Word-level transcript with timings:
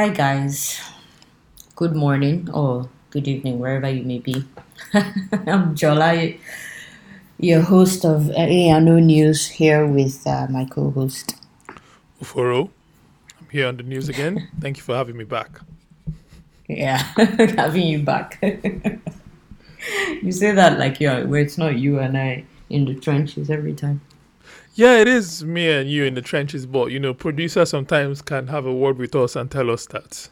Hi, 0.00 0.08
guys. 0.08 0.80
Good 1.76 1.94
morning 1.94 2.48
or 2.54 2.88
good 3.10 3.28
evening, 3.28 3.58
wherever 3.58 3.86
you 3.90 4.02
may 4.02 4.18
be. 4.18 4.46
I'm 4.94 5.74
Jola, 5.74 6.38
your 7.38 7.60
host 7.60 8.06
of 8.06 8.30
ANO 8.30 8.98
News, 8.98 9.48
here 9.48 9.86
with 9.86 10.26
uh, 10.26 10.46
my 10.48 10.64
co 10.64 10.90
host. 10.90 11.36
Uforo, 12.18 12.70
I'm 13.38 13.48
here 13.50 13.66
on 13.66 13.76
the 13.76 13.82
news 13.82 14.08
again. 14.08 14.48
Thank 14.58 14.78
you 14.78 14.82
for 14.82 14.94
having 14.94 15.18
me 15.18 15.24
back. 15.24 15.60
Yeah, 16.66 16.96
having 17.58 17.86
you 17.86 18.02
back. 18.02 18.38
you 20.22 20.32
say 20.32 20.52
that 20.52 20.78
like 20.78 20.98
you're, 20.98 21.26
where 21.26 21.42
it's 21.42 21.58
not 21.58 21.76
you 21.76 21.98
and 21.98 22.16
I 22.16 22.44
in 22.70 22.86
the 22.86 22.94
trenches 22.94 23.50
every 23.50 23.74
time. 23.74 24.00
Yeah, 24.74 24.98
it 24.98 25.08
is 25.08 25.44
me 25.44 25.70
and 25.70 25.90
you 25.90 26.04
in 26.04 26.14
the 26.14 26.22
trenches, 26.22 26.64
but 26.64 26.90
you 26.90 27.00
know, 27.00 27.12
producer 27.12 27.64
sometimes 27.66 28.22
can 28.22 28.46
have 28.46 28.66
a 28.66 28.72
word 28.72 28.98
with 28.98 29.14
us 29.14 29.36
and 29.36 29.50
tell 29.50 29.70
us 29.70 29.86
that 29.86 30.28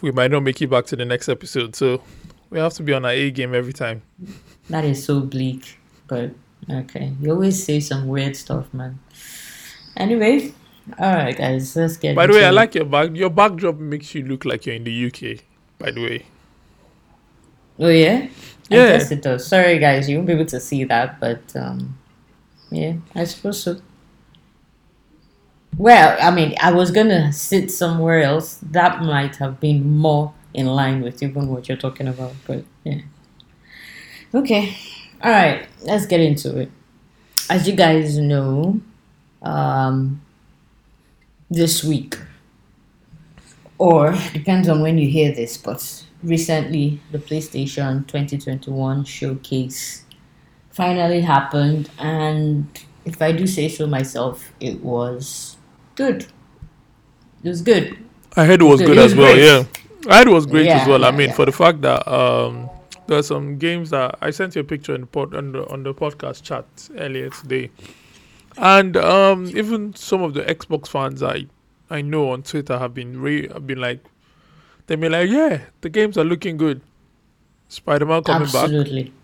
we 0.00 0.10
might 0.10 0.30
not 0.30 0.40
make 0.40 0.60
it 0.62 0.68
back 0.68 0.86
to 0.86 0.96
the 0.96 1.04
next 1.04 1.28
episode. 1.28 1.76
So 1.76 2.02
we 2.50 2.58
have 2.58 2.74
to 2.74 2.82
be 2.82 2.92
on 2.92 3.04
our 3.04 3.12
A 3.12 3.30
game 3.30 3.54
every 3.54 3.72
time. 3.72 4.02
That 4.70 4.84
is 4.84 5.04
so 5.04 5.20
bleak, 5.20 5.78
but 6.06 6.30
okay. 6.70 7.12
You 7.20 7.32
always 7.32 7.62
say 7.62 7.80
some 7.80 8.08
weird 8.08 8.36
stuff, 8.36 8.72
man. 8.72 8.98
Anyway, 9.96 10.52
all 10.98 11.14
right, 11.14 11.36
guys, 11.36 11.76
let's 11.76 11.96
get. 11.96 12.16
By 12.16 12.26
the 12.26 12.32
way, 12.32 12.44
I 12.44 12.50
like 12.50 12.74
your 12.74 12.84
back. 12.84 13.10
Your 13.14 13.30
backdrop 13.30 13.76
makes 13.76 14.14
you 14.14 14.24
look 14.24 14.44
like 14.44 14.66
you're 14.66 14.74
in 14.74 14.84
the 14.84 15.06
UK. 15.06 15.44
By 15.78 15.90
the 15.90 16.02
way. 16.02 16.26
Oh 17.78 17.88
yeah. 17.88 18.28
Yeah. 18.68 18.82
I 18.82 18.98
guess 18.98 19.10
it 19.10 19.22
does. 19.22 19.46
Sorry, 19.46 19.78
guys, 19.78 20.08
you 20.08 20.16
won't 20.16 20.26
be 20.26 20.32
able 20.32 20.46
to 20.46 20.60
see 20.60 20.84
that, 20.84 21.20
but 21.20 21.40
um, 21.56 21.98
yeah, 22.72 22.94
I 23.14 23.24
suppose 23.24 23.62
so. 23.62 23.80
Well, 25.76 26.16
I 26.20 26.30
mean, 26.30 26.54
I 26.60 26.72
was 26.72 26.90
gonna 26.90 27.32
sit 27.32 27.70
somewhere 27.70 28.22
else. 28.22 28.58
That 28.62 29.02
might 29.02 29.36
have 29.36 29.60
been 29.60 29.96
more 29.96 30.32
in 30.54 30.66
line 30.66 31.02
with 31.02 31.22
even 31.22 31.48
what 31.48 31.68
you're 31.68 31.78
talking 31.78 32.08
about, 32.08 32.32
but 32.46 32.64
yeah. 32.84 33.02
Okay, 34.34 34.76
all 35.22 35.30
right, 35.30 35.66
let's 35.82 36.06
get 36.06 36.20
into 36.20 36.58
it. 36.58 36.70
As 37.50 37.68
you 37.68 37.74
guys 37.74 38.16
know, 38.16 38.80
um, 39.42 40.22
this 41.50 41.84
week, 41.84 42.16
or 43.76 44.14
depends 44.32 44.68
on 44.68 44.80
when 44.80 44.96
you 44.96 45.08
hear 45.08 45.32
this, 45.34 45.58
but 45.58 46.04
recently 46.22 47.00
the 47.10 47.18
PlayStation 47.18 48.06
2021 48.06 49.04
showcase 49.04 50.04
finally 50.72 51.20
happened, 51.20 51.90
and 51.98 52.66
if 53.04 53.20
I 53.22 53.32
do 53.32 53.46
say 53.46 53.68
so 53.68 53.86
myself, 53.86 54.52
it 54.60 54.80
was 54.82 55.56
good. 55.94 56.26
It 57.42 57.48
was 57.48 57.62
good. 57.62 57.98
I 58.36 58.44
heard 58.46 58.62
it 58.62 58.64
was 58.64 58.80
It 58.80 58.86
good 58.86 58.96
was 58.96 59.12
as 59.12 59.14
well. 59.18 59.34
great. 59.34 59.44
Yeah, 59.44 59.64
I 60.08 60.18
heard 60.18 60.28
it 60.28 60.32
was 60.32 60.46
great 60.46 60.66
as 60.68 60.82
Yeah, 60.82 60.88
well. 60.88 61.04
I 61.04 61.10
mean, 61.10 61.28
yeah. 61.28 61.34
for 61.34 61.44
the 61.44 61.52
fact 61.52 61.82
that 61.82 62.06
um, 62.08 62.70
there 63.06 63.18
are 63.18 63.22
some 63.22 63.58
games 63.58 63.90
that 63.90 64.16
I 64.20 64.30
sent 64.30 64.54
you 64.54 64.60
a 64.62 64.64
picture 64.64 64.94
in 64.94 65.02
the 65.02 65.06
pod, 65.06 65.34
on 65.34 65.52
the 65.52 65.68
on 65.68 65.82
the 65.82 65.94
podcast 65.94 66.42
chat 66.42 66.64
earlier 66.96 67.30
today, 67.30 67.70
and 68.56 68.96
um, 68.96 69.46
even 69.48 69.94
some 69.94 70.22
of 70.22 70.34
the 70.34 70.42
Xbox 70.42 70.88
fans 70.88 71.22
I 71.22 71.46
I 71.90 72.00
know 72.00 72.30
on 72.30 72.42
Twitter 72.42 72.78
have 72.78 72.94
been 72.94 73.20
re- 73.20 73.48
have 73.48 73.66
been 73.66 73.80
like, 73.80 74.00
they've 74.86 74.98
been 75.00 75.12
like, 75.12 75.28
yeah, 75.28 75.62
the 75.82 75.90
games 75.90 76.16
are 76.16 76.24
looking 76.24 76.56
good. 76.56 76.80
Spider 77.68 78.06
Man 78.06 78.22
coming 78.22 78.42
Absolutely. 78.42 79.04
back. 79.04 79.12
Oh, 79.12 79.21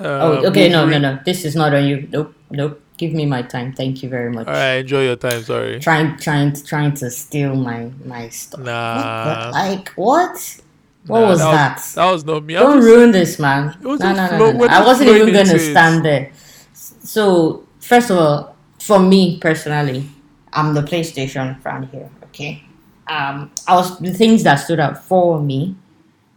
uh, 0.00 0.42
okay. 0.46 0.68
No, 0.68 0.86
no, 0.86 0.98
no. 0.98 1.18
This 1.24 1.44
is 1.44 1.56
not 1.56 1.74
on 1.74 1.84
you. 1.84 2.08
Nope, 2.12 2.34
nope. 2.50 2.80
Give 2.98 3.12
me 3.12 3.26
my 3.26 3.42
time. 3.42 3.72
Thank 3.74 4.02
you 4.02 4.08
very 4.08 4.30
much. 4.32 4.46
All 4.46 4.54
right, 4.54 4.76
enjoy 4.76 5.04
your 5.04 5.16
time. 5.16 5.42
Sorry. 5.42 5.78
Trying, 5.80 6.16
trying, 6.18 6.52
trying 6.64 6.94
to 6.94 7.10
steal 7.10 7.54
my 7.54 7.90
my 8.04 8.28
stuff. 8.30 8.60
Nah. 8.60 9.46
the- 9.46 9.50
like 9.52 9.88
what? 9.90 10.60
What 11.06 11.20
Nah, 11.20 11.28
was 11.28 11.38
that 11.38 11.52
that? 11.52 11.74
Was, 11.76 11.94
that 11.94 12.10
was 12.12 12.24
not 12.24 12.44
me. 12.44 12.54
Don't 12.54 12.80
ruin 12.82 13.12
this, 13.12 13.38
man. 13.38 13.76
No, 13.80 13.94
no, 13.94 14.12
no, 14.12 14.38
no, 14.38 14.52
no. 14.52 14.64
I 14.66 14.84
wasn't 14.84 15.10
even 15.10 15.26
gonna 15.28 15.40
into 15.40 15.54
it. 15.56 15.70
stand 15.70 16.04
there. 16.04 16.32
So, 16.72 17.64
first 17.80 18.10
of 18.10 18.16
all, 18.18 18.56
for 18.80 18.98
me 18.98 19.38
personally, 19.38 20.04
I'm 20.52 20.74
the 20.74 20.82
PlayStation 20.82 21.60
fan 21.62 21.84
here. 21.92 22.10
Okay. 22.24 22.64
Um, 23.08 23.52
I 23.68 23.76
was 23.76 23.98
the 24.00 24.12
things 24.12 24.42
that 24.42 24.56
stood 24.56 24.80
out 24.80 25.04
for 25.04 25.40
me 25.40 25.76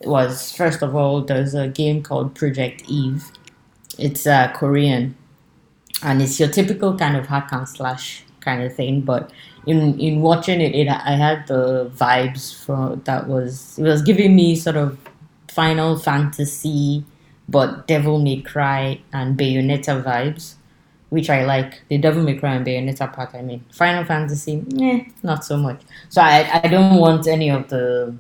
was 0.03 0.51
first 0.51 0.81
of 0.83 0.95
all, 0.95 1.21
there's 1.21 1.55
a 1.55 1.67
game 1.67 2.03
called 2.03 2.35
Project 2.35 2.83
Eve. 2.87 3.25
It's 3.99 4.25
uh, 4.25 4.51
Korean, 4.55 5.15
and 6.03 6.21
it's 6.21 6.39
your 6.39 6.49
typical 6.49 6.97
kind 6.97 7.17
of 7.17 7.27
hack 7.27 7.49
and 7.51 7.67
slash 7.67 8.23
kind 8.39 8.63
of 8.63 8.73
thing. 8.75 9.01
But 9.01 9.31
in 9.65 9.99
in 9.99 10.21
watching 10.21 10.61
it, 10.61 10.73
it 10.75 10.87
I 10.87 11.15
had 11.15 11.47
the 11.47 11.91
vibes 11.95 12.53
from 12.65 13.01
that 13.05 13.27
was 13.27 13.77
it 13.77 13.83
was 13.83 14.01
giving 14.01 14.35
me 14.35 14.55
sort 14.55 14.77
of 14.77 14.97
Final 15.49 15.97
Fantasy, 15.97 17.03
but 17.47 17.87
Devil 17.87 18.19
May 18.19 18.41
Cry 18.41 19.01
and 19.11 19.37
Bayonetta 19.37 20.03
vibes, 20.03 20.55
which 21.09 21.29
I 21.29 21.43
like. 21.45 21.81
The 21.89 21.97
Devil 21.97 22.23
May 22.23 22.35
Cry 22.35 22.55
and 22.55 22.65
Bayonetta 22.65 23.11
part, 23.11 23.35
I 23.35 23.41
mean. 23.41 23.63
Final 23.71 24.05
Fantasy, 24.05 24.63
eh, 24.81 25.05
not 25.23 25.43
so 25.43 25.57
much. 25.57 25.81
So 26.09 26.21
I, 26.21 26.61
I 26.63 26.67
don't 26.67 26.97
want 26.97 27.27
any 27.27 27.49
of 27.49 27.67
the 27.69 28.15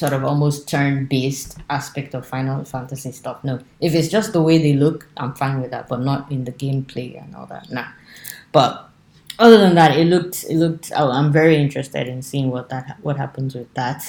sort 0.00 0.14
of 0.14 0.24
almost 0.24 0.66
turn 0.66 1.04
based 1.04 1.58
aspect 1.68 2.14
of 2.14 2.26
Final 2.26 2.64
Fantasy 2.64 3.12
stuff. 3.12 3.44
No. 3.44 3.60
If 3.80 3.94
it's 3.94 4.08
just 4.08 4.32
the 4.32 4.42
way 4.42 4.56
they 4.56 4.72
look, 4.72 5.06
I'm 5.18 5.34
fine 5.34 5.60
with 5.60 5.70
that, 5.72 5.88
but 5.88 6.00
not 6.00 6.32
in 6.32 6.44
the 6.44 6.52
gameplay 6.52 7.22
and 7.22 7.36
all 7.36 7.46
that. 7.46 7.70
Nah. 7.70 7.88
But 8.50 8.88
other 9.38 9.58
than 9.58 9.74
that, 9.74 9.96
it 9.96 10.06
looked 10.06 10.44
it 10.44 10.56
looked. 10.56 10.90
Oh, 10.96 11.10
I'm 11.10 11.30
very 11.30 11.56
interested 11.56 12.08
in 12.08 12.22
seeing 12.22 12.50
what 12.50 12.70
that 12.70 12.96
what 13.02 13.18
happens 13.18 13.54
with 13.54 13.72
that. 13.74 14.02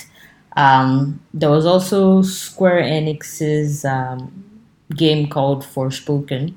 Um, 0.55 1.21
there 1.33 1.49
was 1.49 1.65
also 1.65 2.21
Square 2.21 2.83
Enix's 2.83 3.83
um, 3.83 4.61
game 4.95 5.27
called 5.27 5.63
Forspoken, 5.63 6.53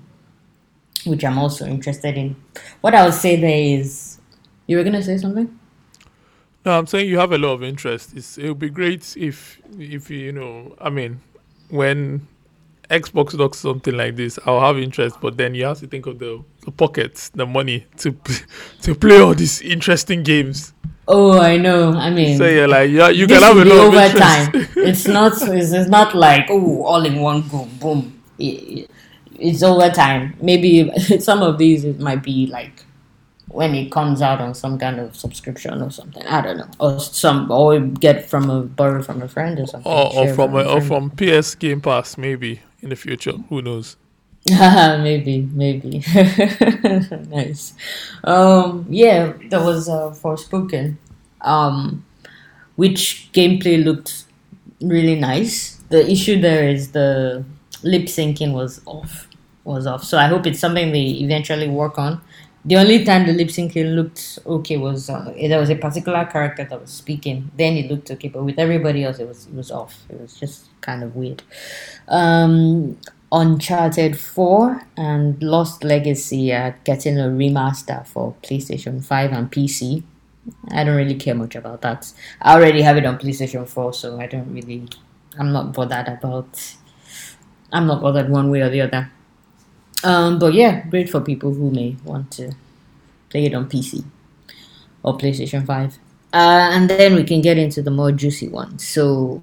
which 1.07 1.25
I'm 1.25 1.39
also 1.39 1.67
interested 1.67 2.17
in. 2.17 2.37
What 2.83 2.95
I 2.95 3.05
would 3.05 3.15
say 3.15 3.35
there 3.35 3.81
is, 3.81 4.19
you 4.69 4.77
were 4.77 4.85
gonna 4.85 5.03
say 5.03 5.19
something. 5.19 5.59
No, 6.65 6.79
I'm 6.79 6.87
saying 6.87 7.09
you 7.09 7.19
have 7.19 7.33
a 7.33 7.39
lot 7.39 7.53
of 7.53 7.63
interest. 7.63 8.15
It's, 8.17 8.39
it 8.39 8.49
would 8.49 8.59
be 8.59 8.71
great 8.71 9.17
if, 9.17 9.61
if 9.79 10.09
you, 10.11 10.19
you 10.19 10.33
know, 10.33 10.75
I 10.81 10.89
mean, 10.89 11.21
when 11.69 12.27
Xbox 12.91 13.37
does 13.37 13.59
something 13.59 13.95
like 13.95 14.17
this, 14.17 14.39
I'll 14.47 14.61
have 14.61 14.79
interest. 14.79 15.17
But 15.21 15.37
then 15.37 15.55
you 15.55 15.65
have 15.67 15.79
to 15.81 15.87
think 15.87 16.07
of 16.07 16.19
the, 16.19 16.43
the 16.65 16.71
pockets, 16.71 17.29
the 17.31 17.47
money 17.47 17.87
to 17.99 18.17
to 18.83 18.95
play 18.95 19.21
all 19.21 19.35
these 19.35 19.61
interesting 19.63 20.23
games. 20.23 20.73
Oh, 21.07 21.39
I 21.39 21.59
know. 21.59 21.93
I 21.93 22.11
mean, 22.11 22.39
So 22.39 22.47
you're 22.47 22.69
like, 22.69 22.91
yeah, 22.91 23.09
you 23.11 23.27
can 23.27 23.43
have 23.43 23.59
a 23.59 23.65
lot 23.65 23.89
of 23.89 23.95
overtime. 23.95 24.47
interest. 24.55 24.71
it's 24.77 25.07
not. 25.07 25.33
It's, 25.43 25.73
it's 25.73 25.91
not 25.91 26.15
like 26.15 26.47
oh, 26.49 26.83
all 26.85 27.05
in 27.05 27.21
one 27.21 27.47
go, 27.49 27.69
boom. 27.79 28.23
It, 28.39 28.91
it's 29.39 29.63
overtime. 29.63 30.35
Maybe 30.41 30.91
some 31.19 31.43
of 31.43 31.59
these 31.59 31.85
it 31.85 32.01
might 32.01 32.23
be 32.23 32.47
like 32.47 32.84
when 33.55 33.73
it 33.73 33.93
comes 33.93 34.21
out 34.21 34.41
on 34.41 34.53
some 34.53 34.77
kind 34.77 34.99
of 34.99 35.15
subscription 35.15 35.81
or 35.81 35.91
something. 35.91 36.27
I 36.27 36.41
don't 36.41 36.59
know, 36.59 36.69
or 36.81 36.99
some 36.99 37.51
or 37.51 37.79
get 37.79 38.29
from 38.29 38.51
a 38.51 38.63
borrow 38.63 39.01
from 39.01 39.23
a 39.23 39.29
friend 39.29 39.61
or 39.61 39.67
something. 39.67 39.91
or, 39.91 40.07
or 40.07 40.25
share 40.25 40.35
from 40.35 40.57
a, 40.57 40.65
or 40.65 40.81
from 40.81 41.11
PS 41.11 41.55
Game 41.55 41.81
Pass 41.81 42.19
maybe 42.19 42.61
in 42.83 42.89
the 42.89 42.97
future. 42.97 43.37
Who 43.49 43.63
knows? 43.63 43.97
maybe, 44.51 45.49
maybe. 45.53 46.03
nice. 47.29 47.75
Um, 48.25 48.87
yeah, 48.91 49.33
that 49.51 49.63
was 49.63 49.89
uh, 49.89 50.11
Forspoken, 50.11 50.97
um, 51.41 52.05
which 52.75 53.31
gameplay 53.33 53.83
looked 53.83 54.25
really 54.83 55.15
nice. 55.15 55.77
The 55.89 56.11
issue 56.11 56.41
there 56.41 56.69
is 56.69 56.91
the 56.91 57.45
lip 57.85 58.03
syncing 58.03 58.53
was 58.53 58.83
off, 58.85 59.29
was 59.63 59.87
off. 59.87 60.03
So 60.03 60.19
I 60.19 60.27
hope 60.27 60.45
it's 60.45 60.59
something 60.59 60.91
they 60.93 61.07
eventually 61.23 61.69
work 61.69 61.99
on. 61.99 62.21
The 62.67 62.77
only 62.77 63.05
time 63.05 63.27
the 63.27 63.33
lip 63.33 63.49
syncing 63.49 63.95
looked 63.95 64.39
okay 64.47 64.79
was 64.79 65.11
uh, 65.11 65.35
there 65.37 65.61
was 65.61 65.69
a 65.69 65.77
particular 65.77 66.25
character 66.25 66.65
that 66.65 66.81
was 66.81 66.91
speaking. 66.91 67.51
Then 67.57 67.77
it 67.77 67.91
looked 67.91 68.11
okay, 68.11 68.29
but 68.29 68.43
with 68.43 68.59
everybody 68.59 69.05
else, 69.05 69.19
it 69.19 69.29
was 69.29 69.47
it 69.47 69.55
was 69.55 69.71
off. 69.71 70.03
It 70.09 70.19
was 70.21 70.35
just 70.41 70.69
kind 70.81 71.03
of 71.03 71.15
weird. 71.15 71.43
Um, 72.09 72.97
Uncharted 73.35 74.17
4 74.17 74.87
and 74.97 75.43
Lost 75.43 75.83
Legacy 75.83 76.53
are 76.53 76.79
getting 76.85 77.19
a 77.19 77.25
remaster 77.25 78.07
for 78.07 78.35
PlayStation 78.45 79.05
5 79.05 79.33
and 79.33 79.51
PC. 79.51 80.05
I 80.71 80.85
don't 80.85 80.97
really 80.97 81.17
care 81.17 81.35
much 81.35 81.57
about 81.57 81.83
that. 81.83 82.13
I 82.41 82.55
already 82.55 82.83
have 82.83 82.97
it 82.97 83.05
on 83.05 83.19
PlayStation 83.19 83.67
4, 83.67 83.93
so 83.93 84.21
I 84.21 84.27
don't 84.27 84.55
really. 84.55 84.89
I'm 85.37 85.53
not 85.53 85.73
bothered 85.73 86.07
about. 86.07 86.77
I'm 87.73 87.87
not 87.87 88.01
bothered 88.01 88.31
one 88.31 88.51
way 88.51 88.61
or 88.61 88.71
the 88.71 88.83
other. 88.83 89.11
Um, 90.05 90.39
but 90.39 90.55
yeah, 90.55 90.87
great 90.89 91.09
for 91.09 91.21
people 91.21 91.53
who 91.53 91.71
may 91.71 91.97
want 92.05 92.31
to 92.33 92.53
play 93.31 93.47
it 93.47 93.55
on 93.55 93.69
PC 93.69 94.05
or 95.03 95.17
PlayStation 95.17 95.67
5. 95.67 95.99
Uh, 96.33 96.71
and 96.73 96.91
then 96.91 97.15
we 97.15 97.25
can 97.25 97.41
get 97.41 97.59
into 97.59 97.81
the 97.83 97.91
more 97.91 98.13
juicy 98.13 98.49
ones. 98.49 98.87
So, 98.87 99.43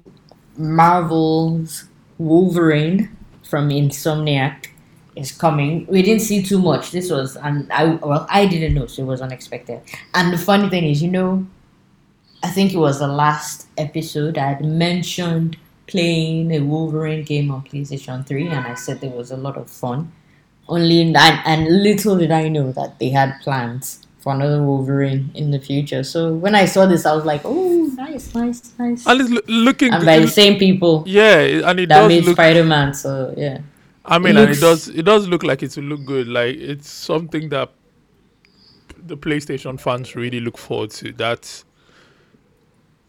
Marvel's 0.56 1.84
Wolverine 2.18 3.14
from 3.42 3.70
Insomniac 3.70 4.68
is 5.16 5.32
coming. 5.32 5.86
We 5.86 6.02
didn't 6.02 6.22
see 6.22 6.42
too 6.42 6.58
much. 6.58 6.90
This 6.90 7.10
was, 7.10 7.36
and 7.36 7.70
I 7.72 7.94
well, 7.94 8.26
I 8.30 8.46
didn't 8.46 8.74
know, 8.74 8.86
so 8.86 9.02
it 9.02 9.06
was 9.06 9.20
unexpected. 9.20 9.80
And 10.14 10.32
the 10.32 10.38
funny 10.38 10.68
thing 10.68 10.84
is, 10.84 11.02
you 11.02 11.10
know, 11.10 11.46
I 12.42 12.48
think 12.48 12.72
it 12.72 12.78
was 12.78 12.98
the 12.98 13.08
last 13.08 13.68
episode 13.78 14.36
I 14.36 14.48
had 14.48 14.64
mentioned 14.64 15.56
playing 15.86 16.52
a 16.52 16.60
Wolverine 16.60 17.24
game 17.24 17.50
on 17.50 17.62
PlayStation 17.62 18.26
3 18.26 18.48
and 18.48 18.66
I 18.66 18.74
said 18.74 19.00
there 19.00 19.10
was 19.10 19.30
a 19.30 19.36
lot 19.36 19.56
of 19.56 19.70
fun. 19.70 20.12
Only 20.68 21.02
and, 21.02 21.16
and 21.16 21.82
little 21.82 22.16
did 22.16 22.30
I 22.30 22.48
know 22.48 22.72
that 22.72 22.98
they 22.98 23.10
had 23.10 23.40
plans 23.42 24.06
for 24.20 24.32
another 24.32 24.62
Wolverine 24.62 25.30
in 25.34 25.50
the 25.50 25.58
future. 25.58 26.04
So 26.04 26.32
when 26.34 26.54
I 26.54 26.64
saw 26.66 26.86
this, 26.86 27.04
I 27.04 27.12
was 27.12 27.24
like, 27.24 27.42
"Oh, 27.44 27.90
nice, 27.96 28.34
nice, 28.34 28.72
nice." 28.78 29.06
And 29.06 29.20
it's 29.20 29.30
loo- 29.30 29.42
looking 29.64 29.92
And 29.92 30.04
by 30.06 30.20
the 30.20 30.28
same 30.28 30.58
people 30.58 31.02
yeah, 31.06 31.68
and 31.68 31.80
it 31.80 31.88
that 31.88 32.02
does 32.02 32.08
made 32.08 32.24
look. 32.24 32.36
Spider 32.36 32.64
Man, 32.64 32.94
so 32.94 33.34
yeah. 33.36 33.58
I 34.04 34.18
mean, 34.18 34.36
it 34.36 34.40
and 34.40 34.50
it 34.50 34.60
does 34.60 34.88
it 34.88 35.02
does 35.02 35.26
look 35.28 35.42
like 35.42 35.62
it 35.62 35.76
will 35.76 35.84
look 35.84 36.04
good. 36.04 36.28
Like 36.28 36.56
it's 36.56 36.88
something 36.88 37.48
that 37.50 37.70
the 38.96 39.16
PlayStation 39.16 39.80
fans 39.80 40.14
really 40.14 40.40
look 40.40 40.56
forward 40.58 40.90
to. 40.90 41.12
That 41.12 41.64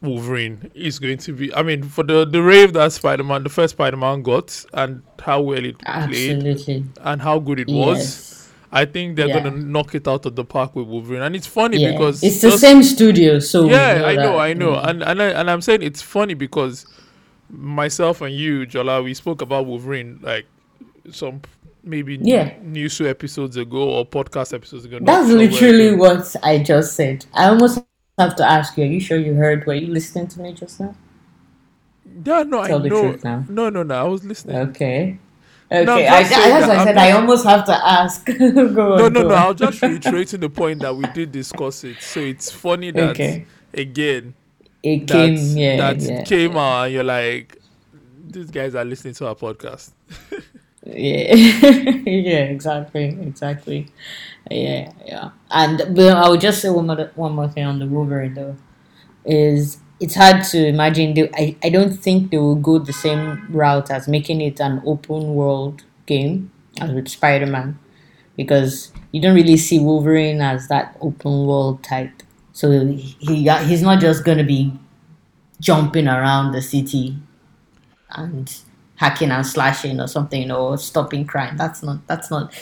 Wolverine 0.04 0.70
is 0.76 1.00
going 1.00 1.18
to 1.20 1.34
be. 1.34 1.54
I 1.56 1.64
mean, 1.64 1.82
for 1.84 2.04
the 2.04 2.26
the 2.26 2.42
rave 2.44 2.74
that 2.74 2.92
Spider 2.92 3.24
Man, 3.24 3.44
the 3.44 3.50
first 3.50 3.72
Spider 3.76 3.98
Man 3.98 4.22
got, 4.22 4.66
and 4.74 5.02
how 5.22 5.42
well 5.42 5.64
it 5.64 5.80
played, 5.80 6.86
and 7.02 7.22
how 7.22 7.40
good 7.40 7.60
it 7.60 7.68
was. 7.70 8.30
I 8.76 8.86
think 8.86 9.16
they're 9.16 9.28
Yeah. 9.28 9.40
gonna 9.44 9.56
knock 9.58 9.94
it 9.94 10.08
out 10.08 10.26
of 10.26 10.36
the 10.36 10.44
park 10.44 10.76
with 10.76 10.88
Wolverine, 10.88 11.22
and 11.22 11.36
it's 11.36 11.46
funny 11.48 11.78
Yeah. 11.78 11.92
because 11.92 12.24
it's 12.24 12.42
the 12.42 12.50
just- 12.50 12.62
same 12.62 12.82
studio, 12.84 13.38
so 13.40 13.70
yeah, 13.70 14.04
I 14.06 14.16
know, 14.16 14.34
that. 14.34 14.40
I 14.40 14.54
know, 14.54 14.72
Mm. 14.74 14.88
and 14.90 15.04
and 15.04 15.22
I, 15.22 15.26
and 15.28 15.50
I'm 15.52 15.62
saying 15.62 15.84
it's 15.84 16.02
funny 16.02 16.34
because 16.34 16.86
myself 17.50 18.22
and 18.22 18.36
you, 18.36 18.66
Jola, 18.66 19.04
we 19.04 19.14
spoke 19.14 19.42
about 19.42 19.68
Wolverine 19.68 20.20
like 20.24 20.46
some 21.12 21.42
maybe 21.84 22.18
Yeah. 22.22 22.54
news 22.64 23.00
episodes 23.02 23.58
ago 23.58 23.78
or 23.90 24.06
podcast 24.08 24.54
episodes 24.54 24.86
ago. 24.86 24.98
That's 25.02 25.30
literally 25.30 25.88
it- 25.90 25.98
what 25.98 26.36
I 26.42 26.58
just 26.58 26.96
said. 26.96 27.26
I 27.34 27.50
almost 27.50 27.80
have 28.18 28.36
to 28.38 28.46
ask 28.46 28.78
you, 28.78 28.84
are 28.84 28.88
you 28.88 29.00
sure 29.00 29.18
you 29.18 29.34
heard? 29.36 29.66
Were 29.66 29.74
you 29.74 29.88
listening 29.88 30.28
to 30.30 30.42
me 30.42 30.54
just 30.54 30.80
now? 30.80 30.96
Yeah, 32.26 32.44
no, 32.44 32.60
Tell 32.64 32.80
I 32.80 32.80
the 32.80 32.90
know. 32.90 33.18
truth 33.18 33.24
now. 33.24 33.48
No, 33.48 33.70
no, 33.70 33.84
no. 33.84 33.96
I 33.96 34.04
was 34.04 34.24
listening. 34.24 34.64
Okay. 34.64 35.20
No, 35.80 36.02
Okay, 36.02 36.06
just 36.06 36.08
I, 36.08 36.20
I, 36.56 36.60
as 36.60 36.68
that 36.68 36.70
I 36.70 36.78
said, 36.80 36.98
I 36.98 37.12
almost 37.12 37.46
have 37.46 37.66
to 37.66 37.74
ask. 37.74 38.26
go 38.38 38.94
on, 38.94 38.94
no, 38.94 39.10
no, 39.10 39.22
go 39.22 39.24
no. 39.24 39.36
I 39.36 39.48
on. 39.48 39.50
was 39.50 39.58
just 39.58 39.84
reiterating 39.84 40.40
the 40.42 40.50
point 40.50 40.82
that 40.82 40.96
we 40.96 41.08
did 41.08 41.32
discuss 41.32 41.84
it. 41.84 42.02
So 42.02 42.22
it's 42.22 42.52
funny 42.52 42.92
that 42.92 43.20
Okay. 43.20 43.46
again 43.74 44.36
It 44.84 45.08
that 45.08 45.36
came, 45.36 45.58
yeah, 45.58 45.76
that 45.76 46.00
yeah, 46.00 46.26
came 46.26 46.58
out 46.58 46.86
and 46.86 46.94
you're 46.94 47.04
like, 47.04 47.58
these 48.30 48.52
guys 48.52 48.76
are 48.76 48.86
listening 48.86 49.14
to 49.16 49.28
our 49.28 49.36
podcast. 49.36 49.94
yeah, 50.86 51.34
yeah, 51.36 52.44
exactly, 52.56 53.06
exactly, 53.06 53.88
yeah, 54.52 54.92
yeah. 55.06 55.32
And 55.50 55.96
but 55.96 56.18
I 56.18 56.30
would 56.30 56.42
just 56.42 56.62
say 56.62 56.70
one 56.70 56.88
more, 56.88 57.12
one 57.16 57.34
more 57.34 57.48
thing 57.48 57.66
on 57.66 57.80
the 57.80 57.88
Wolverine 57.88 58.34
though, 58.34 58.58
is 59.26 59.80
it's 60.00 60.16
hard 60.16 60.44
to 60.46 60.68
imagine. 60.68 61.16
I, 61.36 61.56
I 61.64 61.70
don't 61.70 61.94
think 61.94 62.32
they 62.32 62.38
will 62.38 62.56
go 62.56 62.80
the 62.80 62.94
same 62.94 63.48
route 63.50 63.92
as 63.92 64.08
making 64.08 64.42
it 64.42 64.60
an 64.60 64.82
open 64.86 65.36
world 65.36 65.84
game 66.06 66.52
as 66.82 66.92
with 66.92 67.08
Spider 67.10 67.48
Man, 67.48 67.80
because 68.38 68.92
you 69.12 69.22
don't 69.22 69.36
really 69.36 69.58
see 69.58 69.80
Wolverine 69.80 70.42
as 70.42 70.68
that 70.70 70.98
open 71.02 71.48
world 71.48 71.84
type. 71.84 72.24
So 72.54 72.72
he 72.88 73.50
he's 73.66 73.82
not 73.82 74.02
just 74.02 74.26
gonna 74.26 74.44
be 74.44 74.74
jumping 75.62 76.08
around 76.08 76.52
the 76.54 76.62
city 76.62 77.18
and 78.12 78.54
hacking 78.96 79.32
and 79.32 79.46
slashing 79.46 80.00
or 80.00 80.08
something 80.08 80.52
or 80.52 80.78
stopping 80.78 81.26
crime. 81.26 81.58
That's 81.58 81.84
not 81.84 82.06
that's 82.08 82.32
not 82.32 82.54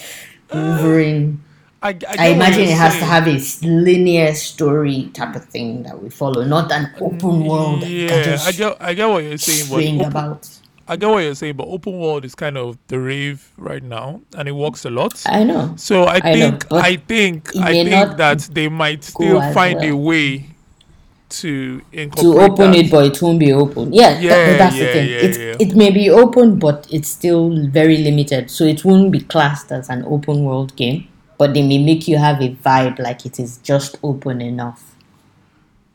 uh, 0.51 0.57
Wolverine. 0.57 1.44
I, 1.83 1.89
I, 2.07 2.19
I 2.19 2.28
imagine 2.28 2.63
it 2.63 2.78
has 2.78 3.00
to 3.00 3.06
have 3.06 3.28
a 3.28 3.31
s- 3.36 3.63
linear 3.63 4.33
story 4.36 5.10
type 5.13 5.36
of 5.36 5.45
thing 5.45 5.83
that 5.83 6.01
we 6.01 6.10
follow, 6.10 6.44
not 6.44 6.72
an 6.72 6.94
open 7.01 7.45
world 7.45 7.81
that 7.81 7.92
you 7.92 8.06
can 8.06 8.22
Yeah, 8.22 8.44
I 8.44 8.51
get, 8.51 8.78
I 8.80 8.94
get 8.94 9.07
what 9.10 9.24
you're 9.24 9.38
saying, 9.38 9.69
but 9.69 9.86
open, 9.98 10.01
about. 10.07 10.48
I 10.88 10.95
get 10.98 11.10
what 11.10 11.19
you're 11.19 11.36
saying, 11.36 11.56
but 11.57 11.68
open 11.68 12.00
world 12.00 12.25
is 12.25 12.36
kind 12.36 12.57
of 12.57 12.78
the 12.88 13.00
rave 13.00 13.51
right 13.57 13.83
now, 13.83 14.22
and 14.38 14.48
it 14.48 14.54
works 14.54 14.86
a 14.86 14.89
lot. 14.92 15.18
I 15.25 15.44
know. 15.44 15.75
So 15.75 16.06
I 16.06 16.22
I 16.22 16.33
think, 16.33 16.68
but 16.69 16.83
I 16.83 16.98
think, 16.98 17.51
I 17.57 17.74
think 17.74 17.89
not 17.92 18.18
that 18.18 18.50
they 18.51 18.69
might 18.69 19.04
still 19.04 19.42
find 19.42 19.83
a 19.83 19.95
way 19.98 20.50
to 21.31 21.81
To 22.18 22.39
open 22.42 22.72
that. 22.72 22.80
it, 22.86 22.92
but 22.92 23.06
it 23.06 23.22
won't 23.22 23.39
be 23.39 23.54
open. 23.54 23.94
Yeah, 23.94 24.19
Yeah, 24.19 24.57
that's 24.57 24.75
yeah, 24.75 24.86
the 24.86 24.92
thing. 24.94 25.10
yeah. 25.10 25.56
It 25.60 25.75
may 25.75 25.92
be 25.92 26.10
open, 26.10 26.60
but 26.60 26.88
it's 26.92 27.10
still 27.10 27.50
very 27.68 27.98
limited. 27.98 28.50
So 28.51 28.63
it 28.66 28.83
won't 28.86 29.12
be 29.12 29.22
classed 29.22 29.72
as 29.72 29.89
an 29.89 30.04
open 30.06 30.44
world 30.44 30.75
game, 30.75 31.07
but 31.38 31.54
they 31.54 31.63
may 31.68 31.83
make 31.83 32.07
you 32.07 32.18
have 32.18 32.42
a 32.42 32.50
vibe 32.56 33.00
like 33.00 33.25
it 33.25 33.39
is 33.39 33.57
just 33.60 33.98
open 34.04 34.42
enough. 34.42 34.95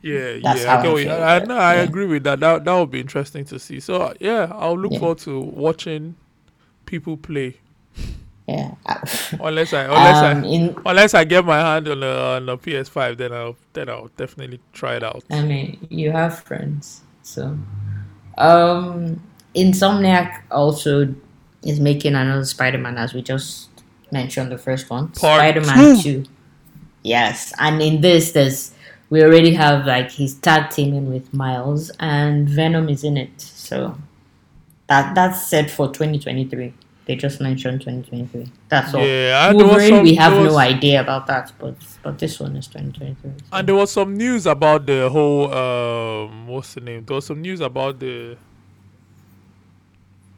Yeah, 0.01 0.37
That's 0.43 0.63
yeah, 0.63 0.73
I 0.73 0.75
how 0.77 0.81
get 0.83 0.89
I 0.89 0.93
what 0.93 1.01
feel, 1.03 1.11
I, 1.11 1.39
but, 1.39 1.47
no, 1.47 1.57
I 1.57 1.73
agree 1.75 2.05
with 2.05 2.23
that. 2.23 2.39
That 2.39 2.65
that 2.65 2.73
would 2.73 2.91
be 2.91 2.99
interesting 3.01 3.45
to 3.45 3.59
see. 3.59 3.79
So 3.79 4.13
yeah, 4.19 4.51
I'll 4.53 4.77
look 4.77 4.93
forward 4.95 5.17
to 5.19 5.39
watching 5.39 6.15
people 6.85 7.17
play. 7.17 7.57
Yeah. 8.47 8.75
Unless 9.41 9.73
I, 9.73 9.83
unless 9.83 10.23
um, 10.23 10.43
I, 10.43 10.47
in 10.47 10.75
unless 10.85 11.13
I 11.13 11.25
get 11.25 11.43
my 11.43 11.59
hand 11.59 11.85
on 11.89 12.01
a 12.01 12.37
on 12.37 12.47
a 12.47 12.57
PS5, 12.57 13.17
then 13.17 13.33
I'll 13.33 13.57
then 13.73 13.89
I'll 13.89 14.09
definitely 14.15 14.61
try 14.71 14.95
it 14.95 15.03
out. 15.03 15.25
I 15.29 15.41
mean, 15.41 15.85
you 15.89 16.11
have 16.11 16.39
friends, 16.39 17.01
so. 17.23 17.57
Um, 18.37 19.21
Insomniac 19.53 20.43
also 20.49 21.13
is 21.63 21.79
making 21.79 22.15
another 22.15 22.45
Spider-Man, 22.45 22.97
as 22.97 23.13
we 23.13 23.21
just 23.21 23.69
mentioned 24.11 24.51
the 24.51 24.57
first 24.57 24.89
one, 24.89 25.09
Part 25.09 25.39
Spider-Man 25.39 26.01
Two. 26.01 26.23
Yes, 27.03 27.53
and 27.59 27.81
in 27.81 27.99
this, 27.99 28.31
there's 28.31 28.71
we 29.09 29.23
already 29.23 29.53
have 29.55 29.85
like 29.85 30.11
he's 30.11 30.35
tag 30.35 30.69
teaming 30.69 31.11
with 31.11 31.33
Miles, 31.33 31.91
and 31.99 32.47
Venom 32.47 32.87
is 32.87 33.03
in 33.03 33.17
it, 33.17 33.41
so 33.41 33.97
that 34.87 35.15
that's 35.15 35.47
set 35.47 35.69
for 35.69 35.87
2023. 35.87 36.73
They 37.07 37.15
just 37.15 37.39
mentioned 37.41 37.79
2023. 37.81 38.51
That's 38.67 38.93
all. 38.93 39.01
Yeah, 39.01 39.49
and 39.49 39.57
there 39.59 39.65
was 39.65 39.75
Wolverine, 39.77 39.89
some- 39.95 40.03
we 40.03 40.15
have 40.15 40.33
there 40.33 40.43
no 40.43 40.57
idea 40.57 40.99
about 41.01 41.25
that, 41.27 41.51
but 41.57 41.75
but 42.03 42.19
this 42.19 42.37
one 42.39 42.55
is 42.57 42.67
2023. 42.67 43.31
so- 43.39 43.45
And 43.53 43.67
there 43.67 43.75
was 43.75 43.91
some 43.91 44.15
news 44.17 44.45
about 44.45 44.85
the 44.85 45.09
whole 45.09 45.53
um 45.53 46.47
what's 46.47 46.73
the 46.73 46.81
name? 46.81 47.05
There 47.05 47.15
was 47.15 47.25
some 47.25 47.41
news 47.41 47.61
about 47.61 47.99
the 47.99 48.35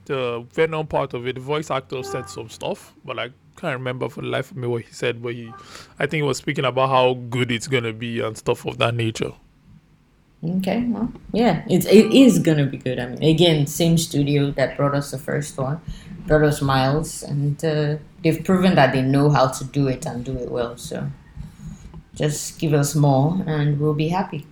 the 0.06 0.46
Venom 0.54 0.88
part 0.88 1.14
of 1.14 1.28
it. 1.28 1.36
The 1.36 1.42
voice 1.42 1.70
actor 1.72 2.02
said 2.04 2.30
some 2.30 2.50
stuff, 2.50 2.94
but 3.06 3.20
I 3.20 3.30
can't 3.58 3.74
remember 3.78 4.10
for 4.10 4.22
the 4.22 4.28
life 4.28 4.52
of 4.52 4.58
me 4.58 4.68
what 4.68 4.84
he 4.84 4.92
said. 4.94 5.22
But 5.22 5.34
he, 5.34 5.52
I 6.00 6.06
think 6.06 6.22
he 6.22 6.24
was 6.24 6.38
speaking 6.38 6.66
about 6.66 6.90
how 6.90 7.16
good 7.30 7.52
it's 7.52 7.68
gonna 7.68 7.94
be 7.94 8.20
and 8.22 8.38
stuff 8.38 8.66
of 8.66 8.78
that 8.80 8.96
nature. 8.96 9.32
Okay, 10.42 10.86
well, 10.88 11.12
yeah, 11.34 11.66
it's 11.70 11.86
it 11.86 12.14
is 12.14 12.40
gonna 12.40 12.66
be 12.66 12.78
good. 12.78 12.98
I 12.98 13.08
mean, 13.08 13.24
again, 13.24 13.68
same 13.68 13.98
studio 13.98 14.52
that 14.52 14.78
brought 14.78 14.96
us 14.96 15.12
the 15.12 15.18
first 15.18 15.58
one, 15.58 15.82
brought 16.28 16.44
us 16.44 16.62
Miles, 16.62 17.24
and 17.24 17.64
uh, 17.66 17.98
they've 18.24 18.42
proven 18.42 18.76
that 18.76 18.94
they 18.94 19.02
know 19.02 19.30
how 19.30 19.48
to 19.48 19.66
do 19.66 19.90
it 19.90 20.06
and 20.06 20.24
do 20.24 20.38
it 20.38 20.50
well. 20.50 20.78
So, 20.78 21.10
just 22.16 22.58
give 22.58 22.74
us 22.74 22.96
more, 22.96 23.44
and 23.46 23.82
we'll 23.82 23.94
be 23.94 24.08
happy. 24.08 24.48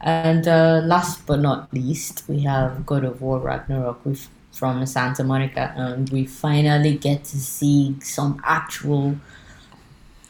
And 0.00 0.48
uh, 0.48 0.80
last 0.84 1.26
but 1.26 1.40
not 1.40 1.72
least, 1.74 2.24
we 2.26 2.40
have 2.40 2.86
God 2.86 3.04
of 3.04 3.20
War 3.20 3.38
Ragnarok 3.40 4.06
with 4.06 4.28
from 4.52 4.86
Santa 4.86 5.22
Monica, 5.22 5.74
and 5.76 6.08
we 6.08 6.24
finally 6.24 6.96
get 6.96 7.24
to 7.24 7.38
see 7.38 7.96
some 8.00 8.40
actual. 8.42 9.16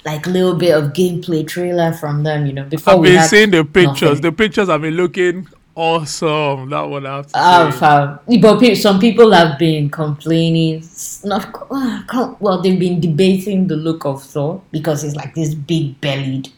Like 0.04 0.26
little 0.26 0.54
bit 0.54 0.72
of 0.76 0.92
gameplay 0.92 1.46
trailer 1.46 1.92
from 1.94 2.22
them, 2.24 2.46
you 2.46 2.52
know. 2.52 2.64
Before 2.64 2.94
I've 2.94 3.02
been 3.02 3.16
had 3.16 3.30
seeing 3.30 3.50
the 3.50 3.64
pictures. 3.64 4.02
nothing. 4.02 4.22
The 4.22 4.32
pictures 4.32 4.68
have 4.68 4.82
been 4.82 4.94
looking 4.94 5.48
awesome. 5.74 6.68
That 6.70 6.82
one 6.82 7.06
I 7.06 7.16
have 7.16 7.26
to 7.28 7.32
Oh, 7.34 8.18
say. 8.28 8.38
But 8.38 8.60
pe- 8.60 8.74
some 8.74 9.00
people 9.00 9.32
have 9.32 9.58
been 9.58 9.88
complaining. 9.90 10.84
Not 11.24 11.46
ah, 11.70 12.36
well, 12.38 12.60
they've 12.60 12.78
been 12.78 13.00
debating 13.00 13.66
the 13.66 13.76
look 13.76 14.04
of 14.04 14.22
Thor 14.22 14.60
because 14.72 15.02
he's 15.02 15.16
like 15.16 15.34
this 15.34 15.54
big 15.54 16.00
bellied 16.02 16.50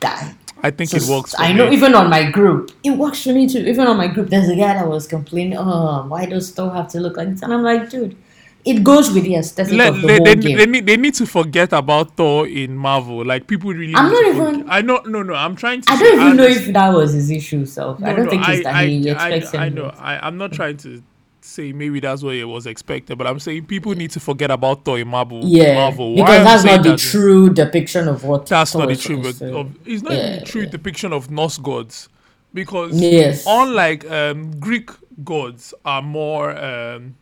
guy. 0.00 0.34
I 0.60 0.72
think 0.72 0.90
So 0.90 0.96
it 0.96 1.04
works. 1.08 1.36
I 1.38 1.52
know 1.52 1.70
me. 1.70 1.76
even 1.76 1.94
on 1.94 2.10
my 2.10 2.28
group, 2.32 2.72
it 2.82 2.90
works 2.90 3.22
for 3.22 3.32
me 3.32 3.46
too. 3.48 3.60
Even 3.60 3.86
on 3.86 3.96
my 3.96 4.08
group, 4.08 4.28
there's 4.28 4.48
a 4.48 4.56
guy 4.56 4.74
that 4.74 4.88
was 4.88 5.06
complaining, 5.06 5.56
"Oh, 5.56 6.04
why 6.08 6.26
does 6.26 6.50
Thor 6.50 6.72
have 6.74 6.88
to 6.88 7.00
look 7.00 7.16
like 7.16 7.30
this?" 7.30 7.42
And 7.42 7.54
I'm 7.54 7.62
like, 7.62 7.88
dude, 7.90 8.16
it 8.64 8.82
goes 8.84 9.10
with 9.12 9.24
the 9.24 9.36
aesthetic 9.36 9.72
Let- 9.72 9.88
of 9.94 10.00
the 10.02 10.06
they, 10.06 10.16
whole 10.16 10.24
they, 10.24 10.34
game. 10.36 10.56
they 10.58 10.66
need, 10.66 10.86
they 10.86 10.96
need 10.96 11.14
to 11.14 11.26
forget 11.26 11.72
about 11.72 12.16
Thor 12.16 12.46
in 12.46 12.76
Marvel. 12.76 13.24
Like 13.24 13.46
people 13.46 13.72
really. 13.72 13.94
I'm 13.94 14.12
not 14.12 14.24
even- 14.26 14.54
forget- 14.60 14.66
I 14.68 14.80
know. 14.82 15.00
No, 15.06 15.22
no. 15.22 15.34
I'm 15.34 15.56
trying 15.56 15.80
to. 15.82 15.92
I 15.92 15.98
don't 15.98 16.20
even 16.20 16.36
know 16.36 16.44
if 16.44 16.66
that 16.72 16.88
was 16.92 17.12
his 17.12 17.30
issue. 17.30 17.64
So 17.64 17.96
I 18.02 18.12
don't 18.12 18.24
no, 18.26 18.30
think 18.30 18.42
it's 18.48 18.66
I, 18.66 18.72
that 18.72 18.88
he 18.88 19.08
expects 19.08 19.54
I, 19.54 19.64
I 19.66 19.68
know. 19.70 19.94
I, 19.98 20.18
I'm 20.26 20.36
not 20.36 20.52
trying 20.52 20.76
to 20.78 21.02
say 21.40 21.72
maybe 21.72 21.98
that's 21.98 22.22
what 22.22 22.34
it 22.34 22.44
was 22.44 22.66
expected, 22.66 23.16
but 23.16 23.26
I'm 23.26 23.38
saying 23.38 23.66
people 23.66 23.94
need 23.94 24.10
to 24.10 24.20
forget 24.20 24.50
about 24.50 24.84
Thor 24.84 24.98
in 24.98 25.08
Marvel. 25.08 25.40
Yeah, 25.44 25.74
Marvel. 25.76 26.14
Because 26.16 26.44
that's 26.44 26.64
not 26.64 26.82
the 26.82 26.90
that 26.90 26.98
true 26.98 27.48
depiction 27.48 28.06
of 28.08 28.22
what. 28.24 28.46
That's 28.46 28.72
Thor 28.72 28.82
not 28.82 28.88
the 28.90 28.96
true. 28.96 29.16
supposed 29.16 29.40
But 29.40 29.46
to- 29.46 29.56
of, 29.58 29.76
it's 29.86 30.02
not 30.02 30.12
even 30.12 30.24
Yeah, 30.32 30.38
the 30.40 30.44
true 30.44 30.62
yeah. 30.62 30.68
depiction 30.68 31.12
of 31.14 31.30
Norse 31.30 31.56
gods, 31.56 32.08
because 32.52 33.00
Yes. 33.00 33.44
unlike 33.46 34.10
um, 34.10 34.50
Greek 34.60 34.90
gods 35.24 35.72
are 35.86 36.02
more 36.02 36.50
um, 36.58 37.14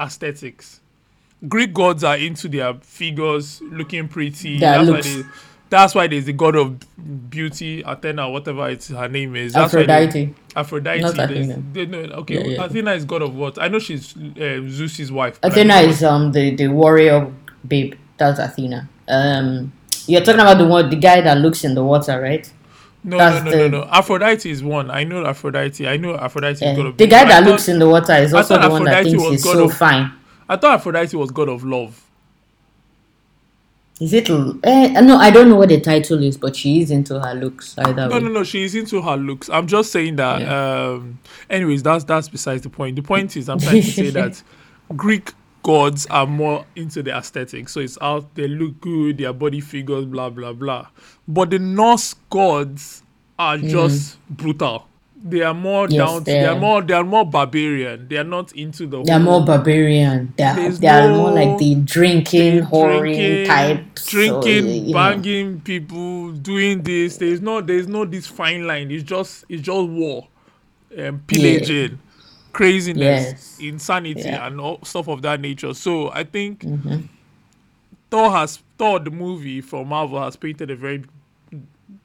aesthetics. 0.00 0.80
Greek 1.48 1.72
gods 1.72 2.04
are 2.04 2.16
into 2.16 2.48
their 2.48 2.74
figures 2.74 3.60
looking 3.62 4.08
pretty. 4.08 4.58
That's 4.58 4.88
why 4.88 5.00
they 5.00 5.22
That's 5.70 5.94
why 5.94 6.06
there's 6.08 6.24
the 6.24 6.32
god 6.32 6.56
of 6.56 6.80
beauty, 7.30 7.82
Athena, 7.86 8.28
whatever 8.28 8.68
it's 8.68 8.88
her 8.88 9.08
name 9.08 9.36
is. 9.36 9.52
That's 9.52 9.72
Aphrodite. 9.72 10.34
Aphrodite. 10.56 11.00
Not 11.00 11.18
Athena. 11.18 11.62
they- 11.72 11.86
no, 11.86 11.98
okay, 11.98 12.34
Yeah, 12.34 12.56
yeah. 12.56 12.64
Athena 12.64 12.92
is 12.92 13.04
god 13.04 13.22
of 13.22 13.34
what? 13.36 13.60
I 13.62 13.68
know 13.68 13.78
she's 13.78 14.16
uh, 14.16 14.60
Zeus's 14.68 15.12
wife. 15.12 15.38
Athena 15.42 15.76
is 15.76 16.02
um 16.02 16.32
the, 16.32 16.54
the 16.56 16.68
warrior 16.68 17.32
babe. 17.66 17.94
That's 18.18 18.38
Athena. 18.38 18.88
Um, 19.08 19.72
you're 20.06 20.20
talking 20.22 20.40
about 20.40 20.58
the 20.58 20.66
one, 20.66 20.90
the 20.90 20.96
guy 20.96 21.20
that 21.20 21.38
looks 21.38 21.64
in 21.64 21.74
the 21.74 21.84
water, 21.84 22.20
right? 22.20 22.50
No, 23.02 23.16
That's 23.16 23.44
no, 23.44 23.50
no, 23.50 23.56
no, 23.56 23.62
the- 23.62 23.68
no. 23.70 23.84
Aphrodite 23.90 24.50
is 24.50 24.62
one. 24.62 24.90
I 24.90 25.04
know 25.04 25.24
Aphrodite. 25.24 25.88
I 25.88 25.96
know 25.96 26.16
Aphrodite 26.16 26.62
Yeah. 26.64 26.72
is 26.72 26.76
god 26.76 26.86
of 26.86 26.96
The 26.98 27.06
guy 27.06 27.24
that 27.24 27.42
thought- 27.44 27.50
looks 27.50 27.68
in 27.68 27.78
the 27.78 27.88
water 27.88 28.12
is 28.14 28.34
also 28.34 28.60
the 28.60 28.68
one 28.68 28.84
that 28.84 29.04
thinks 29.04 29.22
he's 29.22 29.42
god 29.44 29.52
so 29.54 29.64
of- 29.64 29.74
fine. 29.74 30.12
I 30.48 30.56
thought 30.56 30.74
Aphrodite 30.74 31.16
was 31.16 31.30
god 31.30 31.48
of 31.48 31.64
love. 31.64 32.02
Is 34.00 34.14
it? 34.14 34.30
Eh, 34.30 35.00
no, 35.02 35.16
I 35.18 35.30
don't 35.30 35.50
know 35.50 35.56
what 35.56 35.68
the 35.68 35.78
title 35.80 36.22
is, 36.22 36.38
but 36.38 36.56
she 36.56 36.80
is 36.80 36.90
into 36.90 37.20
her 37.20 37.34
looks 37.34 37.74
either 37.78 38.08
No, 38.08 38.16
way. 38.16 38.20
no, 38.20 38.28
no. 38.30 38.44
She's 38.44 38.74
into 38.74 39.02
her 39.02 39.16
looks. 39.16 39.50
I'm 39.50 39.66
just 39.66 39.92
saying 39.92 40.16
that. 40.16 40.40
Um, 40.48 41.18
anyways, 41.50 41.82
that's 41.82 42.04
that's 42.04 42.28
besides 42.28 42.62
the 42.62 42.70
point. 42.70 42.96
The 42.96 43.02
point 43.02 43.36
is, 43.36 43.48
I'm 43.50 43.58
trying 43.60 43.82
to 43.82 43.90
say 43.90 44.08
that 44.20 44.42
Greek 44.96 45.32
gods 45.62 46.06
are 46.10 46.26
more 46.26 46.66
into 46.76 47.02
the 47.02 47.16
aesthetics. 47.16 47.72
So 47.72 47.80
it's 47.80 47.98
out. 48.00 48.34
They 48.34 48.48
look 48.48 48.80
good. 48.80 49.18
Their 49.18 49.32
body 49.32 49.60
figures, 49.60 50.06
blah 50.06 50.30
blah 50.30 50.52
blah. 50.52 50.88
But 51.28 51.50
the 51.50 51.58
Norse 51.58 52.14
gods 52.30 53.02
are 53.38 53.58
just 53.58 54.18
brutal. 54.28 54.86
They 55.22 55.42
are 55.42 55.54
more 55.54 55.88
Mm. 55.88 55.94
Yes, 55.94 55.98
down. 55.98 56.24
They 56.24 56.38
they 56.38 56.46
are 56.46 56.54
are. 56.54 56.56
more. 56.56 56.82
They 56.82 56.94
are 56.94 57.04
more 57.04 57.26
barbarian. 57.26 58.08
They 58.08 58.16
are 58.18 58.24
not 58.24 58.52
into 58.52 58.86
the. 58.86 59.02
They're 59.04 59.20
more 59.20 59.44
barbarian. 59.44 60.34
They're, 60.36 60.54
There's 60.54 60.80
they're 60.80 61.08
more 61.08 61.32
like 61.32 61.58
the 61.58 61.76
drinking, 61.76 62.62
whoring 62.62 63.44
types. 63.44 64.06
drinking, 64.06 64.90
know. 64.90 64.92
banging 64.92 65.60
people, 65.62 66.32
doing 66.32 66.82
this. 66.82 67.18
There's 67.18 67.40
no, 67.40 67.60
there's 67.60 67.88
no 67.88 68.04
this 68.04 68.26
fine 68.26 68.66
line. 68.66 68.90
It's 68.90 69.04
just, 69.04 69.44
it's 69.48 69.62
just 69.62 69.88
war, 69.88 70.28
um, 70.98 71.20
pillaging, 71.26 72.00
craziness, 72.52 73.00
Yes. 73.32 73.58
insanity, 73.60 74.22
Yeah. 74.22 74.46
and 74.46 74.60
all 74.60 74.78
stuff 74.84 75.08
of 75.08 75.22
that 75.22 75.40
nature. 75.40 75.74
So 75.74 76.10
I 76.12 76.24
think 76.24 76.60
Mm-hmm. 76.60 77.00
Thor 78.10 78.30
has 78.32 78.60
Thor 78.78 78.98
the 78.98 79.10
movie 79.10 79.60
from 79.60 79.88
Marvel 79.88 80.20
has 80.20 80.36
painted 80.36 80.70
a 80.70 80.76
very 80.76 81.04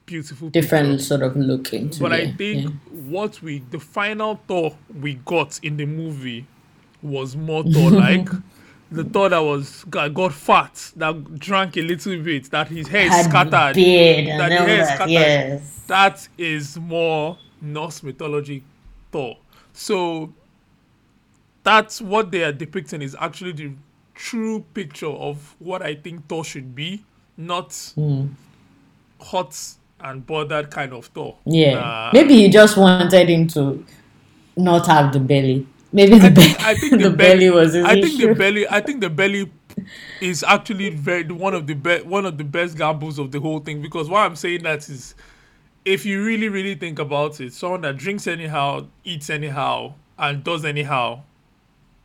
beautiful 0.05 0.49
different 0.49 0.89
picture. 0.91 1.03
sort 1.03 1.21
of 1.23 1.35
look 1.35 1.73
into 1.73 1.99
But 1.99 2.13
I 2.13 2.31
think 2.31 2.63
yeah. 2.63 2.69
what 3.09 3.41
we 3.41 3.59
the 3.71 3.79
final 3.79 4.39
Thor 4.47 4.75
we 5.01 5.15
got 5.25 5.59
in 5.63 5.77
the 5.77 5.85
movie 5.85 6.45
was 7.01 7.35
more 7.35 7.63
Thor 7.63 7.91
like. 7.91 8.27
the 8.91 9.03
Thor 9.03 9.29
that 9.29 9.39
was 9.39 9.83
got, 9.89 10.13
got 10.13 10.31
fat, 10.31 10.91
that 10.95 11.39
drank 11.39 11.75
a 11.75 11.81
little 11.81 12.17
bit, 12.21 12.49
that 12.51 12.67
his 12.67 12.87
hair 12.87 13.07
is 13.07 13.25
scattered. 13.25 13.73
beard 13.73 14.27
that 14.39 14.51
all 14.51 14.65
hair 14.67 14.77
that. 14.85 14.95
scattered. 14.95 15.11
Yes. 15.11 15.81
That 15.87 16.27
is 16.37 16.77
more 16.77 17.37
Norse 17.61 18.03
mythology 18.03 18.63
Thor. 19.11 19.37
So 19.75 20.33
that's 21.63 22.01
what 22.01 22.31
they 22.31 22.43
are 22.43 22.51
depicting 22.53 23.01
is 23.01 23.15
actually 23.19 23.51
the 23.51 23.71
true 24.13 24.63
picture 24.73 25.07
of 25.09 25.55
what 25.59 25.81
I 25.81 25.95
think 25.95 26.27
Thor 26.27 26.43
should 26.45 26.73
be, 26.73 27.03
not 27.37 27.73
Hmm. 27.95 28.27
hot 29.19 29.57
and 29.99 30.25
bothered 30.25 30.71
kind 30.71 30.93
of 30.93 31.07
Thor. 31.07 31.35
Yeah. 31.45 31.73
Nah. 31.75 32.09
Maybe 32.13 32.35
you 32.35 32.49
just 32.49 32.77
wanted 32.77 33.29
him 33.29 33.47
to 33.49 33.83
not 34.55 34.87
have 34.87 35.11
the 35.13 35.19
belly. 35.19 35.67
Maybe 35.91 36.19
the, 36.19 36.29
belly, 36.31 36.55
I 36.59 36.75
think 36.75 36.91
the, 37.01 37.09
the, 37.09 37.15
belly 37.15 37.49
was 37.49 37.73
his 37.73 37.85
I 37.85 37.93
think 37.95 38.19
issue. 38.19 38.27
the 38.29 38.35
belly. 38.35 38.67
I 38.69 38.81
think 38.81 39.01
the 39.01 39.09
belly 39.09 39.51
is 40.21 40.43
actually 40.43 40.89
very 40.91 41.23
one 41.25 41.53
of 41.53 41.67
the 41.67 41.73
best 41.73 42.05
one 42.05 42.25
of 42.25 42.37
the 42.37 42.43
best 42.45 42.77
gambles 42.77 43.19
of 43.19 43.31
the 43.31 43.39
whole 43.41 43.59
thing 43.59 43.81
because 43.81 44.09
why 44.09 44.23
I'm 44.25 44.35
saying 44.37 44.63
that 44.63 44.87
is 44.87 45.15
if 45.85 46.05
you 46.05 46.23
really 46.25 46.49
really 46.49 46.75
think 46.75 46.99
about 46.99 47.39
it, 47.39 47.53
someone 47.53 47.81
that 47.81 47.97
drinks 47.97 48.27
anyhow, 48.27 48.87
eats 49.03 49.29
anyhow, 49.29 49.93
and 50.17 50.43
does 50.43 50.65
anyhow 50.65 51.21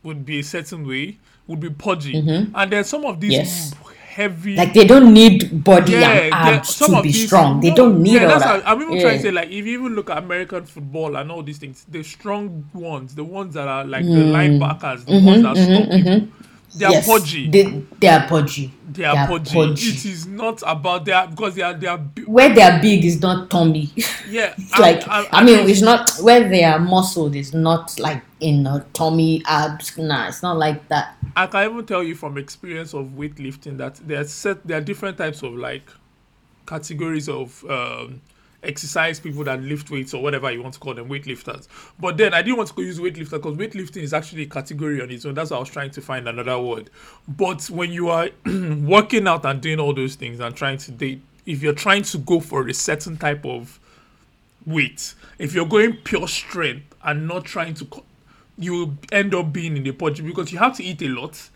would 0.02 0.24
be 0.24 0.38
a 0.40 0.42
certain 0.44 0.86
way, 0.86 1.18
would 1.46 1.60
be 1.60 1.70
pudgy, 1.70 2.14
mm-hmm. 2.14 2.54
and 2.54 2.72
then 2.72 2.84
some 2.84 3.04
of 3.04 3.20
these 3.20 3.32
Mm-hmm. 3.32 3.40
Yes. 3.40 3.74
heavy. 4.10 4.56
like 4.56 4.74
they 4.74 4.84
don't 4.84 5.12
need 5.14 5.62
body 5.64 5.92
yeah, 5.92 6.10
and 6.10 6.34
abs 6.34 6.78
to 6.78 7.00
be 7.00 7.12
these- 7.12 7.26
strong. 7.26 7.60
They 7.60 7.70
don't 7.72 8.02
need 8.02 8.14
yeah, 8.20 8.32
all 8.32 8.38
that. 8.40 8.62
how- 8.64 8.72
I'm 8.72 8.82
even 8.82 9.00
trying 9.00 9.16
to 9.18 9.22
say 9.22 9.30
like 9.30 9.48
if 9.50 9.64
you 9.66 9.78
even 9.80 9.94
look 9.94 10.10
at 10.10 10.18
American 10.18 10.64
football 10.66 11.16
and 11.16 11.30
all 11.30 11.42
these 11.42 11.58
things, 11.58 11.86
the 11.88 12.02
strong 12.02 12.68
ones, 12.74 13.14
the 13.14 13.24
ones 13.24 13.54
that 13.54 13.68
are 13.68 13.84
like 13.84 14.04
the 14.04 14.10
mm. 14.10 14.32
linebackers, 14.32 15.04
the 15.06 15.12
mm-hmm, 15.12 15.26
ones 15.26 15.42
that 15.42 15.56
mm-hmm, 15.56 15.74
stop 15.74 15.90
people, 15.90 16.28
they 16.74 16.84
are 16.84 16.92
yes, 16.92 17.06
pudgy. 17.06 17.50
They, 17.50 17.64
they 17.98 18.08
are 18.08 18.26
pudgy. 18.28 18.72
They 18.88 19.04
are 19.04 19.26
pudgy. 19.26 19.58
It 19.60 20.04
is 20.04 20.26
not 20.26 20.62
about 20.66 21.04
their 21.04 21.26
because 21.26 21.54
they 21.54 21.62
are 21.62 21.74
they 21.74 21.86
are 21.86 21.98
Where 22.26 22.54
they 22.54 22.62
are 22.62 22.80
big 22.80 23.04
is 23.04 23.20
not 23.20 23.50
tummy. 23.50 23.90
yeah. 24.28 24.54
Like 24.78 25.02
and- 25.02 25.26
I 25.32 25.38
and 25.38 25.46
mean, 25.46 25.58
it's- 25.60 25.80
not 25.82 26.10
where 26.20 26.48
they 26.48 26.64
are 26.64 26.78
muscled. 26.78 27.34
It's 27.34 27.52
not 27.54 27.98
like 27.98 28.22
in 28.40 28.66
a 28.66 28.84
tummy 28.92 29.42
abs. 29.46 29.96
Nah, 29.98 30.28
it's 30.28 30.42
not 30.42 30.56
like 30.58 30.88
that. 30.88 31.16
I 31.36 31.46
can 31.46 31.70
even 31.70 31.86
tell 31.86 32.02
you 32.02 32.14
from 32.14 32.38
experience 32.38 32.94
of 32.94 33.06
weightlifting 33.08 33.78
that 33.78 33.96
there 33.96 34.20
are 34.20 34.24
set 34.24 34.66
there 34.66 34.78
are 34.78 34.82
different 34.82 35.18
types 35.18 35.42
of 35.42 35.54
like 35.54 35.88
categories 36.66 37.28
of 37.28 37.64
um, 37.68 38.20
exercise 38.62 39.20
people 39.20 39.44
that 39.44 39.62
lift 39.62 39.90
weights 39.90 40.14
or 40.14 40.22
whatever 40.22 40.50
you 40.50 40.62
want 40.62 40.74
to 40.74 40.80
call 40.80 40.94
them 40.94 41.08
weightlifters. 41.08 41.68
But 41.98 42.16
then 42.16 42.34
I 42.34 42.42
didn't 42.42 42.58
want 42.58 42.68
to 42.68 42.74
go 42.74 42.82
use 42.82 42.98
weightlifter 42.98 43.32
because 43.32 43.56
weightlifting 43.56 44.02
is 44.02 44.12
actually 44.12 44.42
a 44.42 44.46
category 44.46 45.00
on 45.00 45.10
its 45.10 45.24
own. 45.24 45.34
That's 45.34 45.50
why 45.50 45.56
I 45.56 45.60
was 45.60 45.70
trying 45.70 45.90
to 45.92 46.02
find 46.02 46.28
another 46.28 46.58
word. 46.58 46.90
But 47.28 47.64
when 47.70 47.92
you 47.92 48.08
are 48.10 48.28
working 48.46 49.26
out 49.26 49.44
and 49.44 49.60
doing 49.60 49.80
all 49.80 49.94
those 49.94 50.14
things 50.14 50.40
and 50.40 50.54
trying 50.54 50.78
to 50.78 50.90
date, 50.92 51.22
if 51.46 51.62
you're 51.62 51.74
trying 51.74 52.02
to 52.04 52.18
go 52.18 52.40
for 52.40 52.68
a 52.68 52.74
certain 52.74 53.16
type 53.16 53.44
of 53.44 53.78
weight, 54.66 55.14
if 55.38 55.54
you're 55.54 55.66
going 55.66 55.96
pure 55.96 56.28
strength 56.28 56.94
and 57.02 57.26
not 57.26 57.44
trying 57.44 57.74
to, 57.74 57.84
co- 57.86 58.04
you 58.58 58.98
end 59.10 59.34
up 59.34 59.52
being 59.52 59.76
in 59.76 59.82
the 59.82 59.92
pudgy 59.92 60.22
because 60.22 60.52
you 60.52 60.58
have 60.58 60.76
to 60.76 60.84
eat 60.84 61.00
a 61.02 61.08
lot 61.08 61.48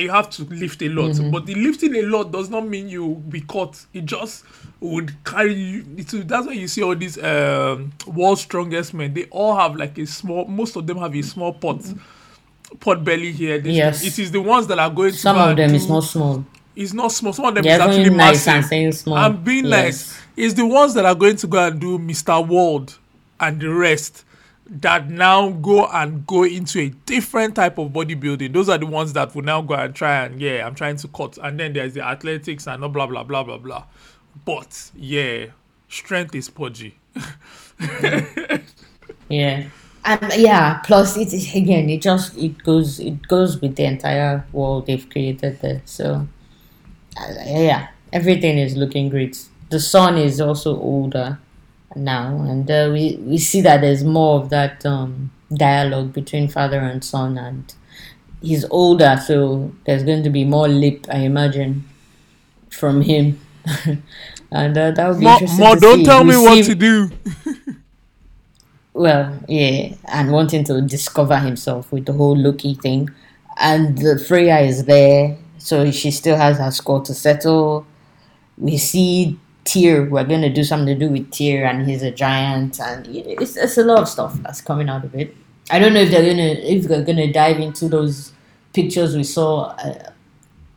you 0.00 0.10
have 0.10 0.30
to 0.30 0.44
lift 0.44 0.82
a 0.82 0.88
lot. 0.88 1.18
But 1.30 1.46
the 1.46 1.54
lifting 1.54 1.94
a 1.96 2.02
lot 2.02 2.32
does 2.32 2.48
not 2.50 2.66
mean 2.66 2.88
you 2.88 3.06
will 3.06 3.14
be 3.16 3.40
caught. 3.42 3.84
It 3.92 4.06
just 4.06 4.44
would 4.80 5.12
carry 5.24 5.54
you. 5.54 5.82
That's 5.82 6.46
why 6.46 6.52
you 6.54 6.68
see 6.68 6.82
all 6.82 6.96
these 6.96 7.22
um, 7.22 7.92
world's 8.06 8.40
strongest 8.42 8.94
men. 8.94 9.14
They 9.14 9.24
all 9.26 9.56
have 9.56 9.76
like 9.76 9.96
a 9.98 10.06
small. 10.06 10.46
Most 10.46 10.76
of 10.76 10.86
them 10.86 10.98
have 10.98 11.14
a 11.14 11.22
small 11.22 11.52
pot, 11.52 11.82
pot 12.80 13.04
belly 13.04 13.32
here. 13.32 13.58
This- 13.60 13.74
Yes. 13.76 14.04
it 14.04 14.18
is 14.18 14.30
the 14.30 14.40
ones 14.40 14.66
that 14.68 14.78
are 14.78 14.90
going 14.90 15.12
to. 15.12 15.18
Some 15.18 15.36
go 15.36 15.42
of 15.44 15.48
and 15.50 15.58
them 15.58 15.70
do- 15.70 15.76
is 15.76 15.88
not 15.88 16.04
small. 16.04 16.44
it's 16.74 16.92
not 16.92 17.12
small. 17.12 17.32
Some 17.32 17.44
of 17.44 17.54
them 17.54 17.64
They're 17.64 17.74
is 17.76 17.80
actually 17.80 18.10
nice 18.10 18.46
massive. 18.46 18.54
and 18.54 18.64
saying 18.64 18.92
small. 18.92 19.16
I'm 19.18 19.42
being 19.44 19.66
Yes. 19.66 19.84
nice. 19.84 20.18
It's 20.36 20.54
the 20.54 20.66
ones 20.66 20.94
that 20.94 21.04
are 21.04 21.14
going 21.14 21.36
to 21.36 21.46
go 21.46 21.64
and 21.66 21.80
do 21.80 21.98
Mr. 21.98 22.46
World 22.46 22.98
and 23.38 23.60
the 23.60 23.68
rest 23.72 24.24
that 24.66 25.10
now 25.10 25.50
go 25.50 25.86
and 25.86 26.26
go 26.26 26.44
into 26.44 26.80
a 26.80 26.88
different 27.06 27.54
type 27.56 27.78
of 27.78 27.90
bodybuilding. 27.92 28.52
Those 28.52 28.68
are 28.68 28.78
the 28.78 28.86
ones 28.86 29.12
that 29.12 29.34
will 29.34 29.42
now 29.42 29.60
go 29.60 29.74
and 29.74 29.94
try 29.94 30.24
and 30.24 30.40
yeah, 30.40 30.66
I'm 30.66 30.74
trying 30.74 30.96
to 30.96 31.08
cut. 31.08 31.38
And 31.38 31.60
then 31.60 31.72
there's 31.74 31.94
the 31.94 32.02
athletics 32.02 32.66
and 32.66 32.80
blah 32.92 33.06
blah 33.06 33.24
blah 33.24 33.42
blah 33.42 33.58
blah. 33.58 33.84
But 34.44 34.90
yeah, 34.96 35.46
strength 35.88 36.34
is 36.34 36.48
pudgy. 36.48 36.98
Yeah. 39.28 39.64
And 40.04 40.32
yeah, 40.36 40.80
plus 40.84 41.16
it 41.16 41.32
is 41.32 41.54
again 41.54 41.88
it 41.88 42.02
just 42.02 42.36
it 42.36 42.62
goes 42.62 43.00
it 43.00 43.26
goes 43.26 43.60
with 43.60 43.76
the 43.76 43.84
entire 43.84 44.44
world 44.52 44.86
they've 44.86 45.08
created 45.08 45.60
there. 45.60 45.80
So 45.86 46.28
uh, 47.18 47.34
yeah, 47.46 47.88
everything 48.12 48.58
is 48.58 48.76
looking 48.76 49.08
great. 49.08 49.48
The 49.70 49.80
son 49.80 50.18
is 50.18 50.40
also 50.40 50.78
older 50.78 51.38
now, 51.96 52.42
and 52.42 52.70
uh, 52.70 52.90
we 52.92 53.16
we 53.22 53.38
see 53.38 53.60
that 53.62 53.80
there's 53.80 54.04
more 54.04 54.40
of 54.40 54.50
that 54.50 54.84
um, 54.86 55.30
dialogue 55.54 56.12
between 56.12 56.48
father 56.48 56.78
and 56.78 57.02
son, 57.04 57.38
and 57.38 57.74
he's 58.42 58.64
older, 58.70 59.16
so 59.24 59.72
there's 59.86 60.04
going 60.04 60.22
to 60.24 60.30
be 60.30 60.44
more 60.44 60.68
lip, 60.68 61.06
I 61.10 61.18
imagine, 61.18 61.84
from 62.70 63.02
him. 63.02 63.40
and 64.50 64.76
uh, 64.78 64.90
that 64.92 65.08
would 65.08 65.20
be 65.20 65.24
More, 65.24 65.38
interesting. 65.38 65.70
to 65.78 65.80
don't 65.80 65.98
see. 65.98 66.04
tell 66.04 66.24
We 66.24 66.30
me 66.30 66.36
what 66.36 66.64
to 66.64 66.74
do. 66.74 67.10
well, 68.92 69.38
yeah, 69.48 69.94
and 70.06 70.30
wanting 70.32 70.64
to 70.64 70.80
discover 70.82 71.38
himself 71.38 71.90
with 71.92 72.06
the 72.06 72.12
whole 72.12 72.36
Loki 72.36 72.74
thing. 72.74 73.08
And 73.58 73.98
uh, 74.04 74.18
Freya 74.18 74.58
is 74.60 74.84
there, 74.84 75.36
so 75.58 75.90
she 75.90 76.10
still 76.10 76.36
has 76.36 76.58
her 76.58 76.70
score 76.70 77.02
to 77.02 77.14
settle. 77.14 77.86
We 78.56 78.78
see 78.78 79.38
Tyr, 79.64 80.08
we're 80.08 80.24
going 80.24 80.42
to 80.42 80.52
do 80.52 80.64
something 80.64 80.86
to 80.86 81.06
do 81.06 81.10
with 81.10 81.30
Tyr, 81.30 81.64
and 81.64 81.88
he's 81.88 82.02
a 82.02 82.10
giant, 82.10 82.80
and 82.80 83.06
it's, 83.08 83.56
it's 83.56 83.78
a 83.78 83.84
lot 83.84 84.00
of 84.00 84.08
stuff 84.08 84.34
that's 84.42 84.60
coming 84.60 84.88
out 84.88 85.04
of 85.04 85.14
it. 85.14 85.34
I 85.70 85.78
don't 85.78 85.94
know 85.94 86.00
if 86.00 86.10
they're 86.10 86.26
gonna 86.26 86.42
if 86.42 86.84
they're 86.84 87.04
gonna 87.04 87.32
dive 87.32 87.58
into 87.58 87.88
those 87.88 88.32
pictures 88.74 89.16
we 89.16 89.24
saw 89.24 89.74
uh, 89.78 90.10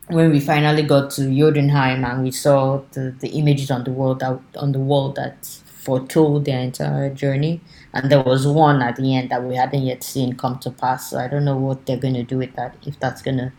when 0.06 0.30
we 0.30 0.40
finally 0.40 0.82
got 0.82 1.10
to 1.10 1.28
Jotunheim 1.30 2.04
and 2.04 2.22
we 2.22 2.30
saw 2.30 2.80
the, 2.92 3.14
the 3.20 3.28
images 3.28 3.70
on 3.70 3.84
the 3.84 3.90
wall 3.90 4.14
that 4.14 4.40
on 4.56 4.72
the 4.72 4.78
wall 4.78 5.12
that 5.12 5.44
foretold 5.44 6.46
their 6.46 6.60
entire 6.60 7.12
journey 7.12 7.60
and 7.92 8.10
there 8.10 8.22
was 8.22 8.46
one 8.46 8.80
at 8.80 8.96
the 8.96 9.14
end 9.14 9.30
that 9.30 9.42
we 9.42 9.56
hadn't 9.56 9.82
yet 9.82 10.02
seen 10.02 10.34
come 10.36 10.58
to 10.58 10.70
pass 10.70 11.10
so 11.10 11.18
i 11.18 11.28
don't 11.28 11.44
know 11.44 11.56
what 11.56 11.86
they're 11.86 11.98
to 11.98 12.22
do 12.22 12.38
with 12.38 12.54
that 12.56 12.74
if 12.86 12.98
that's 13.00 13.22
to 13.22 13.52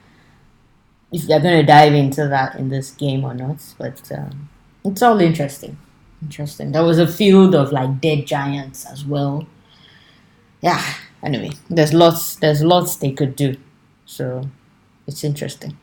if 1.12 1.26
they're 1.28 1.40
to 1.40 1.64
dive 1.64 1.94
into 1.94 2.28
that 2.28 2.56
in 2.56 2.70
this 2.70 2.92
game 2.92 3.24
or 3.24 3.34
not 3.34 3.58
but 3.78 4.12
um, 4.12 4.50
it's 4.84 5.02
all 5.02 5.20
interesting. 5.20 5.78
Interesting. 6.22 6.72
There 6.72 6.84
was 6.84 7.00
a 7.00 7.08
field 7.08 7.56
of 7.56 7.72
like 7.72 8.02
dead 8.02 8.28
giants 8.28 8.86
as 8.86 9.06
well. 9.06 9.48
Yeah. 10.62 10.84
Anyway, 11.24 11.52
there's 11.70 11.94
lots. 11.94 12.36
There's 12.36 12.64
lots 12.64 12.98
they 12.98 13.12
could 13.12 13.36
do. 13.36 13.56
So 14.06 14.50
it's 15.08 15.24
interesting. 15.24 15.78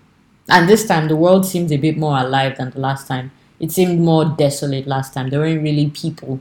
And 0.49 0.69
this 0.69 0.87
time 0.87 1.09
the 1.09 1.17
world 1.17 1.47
seems 1.47 1.73
a 1.73 1.77
bit 1.77 1.97
more 1.97 2.19
alive 2.19 2.57
than 2.59 2.71
the 2.71 2.81
last 2.81 3.09
time. 3.09 3.33
It 3.59 3.73
seemed 3.73 4.01
more 4.01 4.25
desolate 4.25 4.87
last 4.87 5.15
time. 5.15 5.31
There 5.31 5.41
weren't 5.41 5.63
really 5.63 5.91
people. 5.91 6.41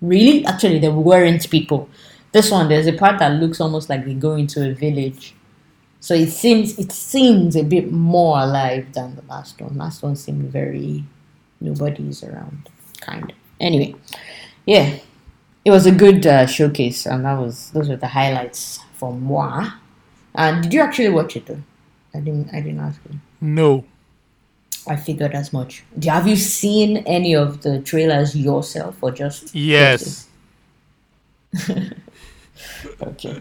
Really? 0.00 0.44
Actually, 0.44 0.78
there 0.78 0.92
weren't 0.92 1.48
people. 1.50 1.88
This 2.32 2.50
one, 2.50 2.68
there's 2.68 2.86
a 2.86 2.92
part 2.92 3.18
that 3.18 3.40
looks 3.40 3.60
almost 3.60 3.90
like 3.90 4.04
they 4.04 4.14
go 4.14 4.34
into 4.34 4.68
a 4.68 4.72
village. 4.72 5.34
So 6.00 6.14
it 6.14 6.30
seems 6.30 6.78
it 6.78 6.90
seems 6.90 7.54
a 7.54 7.62
bit 7.62 7.92
more 7.92 8.38
alive 8.38 8.92
than 8.92 9.16
the 9.16 9.22
last 9.22 9.60
one. 9.60 9.76
Last 9.76 10.02
one 10.02 10.16
seemed 10.16 10.50
very 10.50 11.04
nobody's 11.62 12.22
around, 12.22 12.68
kind 13.00 13.30
of. 13.30 13.36
Anyway, 13.60 13.94
yeah, 14.66 14.98
it 15.64 15.70
was 15.70 15.86
a 15.86 15.92
good 15.92 16.26
uh, 16.26 16.46
showcase, 16.46 17.06
and 17.06 17.24
that 17.24 17.38
was 17.38 17.70
those 17.70 17.88
were 17.88 17.96
the 17.96 18.08
highlights 18.08 18.80
for 18.94 19.12
moi. 19.12 19.70
And 20.34 20.62
did 20.62 20.72
you 20.72 20.80
actually 20.80 21.10
watch 21.10 21.36
it 21.36 21.46
though? 21.46 21.62
I 22.14 22.20
didn't. 22.20 22.48
I 22.52 22.60
didn't 22.60 22.80
ask 22.80 23.00
you. 23.10 23.18
No. 23.40 23.84
I 24.88 24.96
figured 24.96 25.32
as 25.32 25.52
much. 25.52 25.84
Have 26.04 26.26
you 26.26 26.34
seen 26.34 26.98
any 27.06 27.36
of 27.36 27.62
the 27.62 27.80
trailers 27.80 28.34
yourself, 28.36 28.96
or 29.00 29.12
just 29.12 29.54
Yes. 29.54 30.28
Okay. 33.00 33.40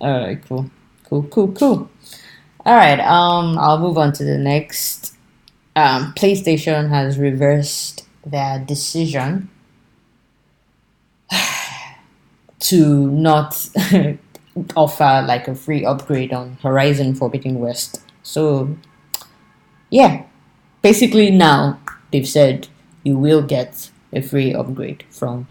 All 0.00 0.20
right. 0.20 0.44
Cool. 0.46 0.70
Cool. 1.08 1.22
Cool. 1.24 1.52
Cool. 1.52 1.90
All 2.64 2.74
right. 2.74 3.00
Um, 3.00 3.58
I'll 3.58 3.78
move 3.78 3.98
on 3.98 4.12
to 4.14 4.24
the 4.24 4.38
next. 4.38 5.11
Um, 5.74 6.12
PlayStation 6.14 6.90
has 6.90 7.18
reversed 7.18 8.06
their 8.26 8.58
decision 8.58 9.48
to 12.60 13.10
not 13.10 13.68
offer 14.76 15.24
like 15.26 15.48
a 15.48 15.54
free 15.54 15.84
upgrade 15.84 16.32
on 16.32 16.58
Horizon 16.62 17.14
Forbidden 17.14 17.58
West. 17.58 18.02
So, 18.22 18.76
yeah, 19.90 20.24
basically 20.82 21.30
now 21.30 21.80
they've 22.12 22.28
said 22.28 22.68
you 23.02 23.16
will 23.16 23.42
get 23.42 23.90
a 24.12 24.20
free 24.20 24.52
upgrade 24.54 25.04
from 25.10 25.48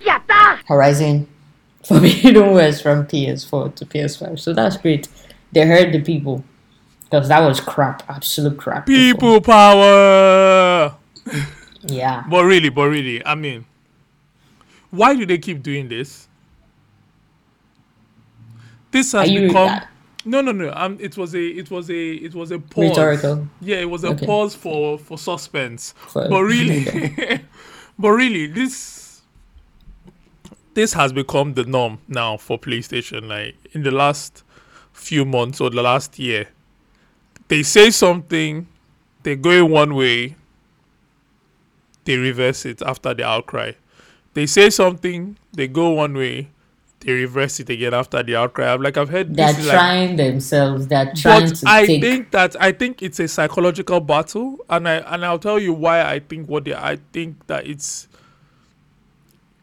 Horizon 0.67 1.27
Forbidden 1.83 2.53
West 2.53 2.83
from 2.83 3.07
PS4 3.07 3.73
to 3.75 3.85
PS5. 3.85 4.39
So 4.39 4.53
that's 4.53 4.77
great. 4.77 5.07
They 5.51 5.65
heard 5.65 5.91
the 5.91 6.01
people 6.01 6.43
because 7.11 7.27
that 7.27 7.41
was 7.41 7.59
crap, 7.59 8.03
absolute 8.09 8.57
crap. 8.57 8.85
before. 8.85 9.13
People 9.13 9.41
power. 9.41 10.95
Yeah. 11.83 12.23
But 12.29 12.45
really, 12.45 12.69
but 12.69 12.87
really, 12.87 13.25
I 13.25 13.35
mean, 13.35 13.65
why 14.91 15.15
do 15.15 15.25
they 15.25 15.37
keep 15.37 15.61
doing 15.61 15.89
this? 15.89 16.29
This 18.91 19.11
has 19.11 19.29
become 19.29 19.67
that 19.67 19.87
no, 20.23 20.41
no, 20.41 20.51
no. 20.51 20.71
Um, 20.75 20.97
it 21.01 21.17
was 21.17 21.33
a, 21.33 21.41
it 21.43 21.71
was 21.71 21.89
a, 21.89 22.11
it 22.13 22.35
was 22.35 22.51
a 22.51 22.59
pause. 22.59 22.89
rhetorical? 22.89 23.47
Yeah, 23.59 23.77
it 23.77 23.89
was 23.89 24.03
a 24.03 24.09
Okay. 24.09 24.25
pause 24.25 24.55
for 24.55 24.99
for 24.99 25.17
suspense. 25.17 25.93
For- 26.07 26.29
but 26.29 26.43
really, 26.43 26.85
but 27.99 28.09
really, 28.09 28.47
this 28.47 29.21
this 30.75 30.93
has 30.93 31.11
become 31.11 31.55
the 31.55 31.63
norm 31.63 31.99
now 32.07 32.37
for 32.37 32.59
PlayStation. 32.59 33.27
Like 33.27 33.55
in 33.73 33.83
the 33.83 33.91
last 33.91 34.43
few 34.93 35.25
months 35.25 35.59
or 35.59 35.69
the 35.69 35.81
last 35.81 36.19
year, 36.19 36.47
they 37.51 37.63
say 37.63 37.89
something, 37.89 38.65
they 39.23 39.35
go 39.35 39.49
in 39.51 39.69
one 39.69 39.93
way, 39.93 40.37
they 42.05 42.15
reverse 42.15 42.65
it 42.65 42.81
after 42.81 43.13
the 43.13 43.25
outcry. 43.25 43.73
They 44.33 44.45
say 44.45 44.69
something, 44.69 45.35
they 45.51 45.67
go 45.67 45.89
one 45.89 46.13
way, 46.13 46.47
they 47.01 47.11
reverse 47.11 47.59
it 47.59 47.69
again 47.69 47.93
after 47.93 48.23
the 48.23 48.37
outcry. 48.37 48.73
I'm 48.73 48.81
like 48.81 48.95
I've 48.95 49.09
heard 49.09 49.35
They're 49.35 49.47
this 49.47 49.59
is 49.59 49.65
like 49.67 49.75
trying 49.75 50.15
themselves. 50.15 50.87
They're 50.87 51.11
trying 51.13 51.49
but 51.49 51.55
to 51.57 51.65
I 51.67 51.85
take. 51.85 52.01
think 52.01 52.31
that 52.31 52.55
I 52.57 52.71
think 52.71 53.01
it's 53.01 53.19
a 53.19 53.27
psychological 53.27 53.99
battle, 53.99 54.59
and 54.69 54.87
I 54.87 54.99
and 55.13 55.25
I'll 55.25 55.37
tell 55.37 55.59
you 55.59 55.73
why 55.73 56.09
I 56.09 56.19
think 56.19 56.47
what 56.47 56.63
they, 56.63 56.73
I 56.73 56.99
think 57.11 57.47
that 57.47 57.67
it's 57.67 58.07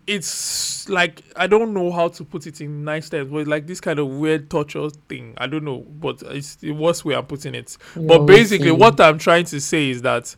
it's 0.09 0.89
like 0.89 1.23
I 1.37 1.47
don't 1.47 1.73
know 1.75 1.93
how 1.93 2.09
to 2.09 2.25
put 2.25 2.47
it 2.47 2.61
in 2.61 2.83
nice 2.85 3.09
terms, 3.11 3.31
but 3.31 3.39
it's 3.39 3.49
like 3.49 3.67
this 3.67 3.81
kind 3.81 3.99
of 3.99 4.09
weird 4.09 4.49
torture 4.51 4.89
thing. 5.09 5.35
I 5.37 5.47
don't 5.47 5.65
know, 5.65 5.79
but 6.01 6.23
it's 6.23 6.57
the 6.57 6.73
worst 6.73 7.05
way 7.05 7.15
I'm 7.15 7.27
putting 7.27 7.55
it. 7.55 7.77
But 7.95 8.21
basically, 8.27 8.73
what 8.73 8.99
I'm 9.01 9.19
trying 9.19 9.45
to 9.47 9.61
say 9.61 9.91
is 9.91 10.03
that 10.03 10.35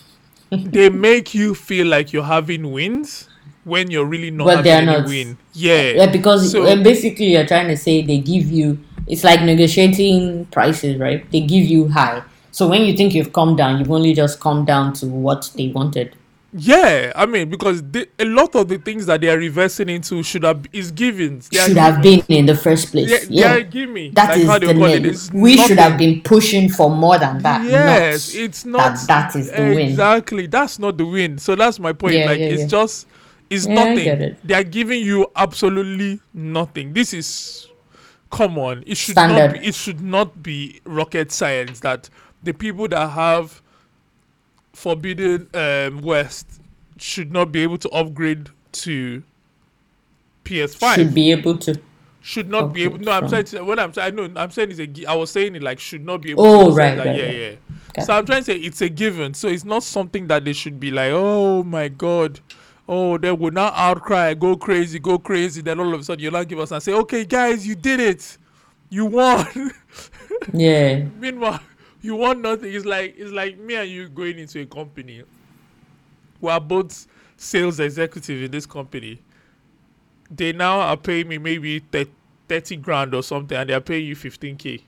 they 0.50 0.90
make 0.90 1.34
you 1.34 1.54
feel 1.54 1.86
like 1.86 2.12
you're 2.12 2.24
having 2.24 2.72
wins 2.72 3.28
when 3.64 3.90
you're 3.90 4.04
really 4.06 4.30
not 4.30 4.46
But 4.46 4.66
having 4.66 4.86
not. 4.86 5.06
win. 5.06 5.38
Yeah, 5.52 5.90
Yeah, 5.92 6.10
because 6.10 6.50
So- 6.50 6.82
basically 6.82 7.26
you're 7.32 7.46
trying 7.46 7.68
to 7.68 7.76
say 7.76 8.02
they 8.02 8.18
give 8.18 8.50
you. 8.50 8.78
It's 9.06 9.24
like 9.24 9.42
negotiating 9.42 10.46
prices, 10.46 10.96
right? 10.98 11.28
They 11.32 11.40
give 11.40 11.64
you 11.64 11.88
high. 11.88 12.22
So 12.52 12.68
when 12.68 12.82
you 12.82 12.96
think 12.96 13.14
you've 13.14 13.32
come 13.32 13.56
down, 13.56 13.78
you've 13.78 13.90
only 13.90 14.14
just 14.14 14.40
come 14.40 14.64
down 14.64 14.92
to 14.94 15.06
what 15.06 15.50
they 15.56 15.68
wanted. 15.68 16.14
Yeah, 16.54 17.12
I 17.16 17.24
mean, 17.24 17.48
because 17.48 17.82
they, 17.82 18.06
a 18.18 18.26
lot 18.26 18.54
of 18.56 18.68
the 18.68 18.76
things 18.76 19.06
that 19.06 19.22
they 19.22 19.28
are 19.30 19.38
reversing 19.38 19.88
into 19.88 20.22
should 20.22 20.42
have 20.42 20.66
is 20.72 20.90
givens. 20.90 21.48
Are 21.50 21.66
Should 21.68 21.78
have 21.78 22.02
been 22.02 22.22
in 22.28 22.44
the 22.44 22.54
first 22.54 22.90
place. 22.92 23.10
Yeah, 23.10 23.18
Yeah, 23.30 23.54
they 23.54 23.60
are 23.60 23.62
gimme. 23.62 24.10
that 24.10 24.28
like 24.28 24.38
is 24.38 24.46
the 24.58 24.70
it. 24.70 24.76
name. 24.76 25.04
It's 25.06 25.32
We 25.32 25.56
should 25.56 25.78
have 25.78 25.96
been 25.98 26.20
pushing 26.22 26.68
for 26.68 26.90
more 26.90 27.18
than 27.18 27.38
that. 27.42 27.62
Yes, 27.64 28.34
not 28.34 28.42
it's 28.44 28.64
not 28.66 28.94
that. 29.06 29.06
That 29.06 29.36
is 29.36 29.50
the 29.50 29.62
win. 29.74 29.78
exactly. 29.78 30.46
That's 30.46 30.78
not 30.78 30.98
the 30.98 31.06
win. 31.06 31.38
So 31.38 31.56
that's 31.56 31.78
my 31.80 31.92
point. 31.94 32.16
Yeah, 32.16 32.26
like 32.26 32.40
yeah, 32.40 32.46
it's 32.46 32.62
yeah. 32.62 32.66
just 32.66 33.06
it's 33.48 33.66
Yeah, 33.66 33.74
nothing. 33.74 34.06
it. 34.20 34.38
They 34.44 34.54
are 34.54 34.64
giving 34.64 35.02
you 35.02 35.28
absolutely 35.36 36.20
nothing. 36.34 36.92
This 36.92 37.14
is 37.14 37.68
come 38.30 38.58
on. 38.58 38.84
It 38.86 38.96
should 38.98 39.12
Standard. 39.12 39.52
not. 39.54 39.60
Be, 39.60 39.66
it 39.68 39.74
should 39.74 40.00
not 40.02 40.42
be 40.42 40.80
rocket 40.84 41.32
science 41.32 41.80
that 41.80 42.10
the 42.42 42.52
people 42.52 42.88
that 42.88 43.08
have 43.10 43.61
Forbidden 44.72 45.48
um, 45.54 46.00
West 46.02 46.60
should 46.98 47.32
not 47.32 47.52
be 47.52 47.62
able 47.62 47.78
to 47.78 47.88
upgrade 47.90 48.48
to 48.72 49.22
PS5 50.44 50.94
Should 50.94 51.14
be 51.14 51.30
able 51.32 51.56
to. 51.58 51.80
should 52.20 52.48
not 52.48 52.72
be 52.72 52.84
able. 52.84 52.98
No, 52.98 53.12
I'm 53.12 53.28
from- 53.28 53.46
saying 53.46 53.66
what 53.66 53.78
I'm 53.78 53.92
saying. 53.92 54.14
No, 54.14 54.28
I'm 54.36 54.50
saying 54.50 54.70
is 54.70 54.80
a. 54.80 54.88
I 55.06 55.14
was 55.14 55.30
saying 55.30 55.54
it 55.56 55.62
like 55.62 55.78
should 55.78 56.04
not 56.04 56.22
be 56.22 56.30
able. 56.32 56.44
Oh, 56.44 56.70
to 56.70 56.74
right, 56.74 56.96
that, 56.96 57.06
right, 57.06 57.16
yeah, 57.16 57.24
right. 57.24 57.36
yeah. 57.36 57.54
Okay. 57.90 58.02
So 58.06 58.14
I'm 58.14 58.24
trying 58.24 58.40
to 58.40 58.44
say 58.44 58.56
it's 58.56 58.80
a 58.80 58.88
given. 58.88 59.34
So 59.34 59.48
it's 59.48 59.64
not 59.64 59.82
something 59.82 60.26
that 60.28 60.44
they 60.44 60.52
should 60.52 60.80
be 60.80 60.90
like, 60.90 61.10
oh 61.12 61.62
my 61.62 61.88
god, 61.88 62.40
oh 62.88 63.18
they 63.18 63.30
will 63.32 63.50
not 63.52 63.74
outcry, 63.76 64.34
go 64.34 64.56
crazy, 64.56 64.98
go 64.98 65.18
crazy. 65.18 65.60
Then 65.60 65.78
all 65.78 65.92
of 65.94 66.00
a 66.00 66.04
sudden 66.04 66.24
you 66.24 66.30
not 66.30 66.48
give 66.48 66.58
us 66.58 66.70
and 66.72 66.82
say, 66.82 66.92
okay 66.94 67.24
guys, 67.24 67.66
you 67.66 67.74
did 67.74 68.00
it, 68.00 68.38
you 68.90 69.06
won. 69.06 69.46
Yeah. 70.52 71.04
Meanwhile, 71.20 71.60
you 72.02 72.16
want 72.16 72.40
nothing. 72.40 72.72
It's 72.72 72.84
like 72.84 73.14
it's 73.16 73.30
like 73.30 73.58
me 73.58 73.76
and 73.76 73.88
you 73.88 74.08
going 74.08 74.38
into 74.38 74.60
a 74.60 74.66
company. 74.66 75.22
We 76.40 76.50
are 76.50 76.60
both 76.60 77.06
sales 77.36 77.80
executive 77.80 78.42
in 78.42 78.50
this 78.50 78.66
company. 78.66 79.20
They 80.30 80.52
now 80.52 80.80
are 80.80 80.96
paying 80.96 81.28
me 81.28 81.38
maybe 81.38 81.82
thirty 82.48 82.76
grand 82.76 83.14
or 83.14 83.22
something, 83.22 83.56
and 83.56 83.70
they 83.70 83.74
are 83.74 83.80
paying 83.80 84.06
you 84.06 84.16
fifteen 84.16 84.56
k. 84.56 84.84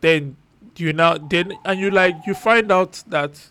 Then 0.00 0.36
you 0.76 0.92
now 0.92 1.18
then 1.18 1.52
and 1.64 1.80
you 1.80 1.90
like 1.90 2.14
you 2.26 2.34
find 2.34 2.70
out 2.70 3.02
that 3.08 3.48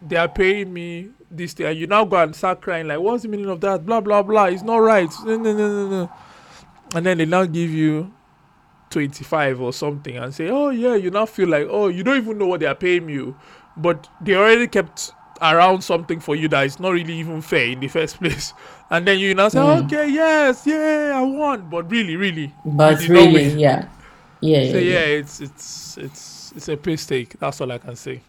they 0.00 0.16
are 0.16 0.28
paying 0.28 0.72
me 0.72 1.10
this 1.30 1.52
thing, 1.52 1.66
and 1.66 1.78
you 1.78 1.86
now 1.86 2.04
go 2.04 2.16
and 2.16 2.34
start 2.34 2.60
crying 2.60 2.88
like, 2.88 2.98
"What's 2.98 3.22
the 3.22 3.28
meaning 3.28 3.48
of 3.48 3.60
that?" 3.60 3.86
Blah 3.86 4.00
blah 4.00 4.22
blah. 4.22 4.46
It's 4.46 4.62
not 4.62 4.78
right. 4.78 5.10
No 5.24 5.36
no 5.36 5.52
no 5.52 5.68
no 5.68 5.88
no. 5.88 6.12
And 6.94 7.06
then 7.06 7.18
they 7.18 7.26
now 7.26 7.44
give 7.44 7.70
you 7.70 8.12
25 8.92 9.60
or 9.60 9.72
something 9.72 10.16
and 10.16 10.34
say, 10.34 10.48
oh, 10.50 10.70
yeah, 10.70 10.94
you 10.94 11.10
now 11.10 11.26
feel 11.26 11.48
like, 11.48 11.66
oh, 11.70 11.88
you 11.88 12.04
don't 12.04 12.18
even 12.18 12.38
know 12.38 12.46
what 12.46 12.60
they 12.60 12.66
are 12.66 12.74
paying 12.76 13.08
you. 13.08 13.36
But 13.76 14.08
they 14.20 14.34
already 14.36 14.68
kept 14.68 15.12
around 15.40 15.82
something 15.82 16.20
for 16.20 16.36
you 16.36 16.48
that 16.48 16.66
is 16.66 16.78
not 16.78 16.90
really 16.92 17.14
even 17.18 17.42
fair 17.42 17.66
in 17.66 17.80
the 17.80 17.88
first 17.88 18.18
place. 18.20 18.52
And 18.90 19.06
then 19.08 19.18
you 19.18 19.34
now 19.34 19.48
say, 19.48 19.58
Mm. 19.58 19.84
okay, 19.86 20.08
yes, 20.10 20.66
yeah, 20.66 21.12
I 21.16 21.22
won. 21.22 21.68
But 21.70 21.90
really, 21.90 22.16
really, 22.16 22.54
But 22.64 23.08
really, 23.08 23.48
yeah. 23.60 23.88
Yeah, 24.40 24.58
yeah, 24.62 24.72
so 24.72 24.78
yeah, 24.78 24.92
yeah. 24.92 24.98
it's 25.20 25.40
it's 25.40 25.98
it's 25.98 26.52
it's 26.56 26.68
a 26.68 26.76
piss 26.76 27.06
take. 27.06 27.38
That's 27.38 27.60
all 27.60 27.70
I 27.72 27.78
can 27.78 27.96
say. 27.96 28.20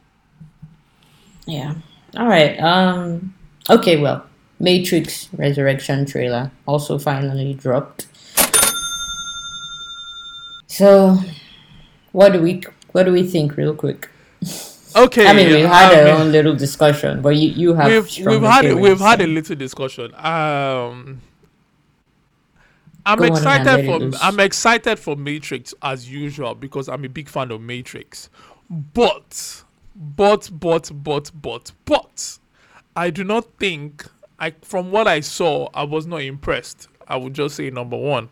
Yeah. 1.45 1.75
All 2.17 2.27
right. 2.27 2.57
Um. 2.59 3.33
Okay. 3.69 3.99
Well, 3.99 4.25
Matrix 4.59 5.29
Resurrection 5.33 6.05
trailer 6.05 6.51
also 6.67 6.97
finally 6.99 7.53
dropped. 7.55 8.07
So, 10.73 11.19
what 12.13 12.33
do 12.33 12.41
we 12.41 12.63
what 12.93 13.03
do 13.03 13.11
we 13.13 13.21
think, 13.21 13.57
real 13.57 13.75
quick? 13.75 14.09
Okay, 14.95 15.27
I 15.29 15.33
mean, 15.33 15.49
we've 15.49 15.65
had 15.65 15.93
I 15.93 16.09
our 16.09 16.17
own 16.19 16.31
little 16.31 16.55
discussion, 16.55 17.21
but 17.21 17.35
you 17.35 17.49
you 17.49 17.73
have 17.75 17.91
we've 17.91 18.25
we've 18.25 18.41
had 18.41 18.65
opinions, 18.65 18.81
we've 18.81 18.99
had 18.99 19.21
a 19.21 19.27
little 19.27 19.55
discussion. 19.55 20.15
Um, 20.15 21.21
I'm 23.05 23.19
Go 23.19 23.25
excited 23.25 23.85
for 23.85 23.99
loose. 23.99 24.17
I'm 24.19 24.39
excited 24.39 24.97
for 24.97 25.15
Matrix 25.15 25.75
as 25.83 26.09
usual 26.09 26.55
because 26.55 26.89
I'm 26.89 27.05
a 27.05 27.09
big 27.09 27.29
fan 27.29 27.51
of 27.51 27.61
Matrix. 27.61 28.31
But 28.67 29.63
But, 29.95 30.49
but, 30.51 30.89
but, 30.91 31.31
but, 31.39 31.71
but, 31.85 32.39
I 32.95 33.11
do 33.11 33.23
not 33.23 33.45
think, 33.59 34.07
I 34.39 34.55
from 34.63 34.89
what 34.89 35.07
I 35.07 35.19
saw, 35.19 35.69
I 35.75 35.83
was 35.83 36.07
not 36.07 36.23
impressed. 36.23 36.87
I 37.07 37.17
would 37.17 37.35
just 37.35 37.57
say 37.57 37.69
number 37.69 37.97
one. 37.97 38.29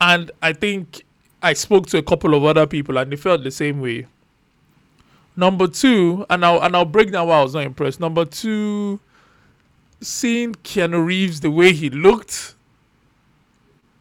And 0.00 0.30
I 0.40 0.54
think 0.54 1.04
I 1.42 1.54
spoke 1.54 1.86
to 1.88 1.98
a 1.98 2.02
couple 2.02 2.34
of 2.34 2.44
other 2.44 2.66
people 2.66 2.96
and 2.98 3.10
they 3.10 3.16
felt 3.16 3.42
the 3.42 3.50
same 3.50 3.80
way. 3.80 4.06
Number 5.36 5.66
two, 5.66 6.26
and 6.28 6.44
I'll 6.44 6.60
and 6.62 6.76
I'll 6.76 6.84
break 6.84 7.10
down 7.10 7.28
why 7.28 7.38
I 7.38 7.42
was 7.42 7.54
not 7.54 7.64
impressed. 7.64 8.00
Number 8.00 8.24
two, 8.26 9.00
seeing 10.00 10.54
Keanu 10.56 11.04
Reeves 11.04 11.40
the 11.40 11.50
way 11.50 11.72
he 11.72 11.88
looked, 11.90 12.54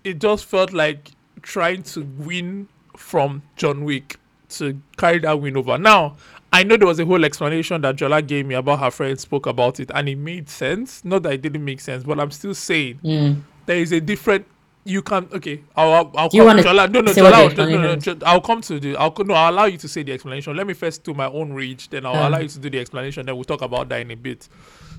it 0.03 0.19
just 0.19 0.45
felt 0.45 0.73
like 0.73 1.11
trying 1.41 1.83
to 1.83 2.01
win 2.17 2.67
from 2.97 3.43
John 3.55 3.83
Wick 3.85 4.17
to 4.49 4.81
carry 4.97 5.19
that 5.19 5.39
win 5.39 5.55
over. 5.55 5.77
Now, 5.77 6.17
I 6.51 6.63
know 6.63 6.75
there 6.75 6.87
was 6.87 6.99
a 6.99 7.05
whole 7.05 7.23
explanation 7.23 7.81
that 7.83 7.95
Jola 7.95 8.25
gave 8.27 8.45
me 8.45 8.55
about 8.55 8.79
her 8.79 8.91
friend 8.91 9.17
spoke 9.17 9.45
about 9.45 9.79
it, 9.79 9.89
and 9.95 10.09
it 10.09 10.17
made 10.17 10.49
sense. 10.49 11.05
Not 11.05 11.23
that 11.23 11.33
it 11.33 11.41
didn't 11.41 11.63
make 11.63 11.79
sense, 11.79 12.03
but 12.03 12.19
I'm 12.19 12.31
still 12.31 12.53
saying 12.53 12.99
Mm. 13.03 13.41
there 13.67 13.77
is 13.77 13.93
a 13.93 14.01
different. 14.01 14.45
You 14.83 15.01
can 15.03 15.27
okay. 15.33 15.63
I'll 15.75 15.91
I'll, 15.93 16.11
I'll 16.15 16.29
Do 16.29 16.37
you 16.37 16.43
come. 16.43 16.57
Jola, 16.57 16.91
no 16.91 17.01
no 17.01 17.11
Jola, 17.11 17.55
no, 17.55 17.65
no, 17.65 17.95
no, 17.95 18.25
I'll 18.25 18.41
come 18.41 18.61
to 18.61 18.79
the. 18.79 18.95
I'll 18.95 19.13
no. 19.19 19.33
I'll 19.35 19.53
allow 19.53 19.65
you 19.65 19.77
to 19.77 19.87
say 19.87 20.01
the 20.03 20.11
explanation. 20.11 20.55
Let 20.57 20.65
me 20.65 20.73
first 20.73 21.03
do 21.03 21.13
my 21.13 21.27
own 21.27 21.53
reach. 21.53 21.89
Then 21.89 22.05
I'll 22.05 22.15
Ah. 22.15 22.27
allow 22.29 22.39
you 22.39 22.47
to 22.47 22.59
do 22.59 22.69
the 22.69 22.79
explanation. 22.79 23.25
Then 23.27 23.35
we'll 23.35 23.43
talk 23.43 23.61
about 23.61 23.89
that 23.89 24.01
in 24.01 24.09
a 24.11 24.15
bit. 24.15 24.47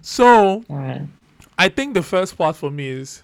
So. 0.01 0.65
I 1.59 1.69
think 1.69 1.95
the 1.95 2.03
first 2.03 2.39
part 2.39 2.57
for 2.57 2.71
me 2.71 2.89
is 2.89 3.23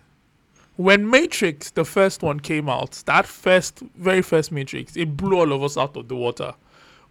when 0.76 1.08
Matrix, 1.10 1.70
the 1.70 1.84
first 1.84 2.22
one 2.22 2.38
came 2.40 2.68
out, 2.68 3.02
that 3.06 3.24
first, 3.26 3.80
very 3.96 4.20
first 4.22 4.52
Matrix, 4.52 4.96
it 4.96 5.16
blew 5.16 5.38
all 5.38 5.52
of 5.52 5.62
us 5.62 5.76
out 5.78 5.96
of 5.96 6.08
the 6.08 6.14
water. 6.14 6.52